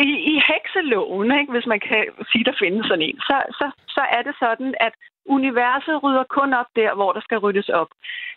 i, 0.06 0.10
i 0.34 0.36
hekseloven, 0.52 1.40
ikke, 1.40 1.52
hvis 1.52 1.66
man 1.66 1.80
kan 1.80 2.02
sige, 2.32 2.46
der 2.46 2.56
findes 2.60 2.88
sådan 2.88 3.08
en, 3.10 3.20
så, 3.20 3.38
så, 3.60 3.72
så 3.88 4.02
er 4.16 4.22
det 4.22 4.36
sådan, 4.40 4.74
at 4.80 4.94
universet 5.26 6.04
rydder 6.04 6.24
kun 6.24 6.54
op 6.54 6.66
der, 6.76 6.96
hvor 6.96 7.12
der 7.14 7.22
skal 7.22 7.38
ryddes 7.38 7.70
op. 7.70 7.88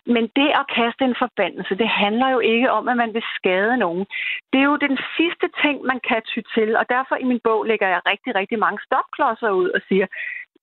Men 0.05 0.23
det 0.35 0.49
at 0.59 0.65
kaste 0.75 1.03
en 1.03 1.15
forbandelse, 1.19 1.75
det 1.75 1.89
handler 1.89 2.29
jo 2.29 2.39
ikke 2.39 2.71
om, 2.71 2.87
at 2.87 2.97
man 2.97 3.13
vil 3.13 3.23
skade 3.35 3.77
nogen. 3.77 4.05
Det 4.53 4.59
er 4.59 4.69
jo 4.71 4.77
den 4.87 4.97
sidste 5.17 5.47
ting, 5.61 5.81
man 5.81 5.99
kan 6.07 6.21
ty 6.21 6.39
til, 6.55 6.77
og 6.77 6.85
derfor 6.89 7.15
i 7.15 7.23
min 7.23 7.41
bog 7.43 7.63
lægger 7.63 7.87
jeg 7.87 8.01
rigtig, 8.05 8.35
rigtig 8.35 8.59
mange 8.59 8.79
stopklodser 8.87 9.49
ud 9.49 9.69
og 9.69 9.81
siger, 9.87 10.07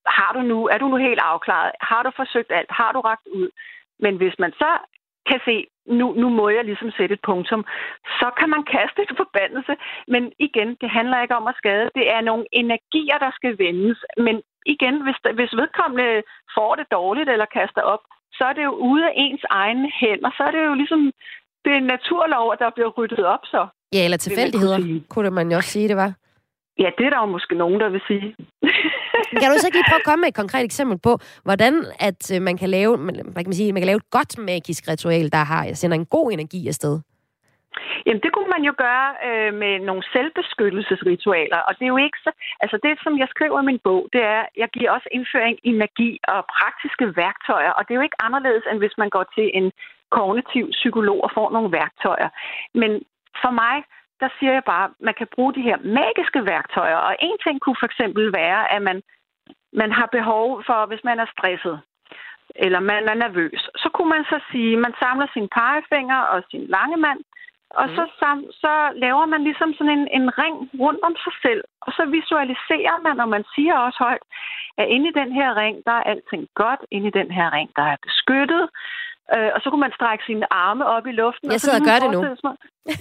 har 0.06 0.32
du 0.32 0.40
nu, 0.42 0.66
er 0.66 0.78
du 0.78 0.88
nu 0.88 0.96
helt 0.96 1.20
afklaret? 1.32 1.72
Har 1.80 2.02
du 2.02 2.10
forsøgt 2.16 2.52
alt? 2.52 2.70
Har 2.70 2.92
du 2.92 3.00
ragt 3.00 3.26
ud? 3.26 3.48
Men 3.98 4.16
hvis 4.16 4.38
man 4.38 4.52
så 4.52 4.70
kan 5.30 5.40
se, 5.48 5.56
nu, 5.98 6.06
nu 6.22 6.28
må 6.38 6.48
jeg 6.48 6.64
ligesom 6.64 6.90
sætte 6.98 7.14
et 7.14 7.26
punktum, 7.30 7.62
så 8.20 8.28
kan 8.38 8.48
man 8.54 8.62
kaste 8.76 9.00
et 9.02 9.12
forbandelse. 9.22 9.74
Men 10.08 10.22
igen, 10.38 10.68
det 10.80 10.90
handler 10.98 11.22
ikke 11.22 11.36
om 11.40 11.46
at 11.46 11.58
skade. 11.60 11.90
Det 11.98 12.06
er 12.14 12.20
nogle 12.20 12.44
energier, 12.52 13.18
der 13.24 13.30
skal 13.38 13.58
vendes. 13.58 13.98
Men 14.26 14.36
igen, 14.74 14.94
hvis, 15.04 15.18
hvis 15.38 15.52
vedkommende 15.60 16.22
får 16.56 16.74
det 16.74 16.86
dårligt 16.90 17.28
eller 17.30 17.54
kaster 17.58 17.82
op, 17.82 18.02
så 18.36 18.44
er 18.44 18.52
det 18.52 18.64
jo 18.64 18.74
ude 18.90 19.04
af 19.08 19.12
ens 19.16 19.44
egne 19.50 19.90
hænder. 20.00 20.30
Så 20.36 20.42
er 20.42 20.50
det 20.50 20.62
jo 20.64 20.74
ligesom, 20.74 21.12
det 21.64 21.70
er 21.72 21.76
en 21.76 21.92
naturlov, 21.96 22.52
at 22.52 22.58
der 22.58 22.70
bliver 22.70 22.90
ryddet 22.98 23.24
op 23.34 23.44
så. 23.44 23.66
Ja, 23.92 24.04
eller 24.04 24.16
tilfældigheder, 24.16 24.78
kunne, 24.78 25.00
kunne 25.08 25.30
man 25.30 25.50
jo 25.50 25.56
også 25.56 25.70
sige, 25.70 25.88
det 25.88 25.96
var. 25.96 26.12
Ja, 26.78 26.90
det 26.98 27.06
er 27.06 27.10
der 27.10 27.20
jo 27.20 27.26
måske 27.26 27.54
nogen, 27.54 27.80
der 27.80 27.88
vil 27.88 28.02
sige. 28.08 28.36
kan 29.40 29.50
du 29.50 29.56
så 29.58 29.66
ikke 29.66 29.78
lige 29.78 29.90
prøve 29.90 30.02
at 30.02 30.08
komme 30.08 30.20
med 30.22 30.28
et 30.28 30.40
konkret 30.42 30.64
eksempel 30.64 30.98
på, 30.98 31.12
hvordan 31.46 31.74
at 32.08 32.22
øh, 32.34 32.42
man 32.42 32.56
kan 32.56 32.68
lave, 32.70 32.96
hvad 33.32 33.42
kan 33.42 33.50
man 33.52 33.60
sige, 33.60 33.72
man 33.72 33.82
kan 33.82 33.90
lave 33.92 34.02
et 34.04 34.10
godt 34.10 34.38
magisk 34.38 34.82
ritual, 34.88 35.32
der 35.32 35.42
har, 35.50 35.74
sender 35.74 35.96
en 35.96 36.06
god 36.06 36.32
energi 36.32 36.68
afsted? 36.68 37.00
Jamen, 38.06 38.22
det 38.24 38.32
kunne 38.32 38.50
man 38.56 38.64
jo 38.68 38.72
gøre 38.86 39.08
øh, 39.28 39.52
med 39.62 39.74
nogle 39.88 40.02
selvbeskyttelsesritualer, 40.12 41.60
og 41.68 41.72
det 41.76 41.84
er 41.84 41.94
jo 41.96 42.04
ikke 42.06 42.20
så... 42.26 42.30
Altså, 42.62 42.76
det, 42.84 42.92
som 43.04 43.18
jeg 43.22 43.28
skriver 43.34 43.58
i 43.60 43.68
min 43.70 43.80
bog, 43.88 44.02
det 44.12 44.22
er, 44.36 44.42
jeg 44.62 44.68
giver 44.76 44.90
også 44.90 45.08
indføring 45.16 45.56
i 45.62 45.72
magi 45.82 46.10
og 46.34 46.40
praktiske 46.58 47.06
værktøjer, 47.22 47.72
og 47.76 47.82
det 47.82 47.90
er 47.90 48.00
jo 48.00 48.08
ikke 48.08 48.22
anderledes, 48.26 48.64
end 48.70 48.78
hvis 48.78 48.96
man 49.02 49.10
går 49.16 49.24
til 49.36 49.46
en 49.58 49.66
kognitiv 50.18 50.64
psykolog 50.80 51.18
og 51.26 51.30
får 51.36 51.48
nogle 51.56 51.72
værktøjer. 51.72 52.28
Men 52.80 52.90
for 53.42 53.52
mig, 53.62 53.76
der 54.20 54.28
siger 54.38 54.52
jeg 54.52 54.64
bare, 54.64 54.84
at 54.84 54.90
man 55.00 55.14
kan 55.14 55.28
bruge 55.34 55.54
de 55.54 55.66
her 55.68 55.78
magiske 56.00 56.46
værktøjer, 56.46 56.96
og 56.96 57.16
en 57.20 57.38
ting 57.44 57.60
kunne 57.60 57.80
for 57.80 57.86
eksempel 57.86 58.32
være, 58.32 58.72
at 58.74 58.82
man, 58.82 59.02
man 59.72 59.92
har 59.92 60.08
behov 60.18 60.62
for, 60.66 60.86
hvis 60.86 61.04
man 61.04 61.18
er 61.20 61.26
stresset, 61.34 61.80
eller 62.54 62.80
man 62.80 63.08
er 63.08 63.14
nervøs, 63.14 63.60
så 63.82 63.88
kunne 63.94 64.10
man 64.16 64.24
så 64.24 64.38
sige, 64.50 64.72
at 64.72 64.82
man 64.86 64.94
samler 65.02 65.26
sin 65.32 65.48
pegefinger 65.58 66.20
og 66.32 66.42
sin 66.50 66.64
lange 66.76 66.96
mand, 66.96 67.20
og 67.80 67.86
mm. 67.88 67.94
så, 67.96 68.02
sam, 68.18 68.38
så 68.62 68.74
laver 69.04 69.26
man 69.26 69.42
ligesom 69.44 69.74
sådan 69.74 69.98
en, 69.98 70.08
en 70.18 70.38
ring 70.38 70.56
rundt 70.84 71.00
om 71.08 71.14
sig 71.24 71.34
selv, 71.42 71.62
og 71.80 71.92
så 71.96 72.04
visualiserer 72.16 72.96
man, 73.06 73.20
og 73.20 73.28
man 73.28 73.44
siger 73.54 73.74
også 73.86 73.98
højt, 74.06 74.24
at 74.78 74.88
inde 74.88 75.08
i 75.08 75.18
den 75.20 75.32
her 75.32 75.56
ring, 75.62 75.76
der 75.86 75.92
er 75.92 76.08
alting 76.12 76.48
godt, 76.54 76.80
inde 76.90 77.06
i 77.08 77.16
den 77.20 77.30
her 77.30 77.52
ring, 77.52 77.70
der 77.76 77.82
er 77.82 77.96
beskyttet, 78.02 78.64
øh, 79.34 79.50
og 79.54 79.58
så 79.62 79.66
kunne 79.70 79.84
man 79.86 79.96
strække 79.98 80.24
sine 80.28 80.46
arme 80.64 80.84
op 80.96 81.06
i 81.12 81.14
luften. 81.22 81.52
Jeg 81.54 81.60
sidder 81.60 81.80
og, 81.80 81.84
og 81.84 81.88
gør 81.90 81.98
det 82.02 82.10
nu. 82.16 82.20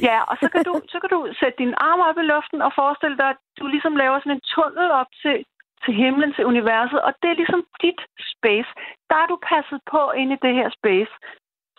Ja, 0.10 0.18
og 0.32 0.36
så 0.42 0.48
kan, 0.54 0.62
du, 0.68 0.74
så 0.94 0.98
kan 1.02 1.10
du 1.16 1.20
sætte 1.40 1.58
dine 1.62 1.76
arme 1.88 2.04
op 2.10 2.18
i 2.24 2.26
luften 2.34 2.60
og 2.68 2.72
forestille 2.82 3.18
dig, 3.22 3.30
at 3.36 3.40
du 3.60 3.66
ligesom 3.76 3.94
laver 4.04 4.18
sådan 4.20 4.38
en 4.38 4.46
tunnel 4.54 4.90
op 5.02 5.12
til, 5.24 5.36
til 5.84 5.94
himlen, 6.02 6.32
til 6.36 6.44
universet, 6.54 7.00
og 7.08 7.12
det 7.22 7.30
er 7.32 7.38
ligesom 7.42 7.62
dit 7.86 8.02
space. 8.34 8.72
Der 9.10 9.18
er 9.24 9.28
du 9.32 9.38
passet 9.52 9.80
på 9.94 10.02
inde 10.22 10.34
i 10.36 10.44
det 10.46 10.54
her 10.60 10.70
space 10.80 11.14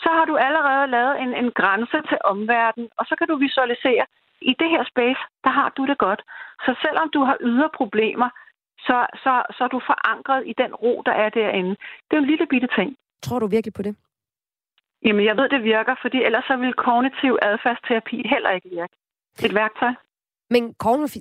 så 0.05 0.11
har 0.19 0.25
du 0.31 0.35
allerede 0.47 0.87
lavet 0.97 1.15
en, 1.23 1.31
en 1.43 1.51
grænse 1.61 1.99
til 2.11 2.19
omverdenen, 2.33 2.89
og 2.99 3.05
så 3.09 3.15
kan 3.19 3.29
du 3.29 3.37
visualisere, 3.47 4.05
i 4.51 4.53
det 4.61 4.69
her 4.75 4.85
space, 4.93 5.23
der 5.45 5.53
har 5.59 5.69
du 5.77 5.83
det 5.91 5.99
godt. 6.07 6.23
Så 6.65 6.71
selvom 6.85 7.07
du 7.17 7.21
har 7.29 7.37
ydre 7.49 7.71
problemer, 7.81 8.29
så, 8.87 8.99
så, 9.23 9.33
så 9.57 9.61
er 9.67 9.71
du 9.75 9.81
forankret 9.91 10.43
i 10.47 10.55
den 10.63 10.75
ro, 10.83 11.03
der 11.07 11.13
er 11.13 11.29
derinde. 11.29 11.75
Det 12.07 12.13
er 12.17 12.23
en 12.23 12.31
lille 12.33 12.47
bitte 12.47 12.69
ting. 12.79 12.97
Tror 13.23 13.39
du 13.39 13.47
virkelig 13.47 13.75
på 13.75 13.83
det? 13.83 13.97
Jamen, 15.05 15.25
jeg 15.25 15.37
ved, 15.37 15.49
det 15.49 15.63
virker, 15.63 15.95
fordi 16.03 16.19
ellers 16.23 16.45
så 16.45 16.57
vil 16.57 16.73
kognitiv 16.75 17.39
adfærdsterapi 17.43 18.29
heller 18.33 18.51
ikke 18.51 18.69
virke. 18.69 18.97
et 19.45 19.55
værktøj. 19.55 19.93
Men 20.51 20.75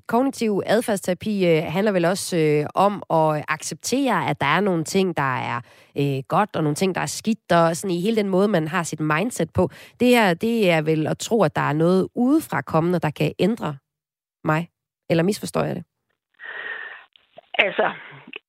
kognitiv 0.08 0.62
adfærdsterapi 0.66 1.48
øh, 1.48 1.64
handler 1.64 1.92
vel 1.92 2.06
også 2.06 2.38
øh, 2.38 2.66
om 2.76 3.04
at 3.10 3.46
acceptere, 3.48 4.30
at 4.30 4.42
der 4.42 4.46
er 4.46 4.60
nogle 4.60 4.84
ting, 4.84 5.18
der 5.18 5.36
er 5.38 5.62
øh, 5.98 6.24
godt, 6.28 6.56
og 6.56 6.64
nogle 6.64 6.76
ting, 6.76 6.96
der 6.96 7.02
er 7.02 7.06
skidt, 7.06 7.52
og 7.52 7.76
sådan 7.76 7.96
i 7.96 8.02
hele 8.02 8.16
den 8.16 8.30
måde, 8.30 8.48
man 8.48 8.68
har 8.68 8.84
sit 8.84 9.00
mindset 9.00 9.50
på. 9.54 9.70
Det 10.00 10.08
her, 10.08 10.34
det 10.34 10.72
er 10.72 10.82
vel 10.82 11.08
at 11.08 11.18
tro, 11.18 11.44
at 11.44 11.56
der 11.56 11.62
er 11.62 11.74
noget 11.74 12.08
udefra 12.16 12.62
kommende, 12.62 13.00
der 13.00 13.10
kan 13.10 13.34
ændre 13.40 13.78
mig. 14.44 14.70
Eller 15.10 15.24
misforstår 15.24 15.64
jeg 15.64 15.76
det? 15.76 15.84
Altså, 17.54 17.92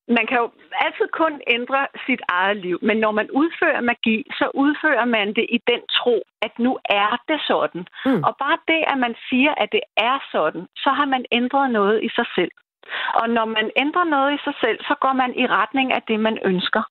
man 0.08 0.26
kan 0.26 0.38
jo 0.38 0.50
altid 0.84 1.08
kun 1.12 1.40
ændre 1.46 1.86
sit 2.06 2.22
eget 2.28 2.56
liv, 2.56 2.78
men 2.82 2.96
når 2.96 3.10
man 3.10 3.30
udfører 3.30 3.80
magi, 3.80 4.26
så 4.38 4.50
udfører 4.54 5.04
man 5.04 5.28
det 5.28 5.46
i 5.48 5.58
den 5.66 5.80
tro, 5.90 6.22
at 6.42 6.58
nu 6.58 6.78
er 6.84 7.22
det 7.28 7.40
sådan. 7.46 7.86
Mm. 8.06 8.22
Og 8.24 8.36
bare 8.36 8.58
det, 8.68 8.84
at 8.92 8.98
man 8.98 9.14
siger, 9.28 9.52
at 9.56 9.68
det 9.72 9.80
er 9.96 10.18
sådan, 10.32 10.66
så 10.76 10.90
har 10.90 11.04
man 11.04 11.24
ændret 11.32 11.70
noget 11.70 12.04
i 12.04 12.08
sig 12.08 12.26
selv. 12.34 12.50
Og 13.14 13.30
når 13.30 13.44
man 13.44 13.70
ændrer 13.76 14.04
noget 14.04 14.34
i 14.34 14.42
sig 14.44 14.54
selv, 14.64 14.78
så 14.88 14.94
går 15.00 15.12
man 15.12 15.38
i 15.42 15.46
retning 15.46 15.92
af 15.92 16.02
det, 16.08 16.20
man 16.20 16.38
ønsker. 16.44 16.82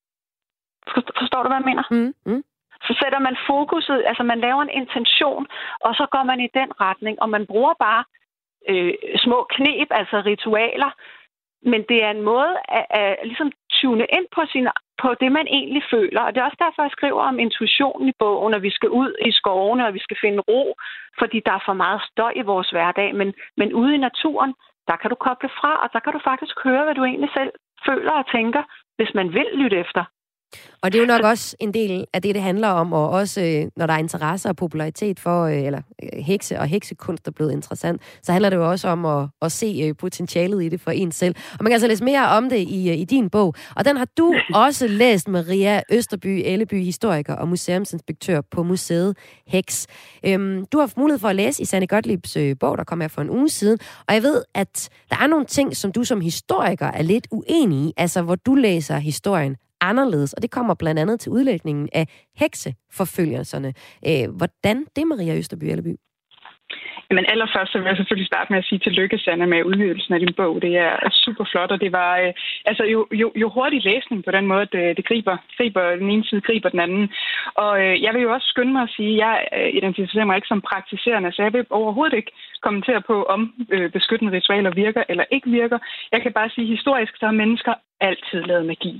Forstår 1.19 1.43
du, 1.43 1.49
hvad 1.49 1.61
jeg 1.61 1.69
mener? 1.71 1.83
Mm. 1.91 2.13
Mm. 2.25 2.43
Så 2.87 2.93
sætter 3.03 3.19
man 3.19 3.37
fokuset, 3.47 4.03
altså 4.09 4.23
man 4.23 4.39
laver 4.39 4.61
en 4.61 4.75
intention, 4.81 5.47
og 5.79 5.95
så 5.95 6.05
går 6.11 6.23
man 6.23 6.39
i 6.39 6.49
den 6.53 6.69
retning, 6.81 7.21
og 7.21 7.29
man 7.29 7.45
bruger 7.45 7.73
bare 7.79 8.03
øh, 8.69 8.93
små 9.17 9.47
knep, 9.49 9.87
altså 9.91 10.17
ritualer, 10.25 10.91
men 11.71 11.81
det 11.89 12.03
er 12.03 12.11
en 12.11 12.21
måde 12.21 12.53
at, 12.79 12.85
at 12.89 13.17
ligesom 13.23 13.51
tune 13.81 14.05
ind 14.17 14.25
på, 14.35 14.41
sin, 14.51 14.67
på 15.01 15.09
det, 15.21 15.31
man 15.31 15.47
egentlig 15.47 15.83
føler. 15.93 16.21
Og 16.21 16.29
det 16.31 16.39
er 16.39 16.49
også 16.49 16.63
derfor, 16.65 16.81
jeg 16.83 16.97
skriver 16.97 17.21
om 17.21 17.39
intuitionen 17.39 18.07
i 18.09 18.19
bogen, 18.19 18.53
og 18.53 18.61
vi 18.61 18.71
skal 18.77 18.89
ud 18.89 19.11
i 19.29 19.31
skovene, 19.31 19.87
og 19.87 19.93
vi 19.93 19.99
skal 19.99 20.17
finde 20.21 20.39
ro, 20.39 20.75
fordi 21.19 21.37
der 21.45 21.53
er 21.53 21.63
for 21.65 21.73
meget 21.73 22.01
støj 22.11 22.33
i 22.35 22.41
vores 22.51 22.69
hverdag. 22.69 23.15
Men, 23.15 23.33
men 23.57 23.73
ude 23.73 23.95
i 23.95 24.05
naturen, 24.07 24.53
der 24.87 24.95
kan 24.95 25.09
du 25.09 25.15
koble 25.15 25.49
fra, 25.59 25.71
og 25.83 25.89
der 25.93 25.99
kan 25.99 26.13
du 26.13 26.19
faktisk 26.23 26.55
høre, 26.63 26.83
hvad 26.83 26.95
du 26.95 27.03
egentlig 27.03 27.31
selv 27.37 27.51
føler 27.87 28.11
og 28.11 28.31
tænker, 28.35 28.63
hvis 28.97 29.11
man 29.13 29.33
vil 29.33 29.47
lytte 29.53 29.77
efter. 29.77 30.03
Og 30.83 30.91
det 30.91 30.97
er 30.97 31.01
jo 31.01 31.07
nok 31.07 31.23
også 31.23 31.55
en 31.59 31.73
del 31.73 32.05
af 32.13 32.21
det, 32.21 32.35
det 32.35 32.43
handler 32.43 32.67
om, 32.67 32.93
og 32.93 33.09
også 33.09 33.41
øh, 33.41 33.71
når 33.75 33.85
der 33.85 33.93
er 33.93 33.97
interesse 33.97 34.49
og 34.49 34.55
popularitet 34.55 35.19
for, 35.19 35.43
øh, 35.43 35.63
eller 35.63 35.81
øh, 36.03 36.23
hekse 36.23 36.59
og 36.59 36.67
heksekunst 36.67 37.27
er 37.27 37.31
blevet 37.31 37.51
interessant, 37.51 38.01
så 38.23 38.31
handler 38.31 38.49
det 38.49 38.57
jo 38.57 38.71
også 38.71 38.87
om 38.87 39.05
at, 39.05 39.27
at 39.41 39.51
se 39.51 39.93
potentialet 39.93 40.63
i 40.63 40.69
det 40.69 40.81
for 40.81 40.91
en 40.91 41.11
selv. 41.11 41.35
Og 41.51 41.63
man 41.63 41.69
kan 41.69 41.73
altså 41.73 41.87
læse 41.87 42.03
mere 42.03 42.27
om 42.27 42.49
det 42.49 42.57
i, 42.57 42.93
i 42.93 43.05
din 43.05 43.29
bog. 43.29 43.55
Og 43.75 43.85
den 43.85 43.97
har 43.97 44.07
du 44.17 44.35
også 44.65 44.87
læst, 44.87 45.27
Maria 45.27 45.81
Østerby, 45.91 46.41
Elleby, 46.45 46.83
historiker 46.83 47.33
og 47.33 47.47
museumsinspektør 47.47 48.41
på 48.41 48.63
museet 48.63 49.17
Heks. 49.47 49.87
Øhm, 50.25 50.65
du 50.65 50.77
har 50.77 50.81
haft 50.81 50.97
mulighed 50.97 51.19
for 51.19 51.27
at 51.27 51.35
læse 51.35 51.61
i 51.61 51.65
Sanne 51.65 51.87
Gottliebs 51.87 52.37
bog, 52.59 52.77
der 52.77 52.83
kom 52.83 53.01
her 53.01 53.07
for 53.07 53.21
en 53.21 53.29
uge 53.29 53.49
siden, 53.49 53.79
og 54.07 54.13
jeg 54.13 54.23
ved, 54.23 54.43
at 54.55 54.89
der 55.09 55.15
er 55.17 55.27
nogle 55.27 55.45
ting, 55.45 55.75
som 55.75 55.91
du 55.91 56.03
som 56.03 56.21
historiker 56.21 56.87
er 56.87 57.01
lidt 57.01 57.27
uenig 57.31 57.79
i, 57.79 57.93
altså 57.97 58.21
hvor 58.21 58.35
du 58.35 58.55
læser 58.55 58.97
historien 58.97 59.55
anderledes, 59.89 60.33
og 60.33 60.41
det 60.41 60.51
kommer 60.51 60.73
blandt 60.73 60.99
andet 60.99 61.19
til 61.19 61.31
udlægningen 61.31 61.89
af 61.93 62.05
hekseforfølgelserne. 62.35 63.73
Øh, 64.07 64.35
hvordan 64.37 64.85
det, 64.95 65.07
Maria 65.07 65.37
Østerby 65.37 65.63
Elleby? 65.63 65.95
Men 67.15 67.25
allerførst 67.33 67.71
så 67.71 67.77
vil 67.77 67.87
jeg 67.87 67.97
selvfølgelig 67.97 68.27
starte 68.27 68.51
med 68.51 68.59
at 68.59 68.65
sige 68.65 68.79
tillykke, 68.79 69.17
Sanne, 69.17 69.47
med 69.47 69.63
udgivelsen 69.63 70.13
af 70.13 70.19
din 70.19 70.33
bog. 70.37 70.61
Det 70.61 70.77
er 70.77 71.09
super 71.25 71.45
flot, 71.51 71.71
og 71.71 71.81
det 71.81 71.91
var 71.91 72.11
øh, 72.17 72.33
altså 72.65 72.83
jo, 72.83 73.07
jo, 73.11 73.31
jo 73.35 73.49
hurtig 73.49 73.83
læsning 73.83 74.25
på 74.25 74.31
den 74.31 74.45
måde, 74.47 74.65
det, 74.73 74.97
det 74.97 75.05
griber, 75.07 75.37
griber 75.57 75.95
den 76.01 76.09
ene 76.09 76.25
side, 76.25 76.41
griber 76.41 76.69
den 76.69 76.79
anden. 76.79 77.09
Og 77.55 77.71
øh, 77.83 78.03
jeg 78.03 78.13
vil 78.13 78.21
jo 78.21 78.33
også 78.33 78.47
skynde 78.47 78.73
mig 78.73 78.83
at 78.83 78.93
sige, 78.97 79.13
at 79.13 79.19
jeg 79.25 79.35
øh, 79.57 79.69
identificerer 79.79 80.25
mig 80.25 80.35
ikke 80.35 80.51
som 80.53 80.61
praktiserende, 80.71 81.31
så 81.31 81.41
jeg 81.43 81.53
vil 81.53 81.65
overhovedet 81.69 82.17
ikke 82.17 82.31
kommentere 82.61 83.01
på, 83.01 83.23
om 83.23 83.53
øh, 83.71 83.91
beskyttende 83.91 84.33
ritualer 84.33 84.71
virker 84.83 85.03
eller 85.09 85.25
ikke 85.31 85.49
virker. 85.49 85.79
Jeg 86.11 86.21
kan 86.21 86.33
bare 86.33 86.49
sige, 86.49 86.65
at 86.65 86.75
historisk 86.75 87.13
så 87.17 87.25
har 87.25 87.41
mennesker 87.43 87.73
altid 88.07 88.41
lavet 88.49 88.65
magi. 88.65 88.93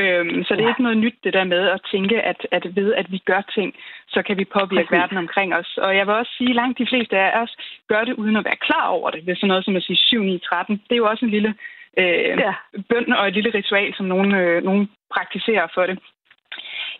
Øhm, 0.00 0.44
så 0.44 0.50
det 0.54 0.62
er 0.64 0.72
ikke 0.72 0.86
noget 0.86 0.98
nyt, 1.04 1.18
det 1.24 1.32
der 1.32 1.44
med 1.44 1.62
at 1.76 1.80
tænke, 1.92 2.16
at, 2.30 2.40
at 2.50 2.64
ved 2.76 2.94
at 2.94 3.06
vi 3.12 3.18
gør 3.30 3.42
ting, 3.56 3.74
så 4.08 4.22
kan 4.26 4.36
vi 4.40 4.44
påvirke 4.44 4.88
Præcis. 4.88 4.98
verden 5.00 5.18
omkring 5.18 5.54
os. 5.60 5.70
Og 5.84 5.96
jeg 5.96 6.06
vil 6.06 6.14
også 6.14 6.32
sige, 6.38 6.50
at 6.50 6.56
langt 6.60 6.78
de 6.78 6.86
fleste 6.90 7.16
af 7.18 7.42
os 7.42 7.52
gør 7.88 8.04
det 8.04 8.14
uden 8.14 8.36
at 8.36 8.44
være 8.44 8.64
klar 8.66 8.86
over 8.88 9.10
det. 9.10 9.20
Det 9.24 9.32
er 9.32 9.36
sådan 9.36 9.48
noget 9.48 9.64
som 9.64 9.76
at 9.76 9.82
sige 9.82 9.96
7, 9.96 10.22
9, 10.22 10.38
13. 10.38 10.76
Det 10.88 10.94
er 10.94 11.02
jo 11.02 11.10
også 11.12 11.24
en 11.24 11.30
lille 11.30 11.54
øh, 11.98 12.38
ja. 12.44 12.54
bøn 12.88 13.12
og 13.12 13.28
et 13.28 13.34
lille 13.34 13.54
ritual, 13.54 13.94
som 13.94 14.06
nogen, 14.06 14.34
øh, 14.34 14.62
nogen 14.64 14.90
praktiserer 15.14 15.66
for 15.74 15.86
det. 15.86 15.98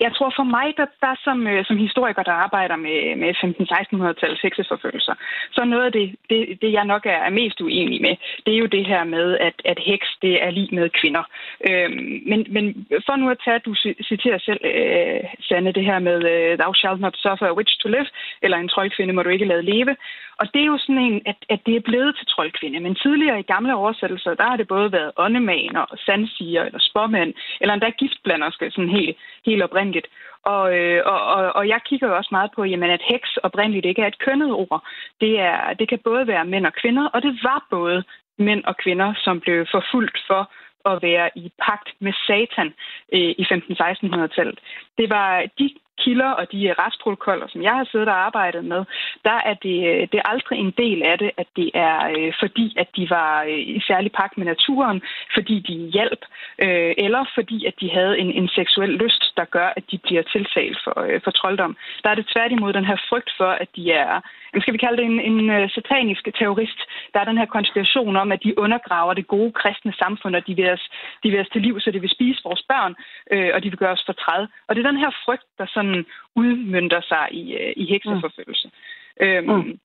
Jeg 0.01 0.13
tror 0.17 0.33
for 0.37 0.47
mig, 0.57 0.67
der, 0.77 0.87
der 1.01 1.15
som, 1.25 1.47
øh, 1.47 1.65
som 1.65 1.77
historiker, 1.77 2.23
der 2.23 2.33
arbejder 2.33 2.77
med, 2.77 3.17
med 3.23 3.31
15-1600-tallets 3.43 4.43
hekseforfølgelser, 4.43 5.15
så 5.53 5.65
noget 5.65 5.85
af 5.85 5.93
det, 5.93 6.17
det, 6.31 6.41
det, 6.63 6.73
jeg 6.73 6.85
nok 6.85 7.07
er 7.07 7.31
mest 7.31 7.61
uenig 7.61 8.03
med, 8.03 8.15
det 8.47 8.55
er 8.55 8.59
jo 8.59 8.67
det 8.67 8.87
her 8.87 9.05
med, 9.05 9.39
at, 9.39 9.57
at 9.65 9.79
heks, 9.87 10.09
det 10.23 10.43
er 10.45 10.51
lige 10.51 10.75
med 10.75 10.91
kvinder. 11.01 11.25
Øhm, 11.69 12.23
men, 12.31 12.47
men 12.51 12.87
for 13.07 13.17
nu 13.17 13.31
at 13.31 13.43
tage, 13.45 13.59
du 13.59 13.75
citerer 14.11 14.39
selv, 14.39 14.61
øh, 14.65 15.21
Sanne, 15.41 15.73
det 15.73 15.85
her 15.85 15.99
med, 15.99 16.19
øh, 16.33 16.59
thou 16.59 16.73
shalt 16.75 17.01
not 17.01 17.17
suffer 17.17 17.47
a 17.47 17.57
witch 17.59 17.79
to 17.79 17.89
live, 17.89 18.09
eller 18.43 18.57
en 18.59 18.69
troldkvinde 18.69 19.15
må 19.15 19.23
du 19.23 19.29
ikke 19.29 19.51
lade 19.53 19.63
leve. 19.63 19.97
Og 20.41 20.47
det 20.55 20.61
er 20.63 20.71
jo 20.73 20.79
sådan 20.79 21.05
en, 21.09 21.23
at, 21.27 21.39
at 21.49 21.61
det 21.67 21.77
er 21.77 21.89
blevet 21.91 22.17
til 22.17 22.27
troldkvinde. 22.27 22.81
Men 22.81 22.95
tidligere 22.95 23.41
i 23.41 23.51
gamle 23.55 23.75
oversættelser, 23.75 24.35
der 24.35 24.47
har 24.51 24.57
det 24.57 24.69
både 24.69 24.93
været 24.93 25.13
åndemaner, 25.17 25.85
sandsiger 26.07 26.63
eller 26.65 26.79
spåmænd, 26.91 27.35
eller 27.61 27.75
endda 27.75 27.91
giftblanderske, 27.91 28.71
sådan 28.71 28.97
helt, 28.99 29.17
helt 29.47 29.63
oprindeligt. 29.63 30.07
Og, 30.43 30.79
øh, 30.79 31.03
og, 31.07 31.21
og, 31.35 31.53
og 31.53 31.69
jeg 31.69 31.81
kigger 31.89 32.09
jo 32.09 32.17
også 32.17 32.29
meget 32.33 32.51
på, 32.57 32.65
jamen, 32.65 32.91
at 32.91 33.03
heks 33.13 33.37
oprindeligt 33.37 33.87
ikke 33.87 34.03
er 34.03 34.07
et 34.07 34.19
kønnet 34.19 34.53
ord. 34.53 34.85
Det, 35.21 35.41
er, 35.41 35.75
det 35.79 35.89
kan 35.89 35.99
både 36.05 36.27
være 36.27 36.45
mænd 36.45 36.67
og 36.67 36.75
kvinder, 36.83 37.07
og 37.15 37.23
det 37.23 37.39
var 37.43 37.67
både 37.71 38.05
mænd 38.39 38.65
og 38.65 38.77
kvinder, 38.77 39.15
som 39.25 39.41
blev 39.41 39.67
forfulgt 39.71 40.19
for 40.27 40.51
at 40.91 41.03
være 41.03 41.31
i 41.35 41.53
pagt 41.67 41.89
med 41.99 42.13
Satan 42.27 42.75
øh, 43.13 43.35
i 43.41 43.45
15-1600-tallet. 43.53 44.59
Det 44.99 45.11
var 45.11 45.45
de 45.59 45.71
kilder 46.05 46.31
og 46.41 46.53
de 46.53 46.75
retsprotokoller, 46.83 47.47
som 47.49 47.63
jeg 47.63 47.75
har 47.79 47.85
siddet 47.85 48.09
og 48.09 48.19
arbejdet 48.27 48.65
med, 48.65 48.83
der 49.25 49.39
er 49.51 49.55
det, 49.67 49.79
det 50.11 50.19
er 50.19 50.29
aldrig 50.35 50.59
en 50.59 50.75
del 50.83 51.03
af 51.03 51.19
det, 51.19 51.31
at 51.37 51.49
det 51.57 51.71
er 51.75 51.97
øh, 52.17 52.33
fordi, 52.43 52.67
at 52.83 52.89
de 52.97 53.11
var 53.11 53.43
øh, 53.43 53.61
i 53.77 53.81
særlig 53.91 54.13
pagt 54.13 54.39
med 54.39 54.47
naturen, 54.47 55.03
fordi 55.35 55.57
de 55.69 55.75
hjalp, 55.97 56.23
øh, 56.65 56.93
eller 57.05 57.23
fordi, 57.35 57.59
at 57.67 57.75
de 57.81 57.91
havde 57.91 58.19
en, 58.19 58.31
en 58.31 58.49
seksuel 58.49 58.91
lyst, 59.05 59.23
der 59.37 59.45
gør, 59.45 59.69
at 59.77 59.85
de 59.91 59.99
bliver 59.99 60.23
tiltalt 60.23 60.79
for, 60.85 61.01
øh, 61.01 61.21
for 61.25 61.31
trolddom. 61.31 61.77
Der 62.03 62.11
er 62.11 62.15
det 62.15 62.31
tværtimod 62.35 62.73
den 62.73 62.85
her 62.85 62.99
frygt 63.09 63.31
for, 63.39 63.51
at 63.63 63.69
de 63.77 63.93
er, 63.93 64.21
skal 64.61 64.75
vi 64.75 64.79
kalde 64.85 64.97
det 64.97 65.07
en, 65.13 65.21
en 65.21 65.51
øh, 65.51 65.71
satanisk 65.71 66.25
terrorist. 66.39 66.81
Der 67.13 67.21
er 67.21 67.25
den 67.25 67.39
her 67.39 67.47
konspiration 67.47 68.17
om, 68.17 68.33
at 68.33 68.43
de 68.45 68.59
undergraver 68.59 69.15
det 69.15 69.27
gode 69.27 69.53
kristne 69.53 69.93
samfund, 70.03 70.37
og 70.37 70.47
de 70.47 70.55
vil 70.55 70.71
os, 70.71 70.85
de 71.23 71.31
vil 71.31 71.41
os 71.41 71.49
til 71.53 71.63
liv, 71.63 71.81
så 71.81 71.91
de 71.91 72.01
vil 72.01 72.17
spise 72.17 72.41
vores 72.45 72.63
børn, 72.73 72.95
øh, 73.33 73.51
og 73.55 73.63
de 73.63 73.71
vil 73.71 73.79
gøre 73.79 73.97
os 73.99 74.05
fortræd. 74.07 74.47
Og 74.67 74.77
det 74.77 74.81
er 74.81 74.91
den 74.91 75.03
her 75.05 75.13
frygt, 75.25 75.47
der 75.59 75.67
sådan 75.75 75.90
udmyndter 76.37 77.01
sig 77.01 77.27
i, 77.31 77.43
uh, 77.55 77.73
i 77.83 77.85
hekseforfølgelse. 77.93 78.71
Mm. 79.21 79.27
Øhm, 79.27 79.49
mm. 79.49 79.79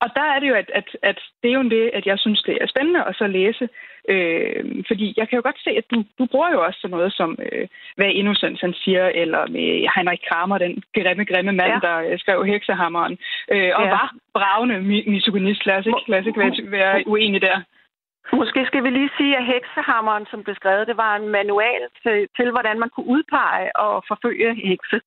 Og 0.00 0.08
der 0.16 0.26
er 0.34 0.38
det 0.40 0.48
jo, 0.48 0.54
at, 0.54 0.70
at, 0.74 0.88
at 1.02 1.18
det 1.42 1.48
er 1.50 1.54
jo 1.54 1.62
det, 1.62 1.90
at 1.94 2.06
jeg 2.06 2.18
synes, 2.18 2.42
det 2.42 2.58
er 2.60 2.66
spændende 2.66 3.04
at 3.04 3.14
så 3.16 3.26
læse. 3.26 3.68
Øh, 4.08 4.84
fordi 4.88 5.14
jeg 5.16 5.28
kan 5.28 5.36
jo 5.36 5.42
godt 5.42 5.60
se, 5.64 5.70
at 5.70 5.86
du, 5.90 6.04
du 6.18 6.26
bruger 6.26 6.50
jo 6.52 6.64
også 6.64 6.78
sådan 6.80 6.96
noget 6.96 7.12
som, 7.12 7.38
øh, 7.46 7.68
hvad 7.96 8.06
Innocent 8.06 8.60
han 8.60 8.74
siger, 8.74 9.06
eller 9.06 9.46
med 9.46 9.68
Heinrich 9.94 10.22
Kramer, 10.28 10.58
den 10.58 10.82
grimme, 10.94 11.24
grimme 11.24 11.52
mand, 11.52 11.72
ja. 11.72 11.88
der 11.88 11.96
øh, 12.10 12.18
skrev 12.18 12.44
Heksehammeren, 12.44 13.18
øh, 13.54 13.72
og 13.78 13.84
ja. 13.84 13.90
var 13.96 14.14
bravende 14.34 14.80
misogynist. 15.14 15.66
Lad 15.66 15.76
os 15.76 15.86
ikke, 15.86 16.04
lad 16.08 16.20
os 16.20 16.26
ikke 16.26 16.40
være, 16.40 16.70
være 16.70 17.02
uenige 17.06 17.40
der. 17.40 17.58
Måske 18.32 18.66
skal 18.66 18.84
vi 18.84 18.90
lige 18.90 19.10
sige, 19.16 19.36
at 19.36 19.46
heksehammeren, 19.46 20.26
som 20.30 20.42
blev 20.42 20.54
skrevet, 20.54 20.86
det 20.86 20.96
var 20.96 21.16
en 21.16 21.28
manual 21.28 21.82
til, 22.02 22.28
til 22.36 22.50
hvordan 22.50 22.78
man 22.78 22.90
kunne 22.90 23.06
udpege 23.06 23.76
og 23.76 24.04
forfølge 24.08 24.54
hekse. 24.54 25.00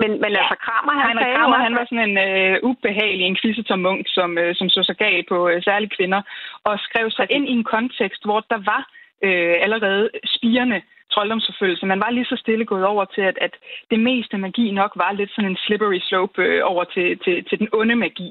Men, 0.00 0.10
men 0.22 0.30
ja. 0.32 0.38
altså 0.38 0.56
Kramer, 0.66 0.94
han, 1.00 1.16
han, 1.18 1.34
Kramer, 1.36 1.58
han 1.66 1.74
var 1.78 1.84
sådan 1.90 2.08
en 2.10 2.18
øh, 2.28 2.54
ubehagelig 2.68 3.26
inquisitor 3.26 3.76
munk, 3.76 4.02
som, 4.16 4.38
øh, 4.38 4.54
som 4.58 4.68
så 4.68 4.80
sig 4.82 4.96
gal 4.96 5.24
på 5.28 5.48
øh, 5.48 5.62
særlige 5.62 5.94
kvinder, 5.96 6.20
og 6.64 6.74
skrev 6.78 7.10
sig 7.10 7.26
ind 7.30 7.44
i 7.48 7.52
en 7.52 7.64
kontekst, 7.64 8.24
hvor 8.24 8.40
der 8.52 8.60
var 8.72 8.82
øh, 9.26 9.56
allerede 9.64 10.10
spirende 10.36 10.80
trolddomsforfølgelse. 11.12 11.86
Man 11.86 12.00
var 12.00 12.10
lige 12.10 12.30
så 12.32 12.36
stille 12.36 12.64
gået 12.64 12.84
over 12.84 13.04
til, 13.04 13.20
at, 13.20 13.38
at 13.40 13.54
det 13.90 14.00
meste 14.00 14.38
magi 14.38 14.70
nok 14.70 14.92
var 14.96 15.12
lidt 15.12 15.30
sådan 15.30 15.50
en 15.50 15.56
slippery 15.56 15.98
slope 16.08 16.42
øh, 16.42 16.60
over 16.64 16.84
til, 16.84 17.18
til, 17.24 17.44
til 17.48 17.58
den 17.58 17.68
onde 17.72 17.94
magi, 17.94 18.30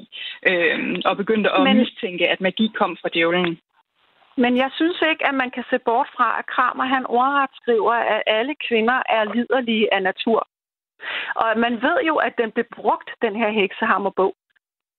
øh, 0.50 0.78
og 1.04 1.16
begyndte 1.16 1.50
at 1.50 1.62
Men... 1.62 1.76
mistænke, 1.76 2.28
at 2.28 2.40
magi 2.40 2.70
kom 2.74 2.96
fra 3.00 3.08
djævlen. 3.14 3.58
Men 4.44 4.56
jeg 4.56 4.70
synes 4.78 4.98
ikke, 5.10 5.26
at 5.28 5.34
man 5.34 5.50
kan 5.50 5.64
se 5.70 5.78
bort 5.78 6.08
fra, 6.16 6.28
at 6.38 6.46
Kramer 6.46 6.84
han 6.84 7.04
ordret 7.06 7.50
skriver, 7.60 7.92
at 7.92 8.22
alle 8.26 8.54
kvinder 8.68 8.98
er 9.16 9.32
liderlige 9.34 9.94
af 9.94 10.02
natur. 10.02 10.48
Og 11.34 11.58
man 11.64 11.82
ved 11.82 11.98
jo, 12.06 12.16
at 12.16 12.34
den 12.38 12.50
blev 12.52 12.66
brugt, 12.76 13.10
den 13.22 13.36
her 13.36 13.50
heksehammerbog. 13.50 14.34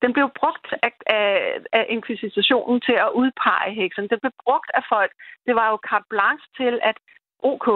Den 0.02 0.14
blev 0.14 0.30
brugt 0.40 0.68
af, 0.84 0.92
af, 1.08 1.58
af 1.74 1.86
inkvisitionen 1.90 2.82
til 2.82 2.98
at 3.06 3.10
udpege 3.22 3.74
heksen. 3.82 4.08
Den 4.10 4.20
blev 4.20 4.32
brugt 4.44 4.72
af 4.74 4.84
folk. 4.90 5.12
Det 5.46 5.56
var 5.56 5.70
jo 5.70 5.78
carte 5.90 6.06
blanche 6.10 6.48
til, 6.58 6.80
at 6.84 6.98
OK, 7.44 7.68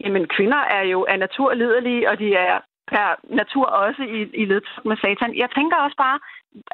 jamen 0.00 0.28
kvinder 0.28 0.62
er 0.76 0.82
jo 0.82 1.06
af 1.08 1.18
natur 1.18 1.54
liderlige, 1.54 2.10
og 2.10 2.18
de 2.18 2.34
er 2.34 2.60
per 2.86 3.08
natur 3.40 3.66
også 3.66 4.02
i, 4.02 4.20
i 4.42 4.44
ledtog 4.44 4.88
med 4.88 4.96
satan. 4.96 5.36
Jeg 5.36 5.50
tænker 5.50 5.76
også 5.76 5.96
bare, 5.96 6.18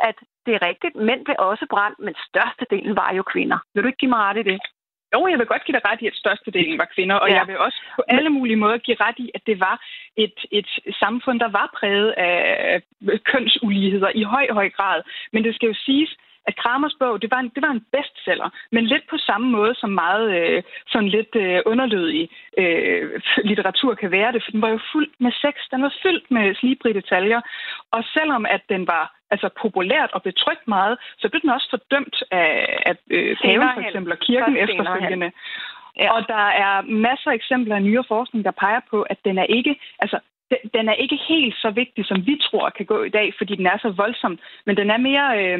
at 0.09 0.17
det 0.47 0.55
er 0.55 0.67
rigtigt, 0.71 0.97
mænd 0.97 1.25
blev 1.25 1.37
også 1.39 1.67
brændt, 1.71 1.99
men 1.99 2.15
størstedelen 2.29 2.97
var 2.97 3.11
jo 3.19 3.23
kvinder. 3.23 3.59
Vil 3.75 3.83
du 3.83 3.89
ikke 3.89 4.03
give 4.03 4.15
mig 4.15 4.23
ret 4.27 4.39
i 4.39 4.43
det? 4.43 4.61
Jo, 5.15 5.27
jeg 5.27 5.39
vil 5.39 5.47
godt 5.47 5.65
give 5.65 5.77
dig 5.79 5.85
ret 5.91 6.03
i, 6.03 6.07
at 6.07 6.21
størstedelen 6.23 6.79
var 6.79 6.89
kvinder, 6.95 7.17
og 7.17 7.29
ja. 7.29 7.35
jeg 7.39 7.47
vil 7.47 7.59
også 7.59 7.81
på 7.97 8.03
alle 8.09 8.31
mulige 8.31 8.57
måder 8.57 8.79
give 8.79 8.97
ret 9.01 9.19
i, 9.19 9.31
at 9.35 9.43
det 9.47 9.61
var 9.61 9.77
et, 10.17 10.39
et 10.51 10.69
samfund, 11.03 11.41
der 11.41 11.51
var 11.59 11.71
præget 11.79 12.11
af 12.11 12.83
kønsuligheder 13.25 14.11
i 14.15 14.23
høj, 14.23 14.47
høj 14.51 14.71
grad. 14.71 15.03
Men 15.33 15.45
det 15.45 15.55
skal 15.55 15.67
jo 15.67 15.75
siges, 15.75 16.17
at 16.49 16.57
Kramers 16.63 16.97
bog, 17.01 17.23
det 17.23 17.31
var 17.31 17.41
en, 17.41 17.51
det 17.55 17.63
var 17.67 17.73
en 17.73 17.87
bestseller, 17.95 18.49
men 18.75 18.85
lidt 18.93 19.07
på 19.11 19.19
samme 19.29 19.49
måde 19.57 19.75
som 19.75 19.91
meget 19.91 20.27
øh, 20.39 20.63
sådan 20.93 21.09
lidt 21.17 21.33
øh, 21.45 21.61
underlødig 21.67 22.29
øh, 22.59 23.21
litteratur 23.51 23.95
kan 23.95 24.11
være 24.11 24.33
det, 24.33 24.43
for 24.45 24.51
den 24.51 24.63
var 24.63 24.69
jo 24.69 24.81
fuld 24.93 25.09
med 25.25 25.33
sex, 25.33 25.55
den 25.71 25.83
var 25.83 25.93
fyldt 26.03 26.31
med 26.31 26.55
slibrige 26.55 26.99
detaljer, 27.01 27.41
og 27.91 28.05
selvom 28.15 28.47
at 28.47 28.63
den 28.69 28.87
var 28.87 29.05
altså 29.31 29.49
populært 29.63 30.11
og 30.13 30.23
betrykt 30.23 30.69
meget, 30.69 30.99
så 31.19 31.29
blev 31.29 31.41
den 31.41 31.51
også 31.51 31.69
fordømt 31.71 32.17
af, 32.31 32.83
af 32.87 32.97
øh, 33.11 33.37
paven 33.43 33.69
for 33.75 33.81
eksempel 33.87 34.13
og 34.13 34.19
kirken 34.19 34.57
efterfølgende. 34.57 35.31
Ja. 35.97 36.13
Og 36.15 36.29
der 36.29 36.47
er 36.65 36.83
masser 36.83 37.31
af 37.31 37.35
eksempler 37.35 37.77
af 37.77 37.83
nyere 37.83 38.05
forskning, 38.09 38.45
der 38.45 38.51
peger 38.51 38.81
på, 38.91 39.03
at 39.03 39.19
den 39.25 39.39
er 39.39 39.45
ikke, 39.45 39.81
altså 39.99 40.19
den 40.75 40.89
er 40.89 40.93
ikke 40.93 41.19
helt 41.29 41.55
så 41.55 41.71
vigtig, 41.71 42.05
som 42.07 42.27
vi 42.27 42.41
tror 42.43 42.71
kan 42.71 42.87
gå 42.87 43.03
i 43.03 43.09
dag, 43.09 43.35
fordi 43.39 43.57
den 43.57 43.67
er 43.67 43.79
så 43.79 43.91
voldsom. 43.91 44.39
Men 44.67 44.77
den 44.77 44.91
er 44.91 44.97
mere, 44.97 45.27
øh, 45.43 45.59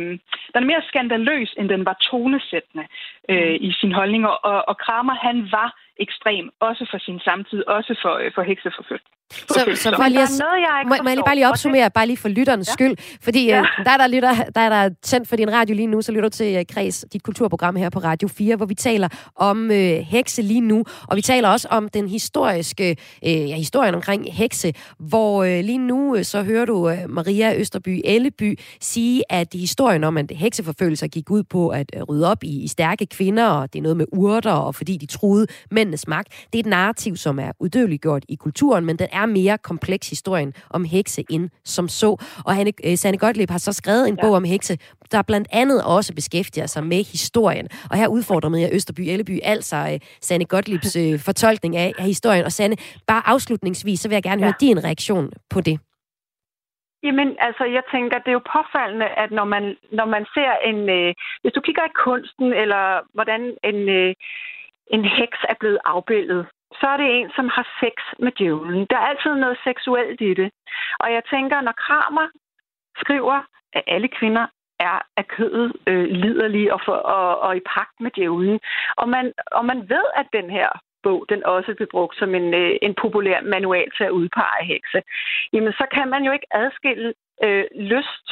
den 0.55 0.63
er 0.63 0.71
mere 0.71 0.83
skandaløs, 0.89 1.55
end 1.59 1.69
den 1.69 1.85
var 1.85 1.97
tonesættende 2.11 2.87
øh, 3.29 3.55
i 3.61 3.73
sin 3.81 3.93
holdning. 3.93 4.27
Og, 4.27 4.69
og 4.69 4.77
Kramer, 4.79 5.15
han 5.15 5.49
var 5.53 5.69
ekstrem, 6.05 6.45
også 6.61 6.85
for 6.93 6.99
sin 7.07 7.19
samtid, 7.27 7.61
også 7.77 7.93
for, 8.03 8.15
øh, 8.23 8.31
for 8.35 8.43
hekseforfølg. 8.43 9.05
Så, 9.33 9.61
så 9.75 9.93
for 9.97 10.09
lige, 10.09 10.23
at, 10.23 10.29
noget, 10.41 10.61
jeg 10.61 10.83
må, 10.87 10.95
må 11.03 11.09
jeg 11.09 11.17
lige 11.17 11.25
bare 11.25 11.35
lige 11.35 11.49
opsummere, 11.49 11.91
bare 11.91 12.07
lige 12.07 12.17
for 12.17 12.29
lytternes 12.29 12.69
ja. 12.69 12.73
skyld, 12.73 13.19
fordi 13.23 13.47
ja. 13.47 13.59
øh, 13.61 13.85
der, 13.85 13.97
der, 13.97 14.07
lytter, 14.07 14.35
der 14.55 14.61
er 14.61 14.69
der 14.69 14.95
tændt 15.03 15.29
for 15.29 15.37
din 15.37 15.53
radio 15.53 15.75
lige 15.75 15.87
nu, 15.87 16.03
så 16.03 16.13
lytter 16.13 16.29
du 16.29 16.37
til 16.37 16.57
uh, 16.57 16.63
Kreds, 16.75 17.05
dit 17.13 17.23
kulturprogram 17.23 17.77
her 17.77 17.91
på 17.91 17.99
Radio 17.99 18.29
4, 18.29 18.57
hvor 18.57 18.67
vi 18.67 18.75
taler 18.75 19.09
om 19.37 19.71
øh, 19.71 19.99
hekse 19.99 20.43
lige 20.43 20.61
nu, 20.61 20.85
og 21.09 21.17
vi 21.17 21.23
taler 21.23 21.49
også 21.49 21.69
om 21.71 21.89
den 21.89 22.09
historiske, 22.09 22.97
øh, 23.25 23.51
ja, 23.51 23.57
historien 23.57 23.95
omkring 23.95 24.35
hekse, 24.35 24.73
hvor 24.99 25.45
øh, 25.45 25.65
lige 25.65 25.79
nu 25.79 26.17
øh, 26.17 26.25
så 26.25 26.43
hører 26.43 26.65
du 26.65 26.89
øh, 26.89 26.99
Maria 27.09 27.57
Østerby 27.57 28.01
Elleby 28.05 28.59
sige, 28.81 29.23
at 29.33 29.49
historien 29.53 30.05
om, 30.05 30.17
at 30.17 30.31
hekseforfølgelser 30.31 31.07
gik 31.07 31.31
ud 31.31 31.43
på 31.43 31.69
at 31.69 31.91
øh, 31.97 32.03
rydde 32.03 32.31
op 32.31 32.45
i, 32.45 32.63
i 32.63 32.69
stærke 32.69 33.07
kvinder, 33.07 33.47
og 33.47 33.73
det 33.73 33.79
er 33.79 33.83
noget 33.83 33.97
med 33.97 34.07
urter, 34.13 34.53
og 34.53 34.75
fordi 34.75 34.97
de 34.97 35.07
troede 35.07 35.47
mændenes 35.89 36.09
magt, 36.09 36.29
det 36.53 36.59
er 36.59 36.63
et 36.63 36.67
narrativ, 36.67 37.17
som 37.17 37.39
er 37.39 37.53
udøveligt 37.61 38.03
gjort 38.03 38.25
i 38.29 38.35
kulturen, 38.35 38.85
men 38.85 38.97
den 38.99 39.09
er 39.13 39.27
mere 39.27 39.59
kompleks 39.59 40.11
historien 40.11 40.53
om 40.71 40.85
hekse 40.85 41.25
end 41.31 41.51
som 41.65 41.89
så. 41.89 42.11
Og 42.47 42.55
Hanne, 42.57 42.73
uh, 42.87 42.95
Sanne 42.95 43.19
Gottlieb 43.19 43.51
har 43.51 43.59
så 43.59 43.73
skrevet 43.73 44.09
en 44.09 44.17
ja. 44.17 44.23
bog 44.23 44.35
om 44.37 44.45
hekse, 44.45 44.79
der 45.13 45.23
blandt 45.23 45.49
andet 45.53 45.85
også 45.97 46.15
beskæftiger 46.15 46.67
sig 46.67 46.85
med 46.85 47.03
historien. 47.13 47.69
Og 47.91 47.97
her 47.97 48.09
udfordrer 48.09 48.51
med 48.51 48.71
Østerby 48.73 49.01
Elleby, 49.01 49.41
altså 49.43 49.77
uh, 49.77 49.99
Sanne 50.21 50.45
Gottliebs 50.45 50.97
uh, 50.97 51.19
fortolkning 51.29 51.77
af, 51.77 51.93
af 51.99 52.05
historien. 52.05 52.45
Og 52.45 52.53
Sanne, 52.53 52.77
bare 53.07 53.23
afslutningsvis, 53.27 54.01
så 54.01 54.09
vil 54.09 54.17
jeg 54.17 54.23
gerne 54.23 54.43
ja. 54.43 54.47
høre 54.47 54.55
din 54.61 54.85
reaktion 54.85 55.31
på 55.51 55.61
det. 55.61 55.79
Jamen, 57.03 57.37
altså, 57.47 57.65
jeg 57.65 57.83
tænker, 57.95 58.19
det 58.19 58.31
er 58.31 58.39
jo 58.41 58.51
påfaldende, 58.57 59.09
at 59.23 59.31
når 59.31 59.45
man, 59.45 59.65
når 59.93 60.05
man 60.15 60.25
ser 60.35 60.53
en... 60.71 60.79
Øh, 60.99 61.15
hvis 61.43 61.53
du 61.53 61.61
kigger 61.61 61.85
i 61.87 61.99
kunsten, 62.05 62.53
eller 62.63 62.83
hvordan 63.15 63.41
en, 63.71 63.89
øh, 63.89 64.15
en 64.91 65.05
heks 65.05 65.39
er 65.49 65.55
blevet 65.61 65.79
afbildet, 65.85 66.47
så 66.81 66.87
er 66.89 66.97
det 66.97 67.09
en, 67.19 67.31
som 67.37 67.49
har 67.49 67.67
sex 67.81 67.95
med 68.19 68.33
djævlen. 68.33 68.87
Der 68.91 68.97
er 68.97 69.07
altid 69.13 69.35
noget 69.35 69.59
seksuelt 69.65 70.21
i 70.21 70.35
det. 70.35 70.51
Og 71.01 71.13
jeg 71.13 71.23
tænker, 71.31 71.61
når 71.61 71.73
Kramer 71.73 72.29
skriver, 73.03 73.39
at 73.73 73.83
alle 73.87 74.09
kvinder 74.09 74.47
er 74.81 74.99
af 75.17 75.29
kødet 75.29 75.73
øh, 75.87 76.05
liderlige 76.05 76.75
og, 76.75 76.81
for, 76.85 76.93
og, 76.93 77.41
og 77.41 77.57
i 77.57 77.61
pagt 77.75 78.01
med 78.01 78.11
djævlen, 78.17 78.61
og 78.97 79.09
man, 79.09 79.33
og 79.53 79.65
man 79.65 79.89
ved, 79.89 80.05
at 80.17 80.27
den 80.33 80.51
her 80.51 80.69
bog, 81.03 81.27
den 81.29 81.45
også 81.45 81.75
blev 81.77 81.89
brugt 81.91 82.19
som 82.19 82.35
en, 82.35 82.55
øh, 82.55 82.77
en 82.83 82.95
populær 83.03 83.41
manual 83.41 83.91
til 83.97 84.05
at 84.05 84.11
udpege 84.11 84.65
hekse, 84.65 85.03
jamen 85.53 85.73
så 85.73 85.87
kan 85.95 86.09
man 86.09 86.25
jo 86.25 86.33
ikke 86.33 86.47
adskille 86.51 87.15
øh, 87.45 87.65
lyst 87.75 88.29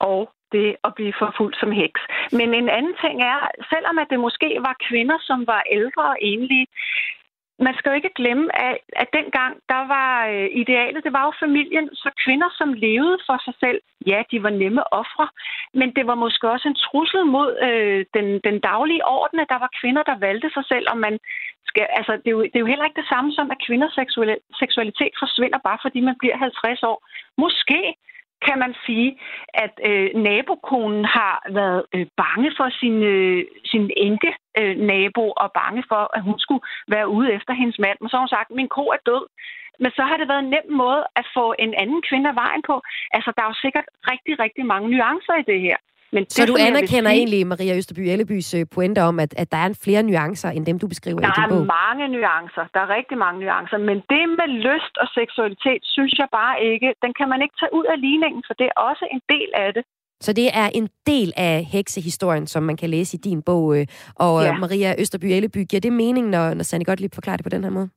og 0.00 0.30
det 0.52 0.76
at 0.84 0.94
blive 0.94 1.14
forfulgt 1.18 1.56
som 1.60 1.72
heks. 1.72 2.00
Men 2.32 2.48
en 2.54 2.68
anden 2.68 2.96
ting 3.04 3.16
er, 3.32 3.38
selvom 3.72 3.98
at 3.98 4.10
det 4.10 4.20
måske 4.20 4.48
var 4.60 4.76
kvinder, 4.88 5.18
som 5.20 5.46
var 5.46 5.62
ældre 5.70 6.04
og 6.12 6.16
enlige, 6.20 6.66
man 7.66 7.74
skal 7.76 7.90
jo 7.90 7.96
ikke 8.00 8.18
glemme, 8.20 8.46
at, 8.66 8.76
at 9.02 9.08
dengang, 9.18 9.52
der 9.72 9.82
var 9.94 10.12
øh, 10.32 10.48
idealet, 10.62 11.04
det 11.04 11.12
var 11.12 11.24
jo 11.24 11.32
familien, 11.44 11.86
så 12.02 12.10
kvinder, 12.24 12.48
som 12.58 12.68
levede 12.72 13.18
for 13.28 13.38
sig 13.46 13.54
selv, 13.62 13.80
ja, 14.06 14.18
de 14.30 14.42
var 14.42 14.50
nemme 14.62 14.82
ofre, 15.00 15.26
men 15.74 15.88
det 15.96 16.04
var 16.10 16.14
måske 16.24 16.50
også 16.50 16.68
en 16.68 16.80
trussel 16.86 17.24
mod 17.36 17.50
øh, 17.68 18.00
den, 18.16 18.26
den 18.48 18.56
daglige 18.70 19.06
orden, 19.18 19.38
at 19.40 19.52
der 19.52 19.58
var 19.64 19.70
kvinder, 19.80 20.02
der 20.02 20.22
valgte 20.26 20.50
sig 20.56 20.64
selv, 20.72 20.86
og 20.92 20.98
man 21.06 21.14
skal, 21.68 21.86
altså, 21.98 22.12
det 22.22 22.28
er, 22.30 22.36
jo, 22.38 22.42
det 22.42 22.56
er 22.56 22.64
jo 22.64 22.72
heller 22.72 22.86
ikke 22.86 23.00
det 23.02 23.12
samme 23.12 23.30
som, 23.32 23.50
at 23.50 23.62
kvinders 23.66 23.98
seksualitet 24.62 25.14
forsvinder, 25.22 25.58
bare 25.68 25.78
fordi 25.84 26.00
man 26.00 26.16
bliver 26.20 26.36
50 26.36 26.82
år. 26.82 26.98
Måske 27.44 27.80
kan 28.46 28.58
man 28.58 28.74
sige, 28.86 29.10
at 29.54 29.74
øh, 29.90 30.08
nabokonen 30.14 31.04
har 31.04 31.36
været 31.50 31.82
øh, 31.94 32.06
bange 32.22 32.50
for 32.58 32.68
sin, 32.80 32.96
øh, 33.02 33.44
sin 33.64 33.90
enke 33.96 34.32
øh, 34.58 34.76
nabo 34.90 35.24
og 35.42 35.48
bange 35.60 35.82
for, 35.90 36.02
at 36.16 36.22
hun 36.22 36.38
skulle 36.38 36.64
være 36.88 37.08
ude 37.08 37.32
efter 37.32 37.52
hendes 37.60 37.78
mand. 37.78 37.96
Men 38.00 38.08
så 38.08 38.16
har 38.16 38.24
hun 38.24 38.36
sagt, 38.36 38.50
min 38.50 38.74
ko 38.76 38.84
er 38.96 39.02
død. 39.06 39.24
Men 39.82 39.90
så 39.96 40.02
har 40.08 40.16
det 40.16 40.28
været 40.28 40.44
en 40.44 40.54
nem 40.54 40.66
måde 40.84 41.02
at 41.20 41.26
få 41.36 41.54
en 41.58 41.74
anden 41.82 42.02
kvinde 42.08 42.28
af 42.32 42.36
vejen 42.44 42.62
på. 42.70 42.76
Altså, 43.16 43.30
der 43.36 43.42
er 43.42 43.50
jo 43.52 43.62
sikkert 43.64 43.88
rigtig, 44.10 44.34
rigtig 44.44 44.64
mange 44.72 44.88
nuancer 44.90 45.36
i 45.38 45.48
det 45.52 45.60
her. 45.66 45.76
Men 46.14 46.22
det, 46.24 46.32
så 46.32 46.46
du 46.46 46.56
anerkender 46.68 47.10
sige, 47.10 47.18
egentlig 47.20 47.46
Maria 47.46 47.72
Østerby 47.76 48.02
Ellebys 48.14 48.54
øh, 48.54 48.66
pointe 48.74 49.00
om, 49.10 49.20
at, 49.24 49.32
at 49.42 49.48
der 49.52 49.60
er 49.64 49.68
flere 49.84 50.02
nuancer, 50.02 50.50
end 50.56 50.66
dem, 50.66 50.78
du 50.78 50.88
beskriver 50.94 51.20
i 51.20 51.24
din 51.24 51.48
bog? 51.48 51.56
Der 51.56 51.64
er 51.64 51.74
mange 51.80 52.04
nuancer. 52.16 52.64
Der 52.74 52.80
er 52.86 52.88
rigtig 52.98 53.16
mange 53.24 53.40
nuancer. 53.42 53.78
Men 53.78 53.96
det 54.12 54.22
med 54.38 54.48
lyst 54.68 54.94
og 55.02 55.08
seksualitet, 55.18 55.80
synes 55.96 56.12
jeg 56.20 56.28
bare 56.40 56.54
ikke, 56.72 56.88
den 57.04 57.12
kan 57.18 57.28
man 57.32 57.42
ikke 57.44 57.56
tage 57.60 57.72
ud 57.78 57.86
af 57.94 58.00
ligningen, 58.06 58.42
for 58.46 58.54
det 58.60 58.66
er 58.72 58.76
også 58.88 59.04
en 59.14 59.22
del 59.34 59.50
af 59.64 59.70
det. 59.76 59.84
Så 60.26 60.32
det 60.32 60.48
er 60.62 60.68
en 60.74 60.88
del 61.06 61.32
af 61.36 61.64
heksehistorien, 61.64 62.46
som 62.46 62.62
man 62.62 62.76
kan 62.76 62.90
læse 62.90 63.16
i 63.16 63.20
din 63.20 63.42
bog. 63.42 63.76
Øh, 63.76 63.86
og 64.14 64.44
ja. 64.44 64.52
Maria 64.64 64.94
Østerby 64.98 65.24
Elleby, 65.24 65.64
giver 65.70 65.80
det 65.80 65.92
mening, 65.92 66.28
når, 66.28 66.54
når 66.54 66.64
Sanne 66.64 66.84
Gottlieb 66.84 67.14
forklarer 67.14 67.36
det 67.36 67.44
på 67.44 67.50
den 67.50 67.64
her 67.64 67.70
måde? 67.70 67.88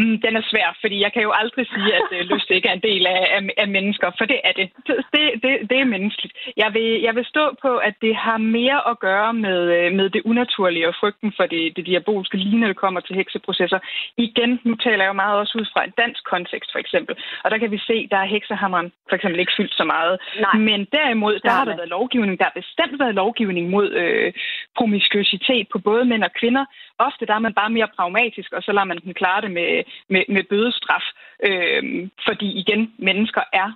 Mm, 0.00 0.16
den 0.24 0.36
er 0.36 0.44
svær, 0.50 0.68
fordi 0.80 0.96
jeg 1.04 1.12
kan 1.12 1.22
jo 1.22 1.32
aldrig 1.40 1.66
sige, 1.74 1.90
at 2.00 2.08
øh, 2.16 2.20
lyst 2.32 2.50
ikke 2.50 2.68
er 2.68 2.72
en 2.72 2.86
del 2.90 3.06
af, 3.06 3.22
af, 3.36 3.42
af 3.62 3.68
mennesker, 3.68 4.08
for 4.18 4.24
det 4.24 4.40
er 4.44 4.52
det. 4.52 4.66
Det, 4.86 4.96
det, 5.42 5.52
det 5.70 5.78
er 5.80 5.92
menneskeligt. 5.94 6.34
Jeg 6.56 6.70
vil, 6.74 6.88
jeg 7.06 7.14
vil 7.14 7.24
stå 7.24 7.44
på, 7.62 7.76
at 7.76 7.94
det 8.00 8.16
har 8.16 8.38
mere 8.38 8.80
at 8.90 8.98
gøre 8.98 9.32
med, 9.34 9.60
øh, 9.76 9.92
med 9.98 10.10
det 10.10 10.22
unaturlige 10.24 10.88
og 10.88 10.94
frygten 11.00 11.32
for 11.36 11.46
det, 11.46 11.76
det 11.76 11.86
diabolske, 11.86 12.36
lige 12.36 12.58
når 12.60 12.66
det 12.66 12.76
kommer 12.76 13.00
til 13.00 13.16
hekseprocesser. 13.16 13.78
Igen, 14.16 14.60
nu 14.64 14.74
taler 14.74 15.04
jeg 15.04 15.08
jo 15.08 15.22
meget 15.24 15.38
også 15.38 15.58
ud 15.60 15.66
fra 15.72 15.84
en 15.84 15.94
dansk 16.02 16.24
kontekst, 16.24 16.72
for 16.72 16.78
eksempel. 16.78 17.14
Og 17.44 17.50
der 17.50 17.58
kan 17.58 17.70
vi 17.70 17.78
se, 17.78 18.08
der 18.10 18.16
er 18.16 18.32
heksehammeren 18.34 18.92
for 19.08 19.16
eksempel 19.16 19.40
ikke 19.40 19.56
fyldt 19.56 19.74
så 19.74 19.84
meget. 19.84 20.18
Nej. 20.40 20.58
Men 20.68 20.80
derimod, 20.92 21.38
der 21.38 21.50
har 21.50 21.64
der 21.64 21.76
været 21.76 21.88
lovgivning. 21.98 22.38
Der 22.38 22.44
har 22.44 22.60
bestemt 22.62 22.98
været 22.98 23.14
lovgivning 23.14 23.70
mod 23.70 23.88
øh, 23.92 24.32
promiskuitet 24.76 25.66
på 25.72 25.78
både 25.78 26.04
mænd 26.04 26.24
og 26.24 26.32
kvinder. 26.40 26.64
Ofte 26.98 27.26
der 27.26 27.34
er 27.34 27.38
man 27.46 27.54
bare 27.54 27.70
mere 27.70 27.88
pragmatisk, 27.96 28.52
og 28.52 28.62
så 28.62 28.72
lader 28.72 28.84
man 28.84 28.98
den 29.04 29.14
klare 29.14 29.40
det 29.40 29.50
med, 29.50 29.82
med, 30.10 30.24
med 30.28 30.42
bødestraf. 30.50 31.06
Øh, 31.48 32.08
fordi 32.26 32.48
igen, 32.62 32.92
mennesker 32.98 33.42
er 33.52 33.68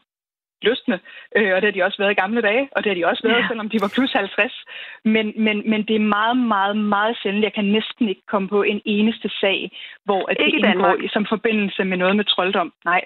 lystne, 0.66 0.98
øh, 1.36 1.50
og 1.54 1.58
det 1.60 1.66
har 1.68 1.76
de 1.76 1.86
også 1.86 1.98
været 2.02 2.12
i 2.12 2.20
gamle 2.22 2.42
dage, 2.48 2.68
og 2.72 2.78
det 2.82 2.88
har 2.90 2.98
de 2.98 3.06
også 3.10 3.22
været, 3.28 3.42
ja. 3.42 3.48
selvom 3.48 3.68
de 3.72 3.80
var 3.84 3.90
plus 3.96 4.12
50. 4.12 4.64
Men, 5.04 5.26
men, 5.44 5.56
men 5.70 5.80
det 5.88 5.96
er 5.96 6.06
meget, 6.18 6.36
meget, 6.54 6.76
meget 6.76 7.14
sjældent. 7.22 7.44
Jeg 7.44 7.54
kan 7.54 7.64
næsten 7.64 8.08
ikke 8.08 8.24
komme 8.32 8.48
på 8.48 8.62
en 8.62 8.80
eneste 8.84 9.28
sag, 9.40 9.58
hvor 10.04 10.22
at 10.30 10.36
det 10.40 10.48
indgår 10.54 10.94
i, 11.04 11.08
som 11.08 11.26
forbindelse 11.34 11.84
med 11.84 11.96
noget 11.96 12.16
med 12.16 12.24
trolddom. 12.24 12.72
Nej. 12.84 13.02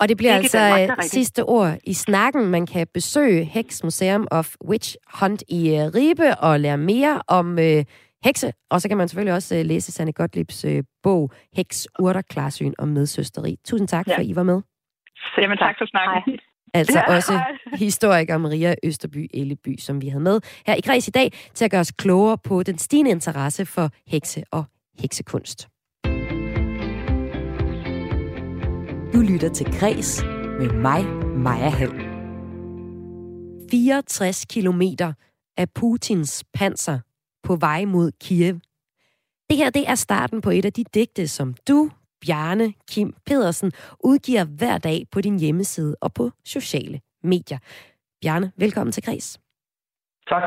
Og 0.00 0.08
det 0.08 0.16
bliver 0.16 0.32
ikke 0.32 0.44
altså 0.44 0.58
Danmark, 0.58 1.02
sidste 1.02 1.44
ord 1.44 1.70
i 1.84 1.94
snakken. 1.94 2.46
Man 2.46 2.66
kan 2.66 2.86
besøge 2.94 3.44
Hex 3.44 3.82
Museum 3.82 4.28
of 4.30 4.48
Witch 4.68 4.96
Hunt 5.20 5.42
i 5.48 5.60
øh, 5.76 5.84
Ribe 5.94 6.28
og 6.40 6.60
lære 6.60 6.76
mere 6.76 7.22
om 7.28 7.58
øh, 7.58 7.84
hekse. 8.24 8.52
Og 8.70 8.80
så 8.80 8.88
kan 8.88 8.96
man 8.98 9.08
selvfølgelig 9.08 9.34
også 9.34 9.54
uh, 9.54 9.66
læse 9.66 9.92
Sanne 9.92 10.12
Gottliebs 10.12 10.64
uh, 10.64 10.72
bog 11.02 11.30
Heks, 11.56 11.88
Urter, 11.98 12.22
Klarsyn 12.22 12.72
og 12.78 12.88
Medsøsteri. 12.88 13.56
Tusind 13.64 13.88
tak, 13.88 14.08
ja. 14.08 14.14
for 14.14 14.20
at 14.20 14.26
I 14.26 14.36
var 14.36 14.42
med. 14.42 14.62
Jamen 15.38 15.58
tak 15.58 15.74
for 15.78 15.86
snakken. 15.86 16.38
Altså 16.74 16.98
ja, 16.98 17.16
også 17.16 17.40
historiker 17.74 18.38
Maria 18.38 18.74
Østerby 18.82 19.26
Elleby, 19.34 19.78
som 19.78 20.00
vi 20.02 20.08
havde 20.08 20.22
med 20.22 20.40
her 20.66 20.74
i 20.74 20.80
Græs 20.80 21.08
i 21.08 21.10
dag, 21.10 21.32
til 21.54 21.64
at 21.64 21.70
gøre 21.70 21.80
os 21.80 21.92
klogere 21.92 22.38
på 22.38 22.62
den 22.62 22.78
stigende 22.78 23.10
interesse 23.10 23.66
for 23.66 23.90
hekse 24.06 24.42
og 24.52 24.64
heksekunst. 24.98 25.68
Du 29.14 29.20
lytter 29.32 29.50
til 29.54 29.66
Græs 29.80 30.24
med 30.58 30.72
mig, 30.72 31.04
Maja 31.36 31.68
Hall. 31.68 32.08
64 33.70 34.44
kilometer 34.44 35.12
af 35.56 35.66
Putins 35.74 36.44
panser 36.54 36.98
på 37.48 37.56
vej 37.56 37.84
mod 37.84 38.10
Kiev. 38.20 38.60
Det 39.50 39.56
her 39.56 39.70
det 39.70 39.88
er 39.88 39.94
starten 39.94 40.40
på 40.40 40.50
et 40.50 40.64
af 40.64 40.72
de 40.72 40.84
digte, 40.94 41.28
som 41.28 41.54
du, 41.68 41.90
Bjarne 42.20 42.74
Kim 42.90 43.14
Pedersen, 43.26 43.72
udgiver 44.04 44.44
hver 44.44 44.78
dag 44.78 45.06
på 45.12 45.20
din 45.20 45.38
hjemmeside 45.38 45.96
og 46.00 46.14
på 46.14 46.30
sociale 46.44 47.00
medier. 47.22 47.58
Bjarne, 48.22 48.52
velkommen 48.56 48.92
til 48.92 49.02
Græs. 49.02 49.40
Tak. 50.28 50.42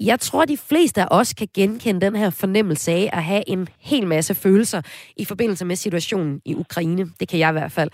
Jeg 0.00 0.20
tror, 0.20 0.44
de 0.44 0.56
fleste 0.56 1.02
af 1.02 1.08
os 1.10 1.34
kan 1.34 1.48
genkende 1.54 2.00
den 2.00 2.16
her 2.16 2.30
fornemmelse 2.30 2.92
af 2.92 3.10
at 3.12 3.24
have 3.24 3.48
en 3.48 3.68
hel 3.78 4.06
masse 4.06 4.34
følelser 4.34 4.82
i 5.16 5.24
forbindelse 5.24 5.64
med 5.64 5.76
situationen 5.76 6.40
i 6.44 6.54
Ukraine. 6.54 7.10
Det 7.20 7.28
kan 7.28 7.38
jeg 7.38 7.48
i 7.48 7.52
hvert 7.52 7.72
fald. 7.72 7.90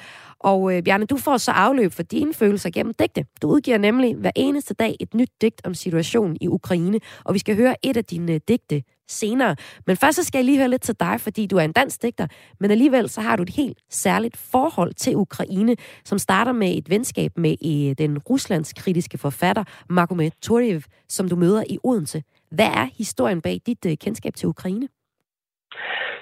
Og 0.46 0.76
øh, 0.76 0.82
Bjarne, 0.82 1.06
du 1.06 1.16
får 1.16 1.36
så 1.36 1.50
afløb 1.50 1.92
for 1.92 2.02
dine 2.02 2.34
følelser 2.34 2.70
gennem 2.70 2.94
digte. 2.94 3.24
Du 3.42 3.48
udgiver 3.48 3.78
nemlig 3.78 4.14
hver 4.14 4.30
eneste 4.36 4.74
dag 4.74 4.96
et 5.00 5.14
nyt 5.14 5.30
digt 5.40 5.60
om 5.64 5.74
situationen 5.74 6.36
i 6.40 6.48
Ukraine, 6.48 7.00
og 7.24 7.34
vi 7.34 7.38
skal 7.38 7.56
høre 7.56 7.76
et 7.82 7.96
af 7.96 8.04
dine 8.04 8.32
øh, 8.32 8.40
digte 8.48 8.82
senere. 9.08 9.56
Men 9.86 9.96
først 9.96 10.16
så 10.16 10.24
skal 10.24 10.38
jeg 10.38 10.44
lige 10.44 10.58
høre 10.58 10.68
lidt 10.68 10.82
til 10.82 10.94
dig, 11.00 11.20
fordi 11.20 11.46
du 11.46 11.56
er 11.56 11.62
en 11.62 11.72
dansk 11.72 12.02
digter, 12.02 12.26
men 12.60 12.70
alligevel 12.70 13.08
så 13.08 13.20
har 13.20 13.36
du 13.36 13.42
et 13.42 13.50
helt 13.50 13.78
særligt 13.90 14.36
forhold 14.36 14.94
til 14.94 15.16
Ukraine, 15.16 15.76
som 16.04 16.18
starter 16.18 16.52
med 16.52 16.76
et 16.76 16.90
venskab 16.90 17.30
med 17.36 17.56
øh, 17.64 17.94
den 17.98 18.18
ruslandskritiske 18.18 19.18
forfatter 19.18 19.64
Magomed 19.90 20.30
Toriev, 20.42 20.80
som 21.08 21.28
du 21.28 21.36
møder 21.36 21.64
i 21.70 21.78
Odense. 21.84 22.22
Hvad 22.50 22.66
er 22.66 22.88
historien 22.98 23.40
bag 23.40 23.60
dit 23.66 23.86
øh, 23.86 23.96
kendskab 23.96 24.34
til 24.34 24.48
Ukraine? 24.48 24.88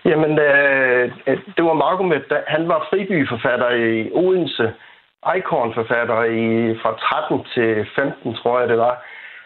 Jamen, 0.05 0.39
øh, 0.39 1.13
det 1.57 1.65
var 1.65 1.73
Magomed, 1.73 2.21
han 2.47 2.69
var 2.69 2.87
fribyforfatter 2.91 3.71
i 3.71 4.11
Odense, 4.13 4.73
Icon-forfatter 5.37 6.23
i, 6.25 6.77
fra 6.83 6.93
13 7.29 7.45
til 7.55 7.87
15, 7.97 8.35
tror 8.35 8.61
jeg 8.61 8.69
det 8.69 8.79
var. 8.79 9.05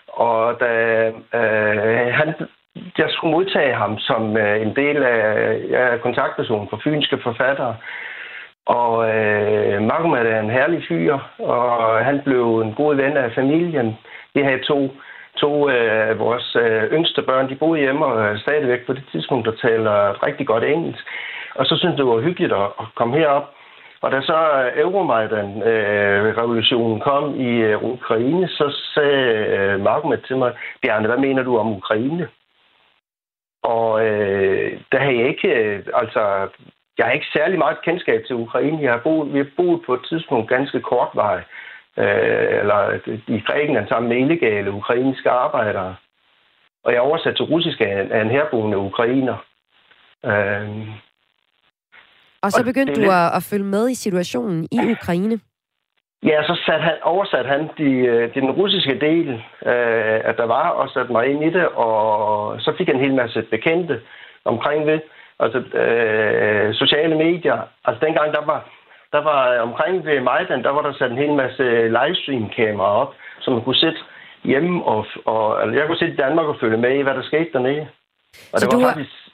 Og 0.09 0.61
da 0.61 0.73
øh, 1.35 2.15
han 2.15 2.35
jeg 2.99 3.09
skulle 3.11 3.33
modtage 3.33 3.75
ham 3.75 3.99
som 3.99 4.37
øh, 4.37 4.63
en 4.63 4.77
del 4.77 5.03
af 5.03 5.61
ja, 5.71 5.97
kontaktpersonen 5.97 6.69
for 6.71 6.81
fynske 6.85 7.19
forfattere. 7.23 7.77
Og 8.67 9.09
øh, 9.15 9.83
Magomed 9.83 10.27
er 10.27 10.41
en 10.41 10.51
herlig 10.51 10.85
fyr, 10.89 11.19
og 11.39 12.05
han 12.05 12.21
blev 12.25 12.61
en 12.61 12.75
god 12.75 12.95
ven 12.95 13.17
af 13.17 13.33
familien. 13.33 13.99
Vi 14.35 14.41
havde 14.43 14.63
to, 14.63 14.91
to 15.41 15.69
af 15.69 16.11
øh, 16.11 16.19
vores 16.19 16.57
øh, 16.57 16.93
yngste 16.93 17.23
børn, 17.23 17.49
de 17.49 17.55
boede 17.55 17.81
hjemme 17.81 18.07
og 18.07 18.29
øh, 18.29 18.39
stadigvæk 18.39 18.87
på 18.87 18.93
det 18.93 19.05
tidspunkt, 19.13 19.47
der 19.47 19.53
taler 19.69 20.27
rigtig 20.27 20.47
godt 20.47 20.65
engelsk. 20.65 21.05
Og 21.55 21.67
så 21.67 21.77
syntes 21.77 21.97
det 21.97 22.07
var 22.07 22.21
hyggeligt 22.21 22.53
at, 22.53 22.69
at 22.81 22.87
komme 22.95 23.19
herop. 23.19 23.55
Og 24.01 24.13
da 24.13 24.21
så 24.21 24.71
Euromaidan-revolutionen 24.77 26.93
øh, 26.93 26.97
øh 26.97 27.03
kom 27.03 27.41
i 27.41 27.53
øh, 27.69 27.85
Ukraine, 27.85 28.49
så 28.49 28.77
sagde 28.95 29.47
øh, 29.57 29.87
til 30.27 30.37
mig, 30.37 30.53
Bjarne, 30.83 31.07
hvad 31.07 31.19
mener 31.19 31.43
du 31.43 31.59
om 31.59 31.73
Ukraine? 31.73 32.29
Og 33.63 34.07
øh, 34.07 34.81
der 34.93 34.99
har 34.99 35.11
jeg 35.11 35.29
ikke, 35.29 35.49
øh, 35.49 35.83
altså, 35.95 36.49
jeg 36.99 37.07
har 37.07 37.13
ikke 37.13 37.27
særlig 37.37 37.59
meget 37.59 37.83
kendskab 37.85 38.25
til 38.27 38.37
Ukraine. 38.37 38.83
Jeg 38.83 38.93
har 38.93 39.01
boet, 39.01 39.33
vi 39.33 39.39
har 39.39 39.47
boet 39.57 39.83
på 39.87 39.95
et 39.95 40.07
tidspunkt 40.09 40.49
ganske 40.49 40.81
kort 40.81 41.09
vej, 41.15 41.43
øh, 41.99 42.61
eller 42.61 42.81
i 43.29 43.41
Grækenland 43.47 43.89
sammen 43.89 44.09
med 44.09 44.17
illegale 44.17 44.73
ukrainske 44.73 45.31
arbejdere. 45.31 45.97
Og 46.85 46.93
jeg 46.93 46.99
er 46.99 47.09
oversat 47.11 47.37
til 47.37 47.45
russisk 47.45 47.81
af, 47.81 48.21
en 48.23 48.31
herboende 48.31 48.79
ukrainer. 48.79 49.37
Øh, 50.25 50.69
og 52.43 52.51
så 52.53 52.65
begyndte 52.65 52.95
du 52.95 53.11
at, 53.11 53.37
at 53.37 53.43
følge 53.51 53.65
med 53.65 53.91
i 53.91 53.95
situationen 53.95 54.69
i 54.73 54.79
Ukraine? 54.91 55.41
Ja, 56.23 56.43
så 56.43 56.55
sat 56.67 56.81
han, 56.81 56.95
oversat 57.03 57.47
han 57.47 57.69
de, 57.79 57.91
øh, 58.13 58.35
de 58.35 58.41
den 58.41 58.51
russiske 58.51 59.01
del, 59.01 59.29
øh, 59.67 60.21
at 60.25 60.37
der 60.37 60.47
var, 60.47 60.69
og 60.69 60.91
satte 60.91 61.13
mig 61.13 61.27
ind 61.27 61.45
i 61.45 61.51
det, 61.51 61.67
og 61.69 62.61
så 62.61 62.75
fik 62.79 62.89
jeg 62.89 62.95
en 62.95 63.01
hel 63.01 63.15
masse 63.15 63.43
bekendte 63.43 64.01
omkring 64.45 64.87
det. 64.87 65.03
Altså 65.41 65.59
øh, 65.59 66.75
sociale 66.75 67.17
medier. 67.17 67.59
Altså 67.85 68.07
dengang, 68.07 68.33
der 68.33 68.45
var, 68.45 68.69
der 69.13 69.23
var 69.31 69.59
omkring 69.59 70.05
ved 70.07 70.21
Majdan, 70.21 70.63
der 70.63 70.71
var 70.71 70.83
der 70.83 70.93
sat 70.93 71.11
en 71.11 71.19
hel 71.19 71.33
masse 71.33 71.65
livestream-kameraer 71.99 73.01
op, 73.03 73.15
som 73.41 73.53
man 73.53 73.65
kunne 73.65 73.83
sætte 73.85 73.99
hjemme, 74.45 74.85
og, 74.85 75.07
og 75.25 75.63
altså, 75.63 75.79
jeg 75.79 75.87
kunne 75.87 75.99
sætte 75.99 76.15
i 76.15 76.17
Danmark 76.17 76.47
og 76.47 76.57
følge 76.61 76.77
med 76.77 76.99
i, 76.99 77.03
hvad 77.03 77.15
der 77.15 77.23
skete 77.23 77.51
dernede. 77.53 77.89
Og 78.53 78.61
så 78.61 78.67
det 78.67 78.77
var 78.77 78.81
du 78.81 78.89
faktisk... 78.89 79.28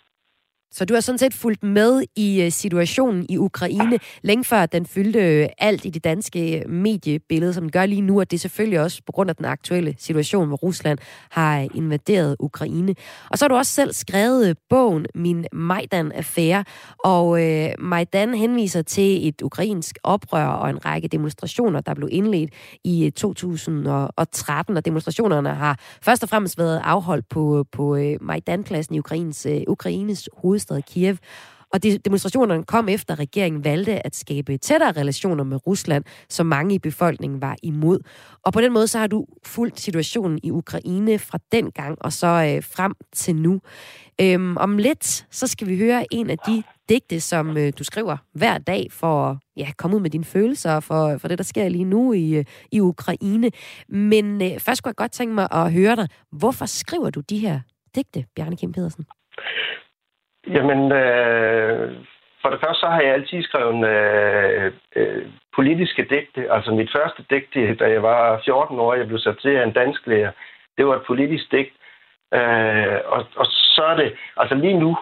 Så 0.74 0.84
du 0.84 0.94
har 0.94 1.00
sådan 1.00 1.18
set 1.18 1.34
fulgt 1.34 1.62
med 1.62 2.02
i 2.16 2.42
øh, 2.42 2.52
situationen 2.52 3.26
i 3.28 3.38
Ukraine, 3.38 3.98
længe 4.22 4.44
før 4.44 4.66
den 4.66 4.86
fyldte 4.86 5.18
øh, 5.18 5.48
alt 5.58 5.84
i 5.84 5.90
det 5.90 6.04
danske 6.04 6.58
øh, 6.58 6.70
mediebillede, 6.70 7.54
som 7.54 7.62
den 7.62 7.70
gør 7.70 7.86
lige 7.86 8.00
nu, 8.00 8.20
og 8.20 8.30
det 8.30 8.36
er 8.36 8.40
selvfølgelig 8.40 8.80
også 8.80 9.02
på 9.06 9.12
grund 9.12 9.30
af 9.30 9.36
den 9.36 9.44
aktuelle 9.44 9.94
situation, 9.98 10.48
hvor 10.48 10.56
Rusland 10.56 10.98
har 11.30 11.68
invaderet 11.74 12.36
Ukraine. 12.38 12.94
Og 13.30 13.38
så 13.38 13.44
har 13.44 13.48
du 13.48 13.54
også 13.54 13.72
selv 13.72 13.92
skrevet 13.92 14.56
bogen 14.70 15.06
Min 15.14 15.46
Majdan-affære, 15.52 16.64
og 17.04 17.42
øh, 17.42 17.70
Majdan 17.78 18.34
henviser 18.34 18.82
til 18.82 19.28
et 19.28 19.42
ukrainsk 19.42 19.98
oprør 20.02 20.46
og 20.46 20.70
en 20.70 20.84
række 20.84 21.08
demonstrationer, 21.08 21.80
der 21.80 21.94
blev 21.94 22.08
indledt 22.12 22.50
i 22.84 23.12
2013, 23.16 24.76
og 24.76 24.84
demonstrationerne 24.84 25.48
har 25.48 25.78
først 26.02 26.22
og 26.22 26.28
fremmest 26.28 26.58
været 26.58 26.80
afholdt 26.84 27.28
på, 27.28 27.66
på 27.72 27.98
Majdan-pladsen 28.20 28.94
i 28.94 28.98
Ukraines, 28.98 29.46
Ukraines 29.68 30.28
hovedstad 30.36 30.63
hovedstad 30.70 30.82
Kiev. 30.82 31.16
Og 31.72 31.82
de 31.82 31.98
demonstrationerne 31.98 32.64
kom 32.64 32.88
efter, 32.88 33.14
at 33.14 33.18
regeringen 33.18 33.64
valgte 33.64 34.06
at 34.06 34.16
skabe 34.16 34.56
tættere 34.56 34.92
relationer 34.92 35.44
med 35.44 35.66
Rusland, 35.66 36.04
som 36.28 36.46
mange 36.46 36.74
i 36.74 36.78
befolkningen 36.78 37.40
var 37.40 37.56
imod. 37.62 37.98
Og 38.44 38.52
på 38.52 38.60
den 38.60 38.72
måde 38.72 38.86
så 38.86 38.98
har 38.98 39.06
du 39.06 39.26
fulgt 39.44 39.80
situationen 39.80 40.38
i 40.42 40.50
Ukraine 40.50 41.18
fra 41.18 41.38
den 41.52 41.70
gang 41.70 41.98
og 42.00 42.12
så 42.12 42.26
øh, 42.26 42.62
frem 42.62 42.94
til 43.12 43.36
nu. 43.36 43.60
Øhm, 44.20 44.56
om 44.56 44.78
lidt, 44.78 45.26
så 45.30 45.46
skal 45.46 45.68
vi 45.68 45.78
høre 45.78 46.04
en 46.10 46.30
af 46.30 46.38
de 46.38 46.62
digte, 46.88 47.20
som 47.20 47.56
øh, 47.56 47.72
du 47.78 47.84
skriver 47.84 48.16
hver 48.32 48.58
dag 48.58 48.86
for 48.90 49.30
at 49.30 49.36
ja, 49.56 49.72
komme 49.78 49.96
ud 49.96 50.00
med 50.02 50.10
dine 50.10 50.24
følelser 50.24 50.80
for, 50.80 51.18
for 51.18 51.28
det, 51.28 51.38
der 51.38 51.44
sker 51.44 51.68
lige 51.68 51.84
nu 51.84 52.12
i, 52.12 52.34
øh, 52.34 52.44
i 52.72 52.80
Ukraine. 52.80 53.50
Men 53.88 54.42
øh, 54.42 54.60
først 54.60 54.82
kunne 54.82 54.90
jeg 54.90 54.96
godt 54.96 55.12
tænke 55.12 55.34
mig 55.34 55.48
at 55.52 55.72
høre 55.72 55.96
dig. 55.96 56.08
Hvorfor 56.32 56.66
skriver 56.66 57.10
du 57.10 57.20
de 57.20 57.38
her 57.38 57.60
digte, 57.94 58.24
Bjarne 58.36 58.56
Kim 58.56 58.72
Pedersen? 58.72 59.04
Jamen, 60.47 60.92
øh, 60.92 61.92
for 62.42 62.51
det 62.51 62.61
første 62.61 62.80
så 62.80 62.86
har 62.86 63.01
jeg 63.01 63.12
altid 63.12 63.42
skrevet 63.42 63.88
øh, 63.88 64.72
øh, 64.97 65.26
politiske 65.57 66.07
digte. 66.11 66.53
Altså 66.53 66.70
mit 66.70 66.90
første 66.92 67.24
digte, 67.30 67.74
da 67.74 67.90
jeg 67.90 68.03
var 68.03 68.42
14 68.45 68.78
år, 68.78 68.95
jeg 68.95 69.07
blev 69.07 69.18
sat 69.18 69.38
til 69.38 69.51
af 69.51 69.64
en 69.64 69.72
dansk 69.72 70.07
lærer, 70.07 70.32
det 70.78 70.86
var 70.86 70.97
et 70.97 71.07
politisk 71.07 71.53
digt. 71.53 71.74
Øh, 72.34 72.99
og, 73.05 73.26
og 73.36 73.47
så 73.47 73.84
er 73.84 73.97
det, 73.97 74.16
altså 74.36 74.55
lige 74.55 74.78
nu, 74.78 74.97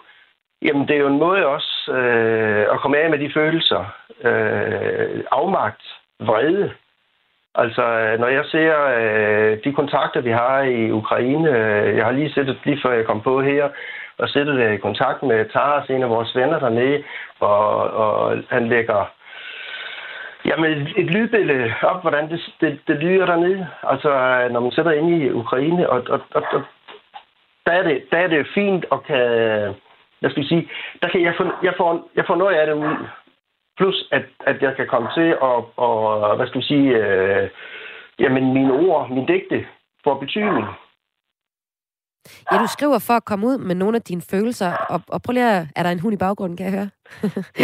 jamen 0.62 0.88
det 0.88 0.96
er 0.96 1.00
jo 1.00 1.06
en 1.06 1.18
måde 1.18 1.46
også 1.46 1.92
øh, 1.92 2.74
at 2.74 2.80
komme 2.80 2.98
af 2.98 3.10
med 3.10 3.18
de 3.18 3.32
følelser. 3.34 3.84
Øh, 4.24 5.24
afmagt, 5.30 5.82
vrede. 6.20 6.72
Altså, 7.54 7.82
øh, 7.82 8.20
når 8.20 8.28
jeg 8.28 8.44
ser 8.44 8.72
øh, 8.98 9.58
de 9.64 9.72
kontakter, 9.72 10.20
vi 10.20 10.30
har 10.30 10.60
i 10.62 10.90
Ukraine, 10.90 11.48
øh, 11.48 11.96
jeg 11.96 12.04
har 12.04 12.12
lige 12.12 12.32
siddet, 12.32 12.58
lige 12.64 12.80
før 12.82 12.92
jeg 12.92 13.06
kom 13.06 13.20
på 13.20 13.42
her, 13.42 13.68
og 14.18 14.28
sætter 14.28 14.52
det 14.52 14.66
øh, 14.66 14.74
i 14.74 14.76
kontakt 14.76 15.22
med 15.22 15.48
Taras, 15.52 15.90
en 15.90 16.02
af 16.02 16.10
vores 16.10 16.36
venner 16.36 16.58
dernede, 16.58 17.02
og, 17.40 17.66
og 17.90 18.42
han 18.48 18.68
lægger 18.68 19.10
Jamen, 20.44 20.88
et 20.96 21.10
lydbillede 21.10 21.74
op, 21.82 22.00
hvordan 22.02 22.30
det, 22.30 22.40
det, 22.60 22.80
det 22.86 22.96
lyder 22.96 23.26
dernede. 23.26 23.68
Altså, 23.82 24.10
øh, 24.10 24.50
når 24.50 24.60
man 24.60 24.72
sætter 24.72 24.92
ind 24.92 25.10
i 25.10 25.30
Ukraine, 25.30 25.90
og, 25.90 26.02
og, 26.08 26.20
og, 26.34 26.42
og 26.52 26.62
der, 27.66 27.72
er 27.72 27.82
det, 27.82 28.04
der 28.10 28.18
er 28.18 28.26
det 28.26 28.46
fint 28.54 28.84
at 28.92 29.04
kan, 29.04 29.24
jeg 30.22 30.30
skal 30.30 30.44
sige, 30.48 30.68
der 31.02 31.08
kan 31.08 31.22
jeg 31.22 31.34
få, 31.36 31.44
jeg 31.62 31.74
får, 31.76 32.08
jeg 32.16 32.24
får 32.26 32.36
noget 32.36 32.54
af 32.54 32.66
det 32.66 32.74
ud. 32.74 32.96
Plus, 33.78 34.08
at, 34.10 34.24
at 34.46 34.62
jeg 34.62 34.76
kan 34.76 34.86
komme 34.86 35.08
til 35.14 35.28
at, 35.48 35.56
og, 35.76 36.36
hvad 36.36 36.46
skal 36.46 36.58
jeg 36.58 36.64
sige, 36.64 36.88
øh, 36.96 37.50
jamen 38.18 38.52
mine 38.52 38.72
ord, 38.72 39.10
min 39.10 39.26
digte 39.26 39.66
får 40.04 40.20
betydning. 40.20 40.66
Ja, 42.52 42.58
du 42.58 42.66
skriver 42.66 42.98
for 43.06 43.14
at 43.14 43.24
komme 43.24 43.46
ud 43.46 43.58
med 43.58 43.74
nogle 43.74 43.96
af 43.96 44.02
dine 44.02 44.22
følelser, 44.30 44.72
og, 44.88 45.00
og 45.08 45.22
prøv 45.22 45.32
lige 45.32 45.50
at... 45.50 45.66
Er 45.76 45.82
der 45.82 45.90
en 45.90 46.00
hund 46.00 46.14
i 46.14 46.18
baggrunden, 46.18 46.56
kan 46.56 46.66
jeg 46.66 46.74
høre? 46.78 46.90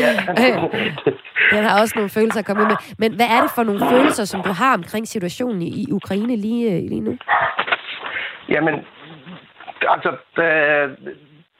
Ja. 0.03 0.11
Den 1.53 1.65
har 1.65 1.81
også 1.81 1.93
nogle 1.97 2.11
følelser 2.11 2.41
at 2.41 2.47
komme 2.47 2.63
ud 2.63 2.67
med. 2.67 2.77
Men 2.99 3.15
hvad 3.17 3.27
er 3.27 3.41
det 3.41 3.51
for 3.55 3.63
nogle 3.63 3.81
følelser, 3.91 4.25
som 4.25 4.43
du 4.43 4.53
har 4.53 4.75
omkring 4.75 5.09
situationen 5.09 5.63
i, 5.63 5.69
i 5.83 5.93
Ukraine 5.93 6.37
lige, 6.37 6.73
øh, 6.73 6.83
lige 6.91 7.01
nu? 7.01 7.19
Jamen, 8.49 8.75
altså, 9.95 10.11
øh, 10.45 10.91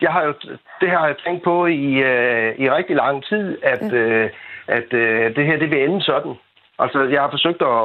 jeg 0.01 0.13
har 0.13 0.25
jo, 0.25 0.35
det 0.81 0.91
har 0.91 1.07
jeg 1.07 1.17
tænkt 1.25 1.45
på 1.45 1.67
i, 1.67 1.87
øh, 2.11 2.55
i 2.59 2.71
rigtig 2.71 2.97
lang 2.97 3.25
tid, 3.25 3.59
at, 3.63 3.93
øh, 3.93 4.31
at 4.67 4.93
øh, 4.93 5.37
det 5.37 5.47
her 5.47 5.59
det 5.59 5.71
vil 5.71 5.85
ende 5.85 6.03
sådan. 6.03 6.35
Altså, 6.79 7.03
jeg 7.03 7.21
har 7.21 7.31
forsøgt 7.31 7.63
at, 7.63 7.79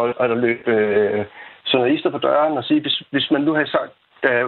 at, 0.00 0.30
at 0.30 0.38
løbe 0.38 0.70
øh, 0.70 1.24
journalister 1.72 2.10
på 2.10 2.18
døren 2.18 2.58
og 2.58 2.64
sige, 2.64 2.80
hvis, 2.80 3.02
hvis 3.10 3.30
man 3.30 3.40
nu 3.40 3.54
har 3.54 3.66
sagt, 3.66 3.92
da 4.22 4.44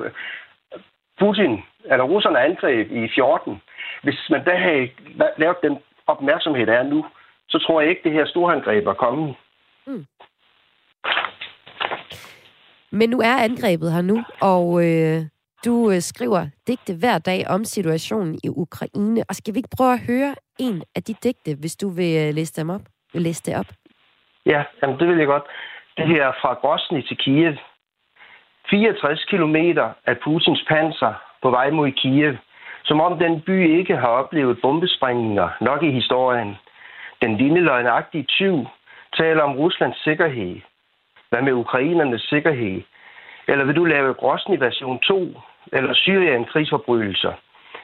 Putin, 1.19 1.63
eller 1.85 2.05
russerne 2.05 2.41
angreb 2.41 2.91
i 2.91 3.09
14, 3.15 3.61
hvis 4.03 4.31
man 4.31 4.45
da 4.45 4.55
havde 4.57 4.91
lavet 5.39 5.57
den 5.63 5.79
opmærksomhed, 6.07 6.67
der 6.67 6.73
er 6.73 6.83
nu, 6.83 7.05
så 7.49 7.59
tror 7.59 7.81
jeg 7.81 7.91
ikke, 7.91 8.03
det 8.05 8.13
her 8.13 8.27
storangreb 8.27 8.87
er 8.87 8.95
kommet. 8.95 9.35
Mm. 9.87 10.07
Men 12.91 13.11
nu 13.11 13.21
er 13.21 13.35
angrebet 13.45 13.93
her 13.93 14.03
nu, 14.03 14.25
og 14.41 14.85
øh, 14.85 15.23
du 15.65 15.91
øh, 15.91 16.01
skriver 16.01 16.47
digte 16.67 16.93
hver 17.01 17.19
dag 17.19 17.41
om 17.49 17.65
situationen 17.65 18.35
i 18.45 18.49
Ukraine, 18.49 19.21
og 19.29 19.35
skal 19.35 19.55
vi 19.55 19.59
ikke 19.59 19.77
prøve 19.77 19.93
at 19.93 20.07
høre 20.07 20.35
en 20.59 20.83
af 20.97 21.03
de 21.03 21.15
digte, 21.25 21.61
hvis 21.61 21.77
du 21.77 21.89
vil 21.89 22.13
øh, 22.23 22.35
læse 22.35 22.61
dem 22.61 22.71
op? 22.71 22.81
Vil 23.13 23.23
læse 23.23 23.43
det 23.43 23.57
op? 23.57 23.71
Ja, 24.47 24.63
jamen 24.83 24.99
det 24.99 25.09
vil 25.09 25.19
jeg 25.19 25.27
godt. 25.27 25.43
Det 25.97 26.07
her 26.07 26.25
er 26.27 26.33
fra 26.41 26.55
Grosny 26.55 27.01
til 27.09 27.17
Kiev. 27.17 27.55
64 28.71 29.25
kilometer 29.25 29.93
af 30.07 30.17
Putins 30.25 30.65
panser 30.69 31.15
på 31.43 31.51
vej 31.51 31.71
mod 31.71 31.91
Kiev, 31.93 32.35
som 32.85 33.01
om 33.01 33.19
den 33.19 33.41
by 33.41 33.79
ikke 33.79 33.97
har 33.97 34.09
oplevet 34.09 34.59
bombesprængninger 34.63 35.49
nok 35.61 35.83
i 35.83 35.91
historien. 35.91 36.57
Den 37.23 37.37
lille 37.37 37.61
løgnagtige 37.61 38.25
tyv 38.25 38.67
taler 39.17 39.43
om 39.43 39.57
Ruslands 39.57 40.05
sikkerhed. 40.05 40.61
Hvad 41.31 41.43
med 41.43 41.53
ukrainernes 41.53 42.23
sikkerhed? 42.23 42.83
Eller 43.49 43.65
vil 43.65 43.77
du 43.77 43.85
lave 43.85 44.15
Grosny 44.15 44.59
version 44.59 44.99
2? 44.99 45.41
Eller 45.73 45.95
Syrien 45.95 46.45
krigsforbrydelser? 46.45 47.33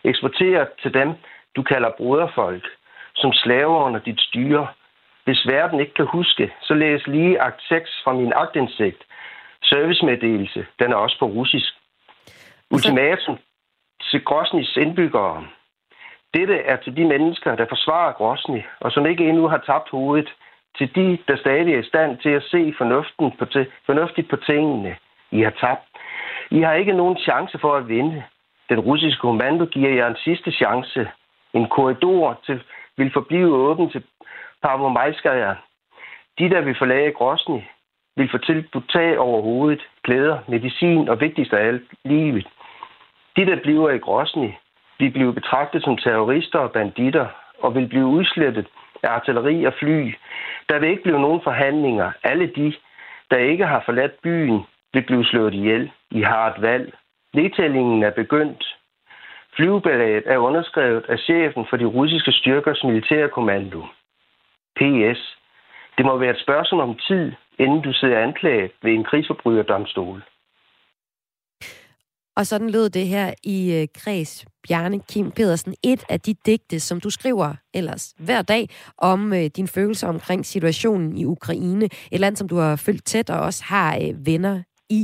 Eksportere 0.05 0.67
til 0.83 0.95
dem, 0.95 1.13
du 1.57 1.63
kalder 1.63 1.91
broderfolk, 1.97 2.67
som 3.15 3.33
slaver 3.33 3.85
under 3.87 4.01
dit 4.01 4.21
styre. 4.21 4.67
Hvis 5.25 5.47
verden 5.47 5.81
ikke 5.81 5.95
kan 5.95 6.07
huske, 6.07 6.53
så 6.63 6.75
læs 6.75 7.07
lige 7.07 7.41
akt 7.41 7.63
6 7.63 7.91
fra 8.05 8.13
min 8.13 8.33
agtindsigt. 8.37 9.05
Servicemeddelelse, 9.63 10.67
den 10.79 10.93
er 10.93 10.97
også 10.97 11.19
på 11.19 11.27
russisk. 11.27 11.75
Ultimatum 12.71 13.39
til 14.11 14.25
Grosnys 14.25 14.77
indbyggere. 14.77 15.47
Dette 16.35 16.59
er 16.59 16.77
til 16.77 16.97
de 16.97 17.05
mennesker, 17.05 17.57
der 17.57 17.67
forsvarer 17.69 18.13
Grosny, 18.13 18.63
og 18.81 18.93
som 18.93 19.07
ikke 19.07 19.29
endnu 19.29 19.49
har 19.49 19.59
tabt 19.67 19.89
hovedet, 19.91 20.35
til 20.79 20.95
de, 20.95 21.19
der 21.29 21.37
stadig 21.37 21.75
er 21.75 21.79
i 21.79 21.89
stand 21.93 22.19
til 22.19 22.29
at 22.29 22.43
se 22.43 22.75
fornuften 22.79 23.31
på 23.39 23.47
fornuftigt 23.87 24.31
på 24.31 24.37
tingene. 24.37 24.97
I 25.35 25.41
har 25.43 25.51
tabt. 25.51 25.87
I 26.51 26.61
har 26.61 26.75
ikke 26.75 26.93
nogen 26.93 27.19
chance 27.19 27.59
for 27.59 27.77
at 27.77 27.89
vinde. 27.89 28.25
Den 28.69 28.81
russiske 28.81 29.21
kommando 29.21 29.65
giver 29.65 29.91
jer 29.91 30.07
en 30.07 30.17
sidste 30.17 30.51
chance. 30.53 31.09
En 31.53 31.69
korridor 31.69 32.41
til, 32.47 32.63
vil 32.97 33.13
forblive 33.13 33.55
åben 33.55 33.91
til 33.91 34.03
Pavomajskaja. 34.63 35.55
De, 36.39 36.51
der 36.51 36.61
vil 36.61 36.75
forlade 36.79 37.13
Grosny, 37.13 37.61
vil 38.17 38.31
få 38.31 38.39
tilbudt 38.39 38.91
tag 38.91 39.19
over 39.19 39.43
hovedet, 39.43 39.83
klæder, 40.05 40.39
medicin 40.49 41.09
og 41.09 41.21
vigtigst 41.21 41.53
af 41.53 41.67
alt, 41.67 41.89
livet. 42.05 42.47
De, 43.37 43.47
der 43.47 43.57
bliver 43.63 43.91
i 43.91 43.99
Grosny, 43.99 44.51
vil 44.99 45.11
blive 45.11 45.35
betragtet 45.35 45.83
som 45.83 45.97
terrorister 45.97 46.59
og 46.59 46.73
banditter 46.73 47.27
og 47.59 47.75
vil 47.75 47.89
blive 47.89 48.07
udslettet 48.07 48.67
af 49.03 49.09
artilleri 49.09 49.65
og 49.65 49.75
fly. 49.79 50.15
Der 50.69 50.79
vil 50.79 50.89
ikke 50.89 51.03
blive 51.03 51.21
nogen 51.21 51.41
forhandlinger. 51.45 52.13
Alle 52.23 52.47
de, 52.47 52.75
der 53.31 53.37
ikke 53.37 53.67
har 53.67 53.83
forladt 53.87 54.23
byen, 54.23 54.65
vil 54.95 55.03
blive 55.07 55.25
slået 55.25 55.55
ihjel. 55.55 55.91
I 56.11 56.23
har 56.23 56.55
et 56.55 56.63
valg. 56.63 56.95
Nedtællingen 57.35 58.03
er 58.03 58.11
begyndt. 58.11 58.65
Flyvebilledet 59.57 60.23
er 60.27 60.39
underskrevet 60.39 61.05
af 61.09 61.19
chefen 61.19 61.67
for 61.71 61.77
de 61.77 61.85
russiske 61.85 62.33
styrkers 62.33 62.85
militærkommando. 62.85 63.81
PS. 64.77 65.21
Det 65.97 66.05
må 66.05 66.17
være 66.19 66.31
et 66.31 66.43
spørgsmål 66.43 66.81
om 66.81 66.99
tid, 67.09 67.33
inden 67.59 67.83
du 67.83 67.93
sidder 67.93 68.19
anklaget 68.19 68.71
ved 68.83 68.93
en 68.93 69.05
krigsforbryderdomstol. 69.05 70.23
Og 72.37 72.47
sådan 72.47 72.71
lød 72.71 72.91
det 72.91 73.07
her 73.07 73.35
i 73.45 73.81
øh, 73.81 73.89
Kreds 73.95 74.47
Bjarne 74.69 75.01
Kim 75.01 75.31
Pedersen. 75.31 75.75
Et 75.85 76.05
af 76.09 76.21
de 76.21 76.35
digte, 76.47 76.81
som 76.81 77.01
du 77.01 77.11
skriver 77.11 77.55
ellers 77.75 78.15
hver 78.19 78.43
dag 78.43 78.69
om 78.99 79.33
øh, 79.33 79.45
din 79.57 79.69
følelser 79.69 80.09
omkring 80.09 80.47
situationen 80.47 81.17
i 81.17 81.25
Ukraine. 81.25 81.89
Et 82.13 82.21
land, 82.21 82.37
som 82.37 82.49
du 82.49 82.57
har 82.57 82.77
følt 82.77 83.05
tæt 83.05 83.31
og 83.31 83.41
også 83.41 83.65
har 83.65 83.97
øh, 83.97 84.27
venner 84.27 84.63
i. 85.01 85.03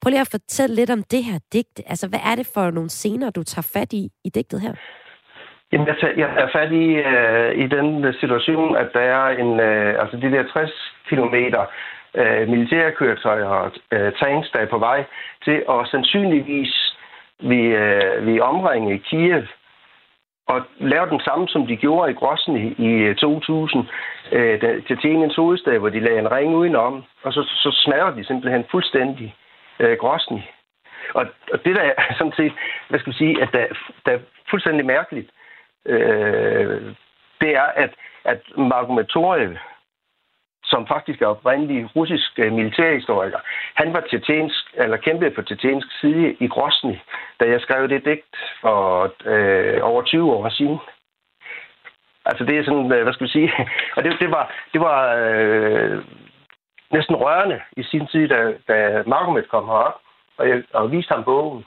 Prøv 0.00 0.10
lige 0.10 0.20
at 0.26 0.34
fortælle 0.36 0.74
lidt 0.76 0.90
om 0.90 1.02
det 1.12 1.22
her 1.24 1.38
digt. 1.52 1.76
Altså, 1.92 2.08
hvad 2.08 2.22
er 2.30 2.34
det 2.40 2.46
for 2.54 2.70
nogle 2.70 2.90
scener, 2.90 3.30
du 3.30 3.42
tager 3.42 3.70
fat 3.74 3.92
i 3.92 4.02
i 4.24 4.30
digtet 4.36 4.60
her? 4.60 4.74
Jamen, 5.72 5.86
jeg 5.86 5.96
tager, 6.00 6.14
jeg 6.22 6.28
tager 6.36 6.50
fat 6.58 6.72
i, 6.72 6.86
øh, 7.10 7.50
i 7.64 7.66
den 7.76 8.14
situation, 8.20 8.76
at 8.76 8.88
der 8.92 9.00
er 9.00 9.24
en, 9.42 9.60
øh, 9.60 10.02
altså 10.02 10.16
de 10.16 10.30
der 10.34 10.42
60 10.52 10.70
kilometer 11.08 11.62
øh, 12.14 12.48
militærkøretøjer 12.48 13.44
og 13.44 13.72
øh, 13.92 14.12
tanks, 14.20 14.50
der 14.50 14.58
er 14.58 14.66
på 14.66 14.78
vej 14.78 15.04
til 15.44 15.62
at 15.74 15.88
sandsynligvis 15.90 16.74
vi, 17.40 17.60
øh, 17.84 18.26
vi 18.26 18.40
omringe 18.40 18.98
Kiev 18.98 19.42
og 20.48 20.62
lave 20.78 21.06
den 21.10 21.20
samme, 21.20 21.48
som 21.48 21.66
de 21.66 21.76
gjorde 21.76 22.10
i 22.10 22.14
Grossen 22.14 22.56
i 22.56 23.14
2000 23.14 23.86
øh, 24.32 24.58
øh 24.62 24.86
til 24.86 24.98
Tjeniens 24.98 25.36
hovedstad, 25.36 25.78
hvor 25.78 25.88
de 25.88 26.00
lagde 26.00 26.18
en 26.18 26.32
ring 26.32 26.56
udenom, 26.56 27.04
og 27.22 27.32
så, 27.32 27.42
så 27.42 27.70
smadrer 27.84 28.14
de 28.14 28.24
simpelthen 28.24 28.64
fuldstændig 28.70 29.34
øh, 29.78 29.96
Grossen. 29.98 30.42
Og, 31.14 31.26
og 31.52 31.64
det 31.64 31.76
der 31.76 31.82
er 31.82 32.14
sådan 32.18 32.32
set, 32.36 32.52
hvad 32.88 32.98
skal 32.98 33.10
man 33.10 33.22
sige, 33.22 33.42
at 33.42 33.48
der, 33.52 33.66
der 34.06 34.12
er 34.12 34.18
fuldstændig 34.50 34.86
mærkeligt, 34.86 35.30
øh, 35.86 36.94
det 37.40 37.50
er, 37.56 37.68
at, 37.84 37.90
at 38.24 38.40
Marko 38.56 38.92
som 40.70 40.86
faktisk 40.86 41.22
er 41.22 41.26
oprindelig 41.26 41.96
russisk 41.96 42.38
militærhistoriker, 42.38 43.38
han 43.74 43.92
var 43.92 44.00
tjetjensk, 44.10 44.64
eller 44.74 44.96
kæmpede 44.96 45.30
på 45.30 45.42
tjetjensk 45.42 45.88
side 46.00 46.36
i 46.40 46.46
Grosny, 46.48 46.96
da 47.40 47.44
jeg 47.44 47.60
skrev 47.60 47.88
det 47.88 48.04
digt 48.04 48.36
for 48.60 49.12
øh, 49.24 49.78
over 49.82 50.02
20 50.02 50.32
år 50.32 50.48
siden. 50.48 50.78
Altså 52.24 52.44
det 52.44 52.58
er 52.58 52.64
sådan, 52.64 52.92
øh, 52.92 53.02
hvad 53.02 53.12
skal 53.12 53.26
vi 53.26 53.30
sige, 53.32 53.52
og 53.96 54.04
det, 54.04 54.16
det 54.20 54.30
var, 54.30 54.54
det 54.72 54.80
var 54.80 55.14
øh, 55.14 56.04
næsten 56.90 57.16
rørende 57.16 57.60
i 57.76 57.82
sin 57.82 58.06
tid, 58.06 58.28
da, 58.28 58.54
da 58.68 59.02
Magomed 59.06 59.42
kom 59.42 59.64
herop, 59.64 59.94
og 60.38 60.48
jeg 60.48 60.62
og 60.72 60.92
viste 60.92 61.14
ham 61.14 61.24
bogen, 61.24 61.64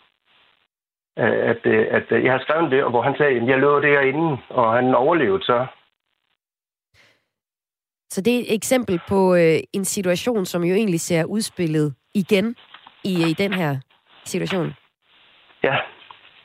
øh, 1.19 1.49
at, 1.51 1.65
øh, 1.65 1.87
at, 1.91 2.11
at 2.11 2.23
jeg 2.23 2.31
har 2.31 2.39
skrevet 2.39 2.71
det, 2.71 2.83
og 2.83 2.89
hvor 2.89 3.01
han 3.01 3.15
sagde, 3.17 3.41
at 3.41 3.47
jeg 3.47 3.59
lå 3.59 3.79
derinde, 3.79 4.37
og 4.49 4.73
han 4.73 4.95
overlevede 4.95 5.43
så. 5.43 5.65
Så 8.13 8.21
det 8.21 8.35
er 8.35 8.39
et 8.39 8.55
eksempel 8.55 8.99
på 9.09 9.35
øh, 9.35 9.59
en 9.73 9.85
situation, 9.85 10.45
som 10.45 10.63
jo 10.63 10.73
egentlig 10.75 11.01
ser 11.01 11.23
udspillet 11.25 11.95
igen 12.13 12.55
i, 13.03 13.13
øh, 13.23 13.29
i 13.29 13.33
den 13.33 13.53
her 13.53 13.71
situation. 14.25 14.73
Ja, 15.63 15.75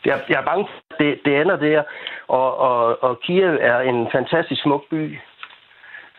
jeg, 0.04 0.16
jeg 0.28 0.40
er 0.40 0.44
bange 0.44 0.68
det, 0.98 1.20
det 1.24 1.40
ender 1.40 1.56
der. 1.56 1.82
Og, 2.28 2.56
og, 2.58 3.02
og 3.02 3.20
Kiev 3.20 3.58
er 3.60 3.80
en 3.80 4.08
fantastisk 4.12 4.62
smuk 4.62 4.82
by. 4.90 5.18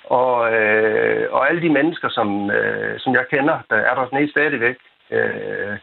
Og, 0.03 0.53
øh, 0.53 1.33
og 1.33 1.49
alle 1.49 1.61
de 1.61 1.69
mennesker, 1.69 2.09
som, 2.09 2.51
øh, 2.51 2.99
som 2.99 3.13
jeg 3.13 3.25
kender, 3.31 3.59
der 3.69 3.75
er 3.75 3.95
der 3.95 4.07
nede 4.13 4.31
stadigvæk. 4.31 4.75
Øh, 5.11 5.77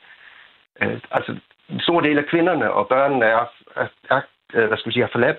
øh, 0.82 0.98
altså, 1.10 1.36
en 1.68 1.80
stor 1.80 2.00
del 2.00 2.18
af 2.18 2.26
kvinderne 2.26 2.72
og 2.72 2.88
børnene 2.88 3.24
er, 3.24 3.50
er, 3.76 3.86
er 4.10 4.20
øh, 4.54 4.66
hvad 4.68 4.78
skal 4.78 4.90
vi 4.90 4.94
sige, 4.94 5.04
er 5.04 5.12
forladt 5.12 5.38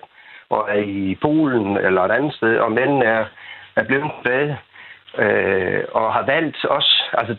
og 0.49 0.69
er 0.69 0.81
i 0.83 1.17
Polen 1.21 1.77
eller 1.77 2.01
et 2.01 2.11
andet 2.11 2.33
sted, 2.33 2.57
og 2.57 2.71
mændene 2.71 3.05
er 3.05 3.25
er 3.75 3.83
blevet 3.83 4.11
tilbage 4.17 4.57
øh, 5.17 5.83
og 5.91 6.13
har 6.13 6.25
valgt 6.25 6.65
os. 6.69 7.03
altså 7.13 7.35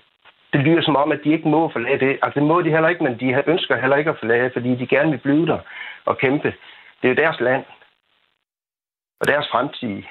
det 0.52 0.60
lyder 0.60 0.82
som 0.82 0.96
om, 0.96 1.12
at 1.12 1.20
de 1.24 1.32
ikke 1.32 1.48
må 1.48 1.68
forlade 1.68 2.00
det. 2.06 2.18
Altså 2.22 2.40
det 2.40 2.48
må 2.48 2.62
de 2.62 2.70
heller 2.70 2.88
ikke, 2.88 3.04
men 3.04 3.20
de 3.20 3.42
ønsker 3.46 3.76
heller 3.76 3.96
ikke 3.96 4.10
at 4.10 4.18
forlade, 4.18 4.50
fordi 4.52 4.74
de 4.74 4.86
gerne 4.86 5.10
vil 5.10 5.18
blive 5.18 5.46
der 5.46 5.58
og 6.04 6.18
kæmpe. 6.18 6.54
Det 7.02 7.04
er 7.04 7.08
jo 7.08 7.22
deres 7.24 7.40
land 7.40 7.64
og 9.20 9.28
deres 9.28 9.48
fremtid. 9.50 10.02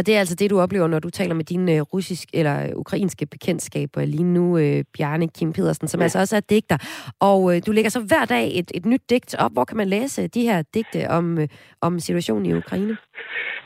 Og 0.00 0.06
det 0.06 0.14
er 0.14 0.18
altså 0.18 0.36
det, 0.40 0.50
du 0.50 0.60
oplever, 0.60 0.86
når 0.86 0.98
du 0.98 1.10
taler 1.10 1.34
med 1.34 1.44
dine 1.44 1.72
uh, 1.72 1.80
russisk 1.94 2.26
eller 2.34 2.56
uh, 2.64 2.80
ukrainske 2.84 3.26
bekendtskaber 3.26 4.00
lige 4.04 4.28
nu, 4.38 4.44
uh, 4.58 4.80
Bjarne 4.94 5.28
Kim 5.28 5.52
Pedersen, 5.52 5.88
som 5.88 6.00
ja. 6.00 6.04
altså 6.04 6.18
også 6.18 6.36
er 6.36 6.40
digter. 6.40 6.78
Og 7.20 7.38
uh, 7.42 7.56
du 7.66 7.70
lægger 7.72 7.90
så 7.90 8.00
hver 8.10 8.24
dag 8.24 8.44
et, 8.58 8.70
et 8.74 8.86
nyt 8.86 9.02
digt 9.10 9.34
op. 9.44 9.52
Hvor 9.52 9.64
kan 9.64 9.76
man 9.76 9.88
læse 9.88 10.28
de 10.28 10.42
her 10.42 10.62
digte 10.74 11.10
om, 11.18 11.38
uh, 11.38 11.44
om 11.80 11.98
situationen 11.98 12.46
i 12.46 12.54
Ukraine? 12.54 12.96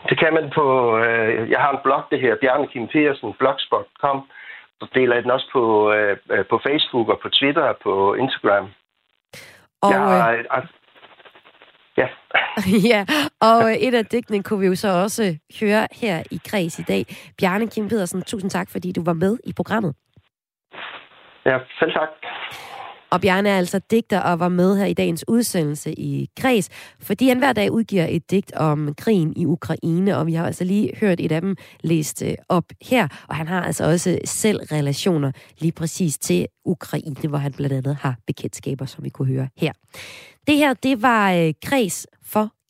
Det 0.09 0.19
kan 0.19 0.33
man 0.39 0.47
på, 0.59 0.67
uh, 0.97 1.51
jeg 1.53 1.61
har 1.65 1.71
en 1.73 1.83
blog, 1.85 2.03
det 2.11 2.21
her, 2.21 2.35
Bjarne 2.41 2.67
Kim 2.73 2.87
Pedersen, 2.93 3.33
blogspot.com. 3.39 4.19
Så 4.81 4.87
deler 4.95 5.15
jeg 5.15 5.23
den 5.23 5.31
også 5.31 5.49
på, 5.53 5.65
uh, 5.97 6.45
på 6.51 6.57
Facebook 6.67 7.09
og 7.09 7.19
på 7.23 7.29
Twitter 7.29 7.63
og 7.63 7.77
på 7.83 8.15
Instagram. 8.15 8.67
Og, 9.83 9.91
jeg 9.93 10.01
har, 10.01 10.67
Ja. 11.97 12.09
ja, 12.93 13.05
og 13.41 13.71
øh, 13.71 13.77
et 13.77 13.95
af 13.95 14.07
digtene 14.07 14.43
kunne 14.43 14.61
vi 14.61 14.67
jo 14.67 14.75
så 14.75 14.89
også 14.89 15.37
høre 15.61 15.89
her 15.93 16.23
i 16.31 16.41
Kreds 16.49 16.79
i 16.79 16.83
dag. 16.83 17.05
Bjarne 17.39 17.67
Kim 17.71 17.89
Pedersen, 17.89 18.23
tusind 18.23 18.51
tak, 18.51 18.71
fordi 18.71 18.93
du 18.93 19.05
var 19.05 19.13
med 19.13 19.39
i 19.45 19.53
programmet. 19.53 19.95
Ja, 21.47 21.59
selv 21.79 21.93
tak. 21.93 22.09
Og 23.15 23.21
Bjarne 23.21 23.49
er 23.49 23.57
altså 23.59 23.81
digter 23.91 24.21
og 24.21 24.39
var 24.41 24.49
med 24.49 24.77
her 24.77 24.85
i 24.85 24.95
dagens 24.95 25.25
udsendelse 25.29 25.93
i 25.93 26.29
Kreds, 26.37 26.69
fordi 27.01 27.29
han 27.29 27.39
hver 27.39 27.53
dag 27.53 27.73
udgiver 27.73 28.07
et 28.11 28.31
digt 28.31 28.53
om 28.53 28.95
krigen 28.95 29.33
i 29.37 29.47
Ukraine, 29.47 30.17
og 30.17 30.27
vi 30.27 30.35
har 30.35 30.47
altså 30.47 30.65
lige 30.65 30.93
hørt 31.01 31.21
et 31.21 31.33
af 31.33 31.41
dem 31.41 31.57
læst 31.81 32.23
øh, 32.23 32.35
op 32.49 32.65
her, 32.83 33.09
og 33.29 33.37
han 33.37 33.49
har 33.49 33.63
altså 33.63 33.85
også 33.85 34.19
selv 34.25 34.61
relationer 34.73 35.33
lige 35.59 35.73
præcis 35.73 36.19
til 36.19 36.47
Ukraine, 36.65 37.29
hvor 37.29 37.39
han 37.39 37.53
blandt 37.53 37.73
andet 37.73 37.97
har 38.01 38.17
bekendtskaber, 38.27 38.87
som 38.87 39.05
vi 39.05 39.09
kunne 39.09 39.29
høre 39.29 39.49
her. 39.57 39.73
Det 40.47 40.57
her, 40.57 40.75
det 40.75 41.03
var 41.03 41.33
øh, 41.33 41.53
Kreds 41.65 42.07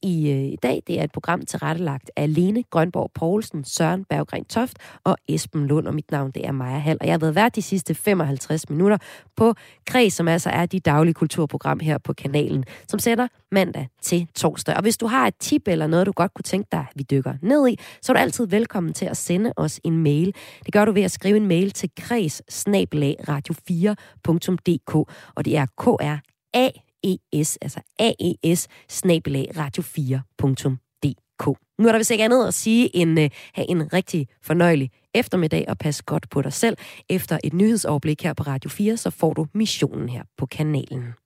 i, 0.04 0.30
øh, 0.30 0.44
i 0.44 0.56
dag. 0.62 0.82
Det 0.86 1.00
er 1.00 1.04
et 1.04 1.12
program 1.12 1.46
tilrettelagt 1.46 2.10
af 2.16 2.34
Lene 2.34 2.62
Grønborg 2.70 3.10
Poulsen, 3.14 3.64
Søren 3.64 4.04
Berggren 4.04 4.44
Toft 4.44 4.78
og 5.04 5.16
Esben 5.28 5.66
Lund, 5.66 5.86
og 5.86 5.94
mit 5.94 6.10
navn 6.10 6.30
det 6.30 6.46
er 6.46 6.52
Maja 6.52 6.78
Hall. 6.78 6.98
Og 7.00 7.06
jeg 7.06 7.12
har 7.12 7.18
været 7.18 7.34
vært 7.34 7.56
de 7.56 7.62
sidste 7.62 7.94
55 7.94 8.70
minutter 8.70 8.98
på 9.36 9.54
Kreds, 9.86 10.14
som 10.14 10.28
altså 10.28 10.50
er 10.50 10.66
de 10.66 10.80
daglige 10.80 11.14
kulturprogram 11.14 11.80
her 11.80 11.98
på 11.98 12.12
kanalen, 12.12 12.64
som 12.88 12.98
sender 12.98 13.28
mandag 13.52 13.88
til 14.02 14.28
torsdag. 14.34 14.76
Og 14.76 14.82
hvis 14.82 14.96
du 14.96 15.06
har 15.06 15.26
et 15.26 15.34
tip 15.40 15.68
eller 15.68 15.86
noget, 15.86 16.06
du 16.06 16.12
godt 16.12 16.34
kunne 16.34 16.42
tænke 16.42 16.68
dig, 16.72 16.86
vi 16.94 17.02
dykker 17.02 17.34
ned 17.42 17.68
i, 17.68 17.78
så 18.02 18.12
er 18.12 18.14
du 18.14 18.20
altid 18.20 18.46
velkommen 18.46 18.92
til 18.92 19.06
at 19.06 19.16
sende 19.16 19.52
os 19.56 19.80
en 19.84 19.98
mail. 19.98 20.34
Det 20.66 20.72
gør 20.72 20.84
du 20.84 20.92
ved 20.92 21.02
at 21.02 21.10
skrive 21.10 21.36
en 21.36 21.46
mail 21.46 21.70
til 21.70 21.90
kreds 21.96 22.42
radio4.dk, 23.28 24.94
og 25.34 25.44
det 25.44 25.56
er 25.56 25.66
k 25.66 25.86
r 25.86 26.18
a 26.54 26.70
AES, 27.04 27.58
altså 27.62 27.80
AES, 27.98 28.68
snabelag 28.88 29.50
radio4.dk. 29.56 31.46
Nu 31.78 31.88
er 31.88 31.92
der 31.92 31.98
vist 31.98 32.10
ikke 32.10 32.24
andet 32.24 32.46
at 32.46 32.54
sige 32.54 32.96
end 32.96 33.20
uh, 33.20 33.26
have 33.54 33.70
en 33.70 33.92
rigtig 33.92 34.28
fornøjelig 34.42 34.90
eftermiddag 35.14 35.64
og 35.68 35.78
pas 35.78 36.02
godt 36.02 36.30
på 36.30 36.42
dig 36.42 36.52
selv. 36.52 36.76
Efter 37.08 37.38
et 37.44 37.52
nyhedsoverblik 37.52 38.22
her 38.22 38.32
på 38.32 38.42
Radio 38.42 38.70
4, 38.70 38.96
så 38.96 39.10
får 39.10 39.34
du 39.34 39.46
missionen 39.54 40.08
her 40.08 40.22
på 40.38 40.46
kanalen. 40.46 41.23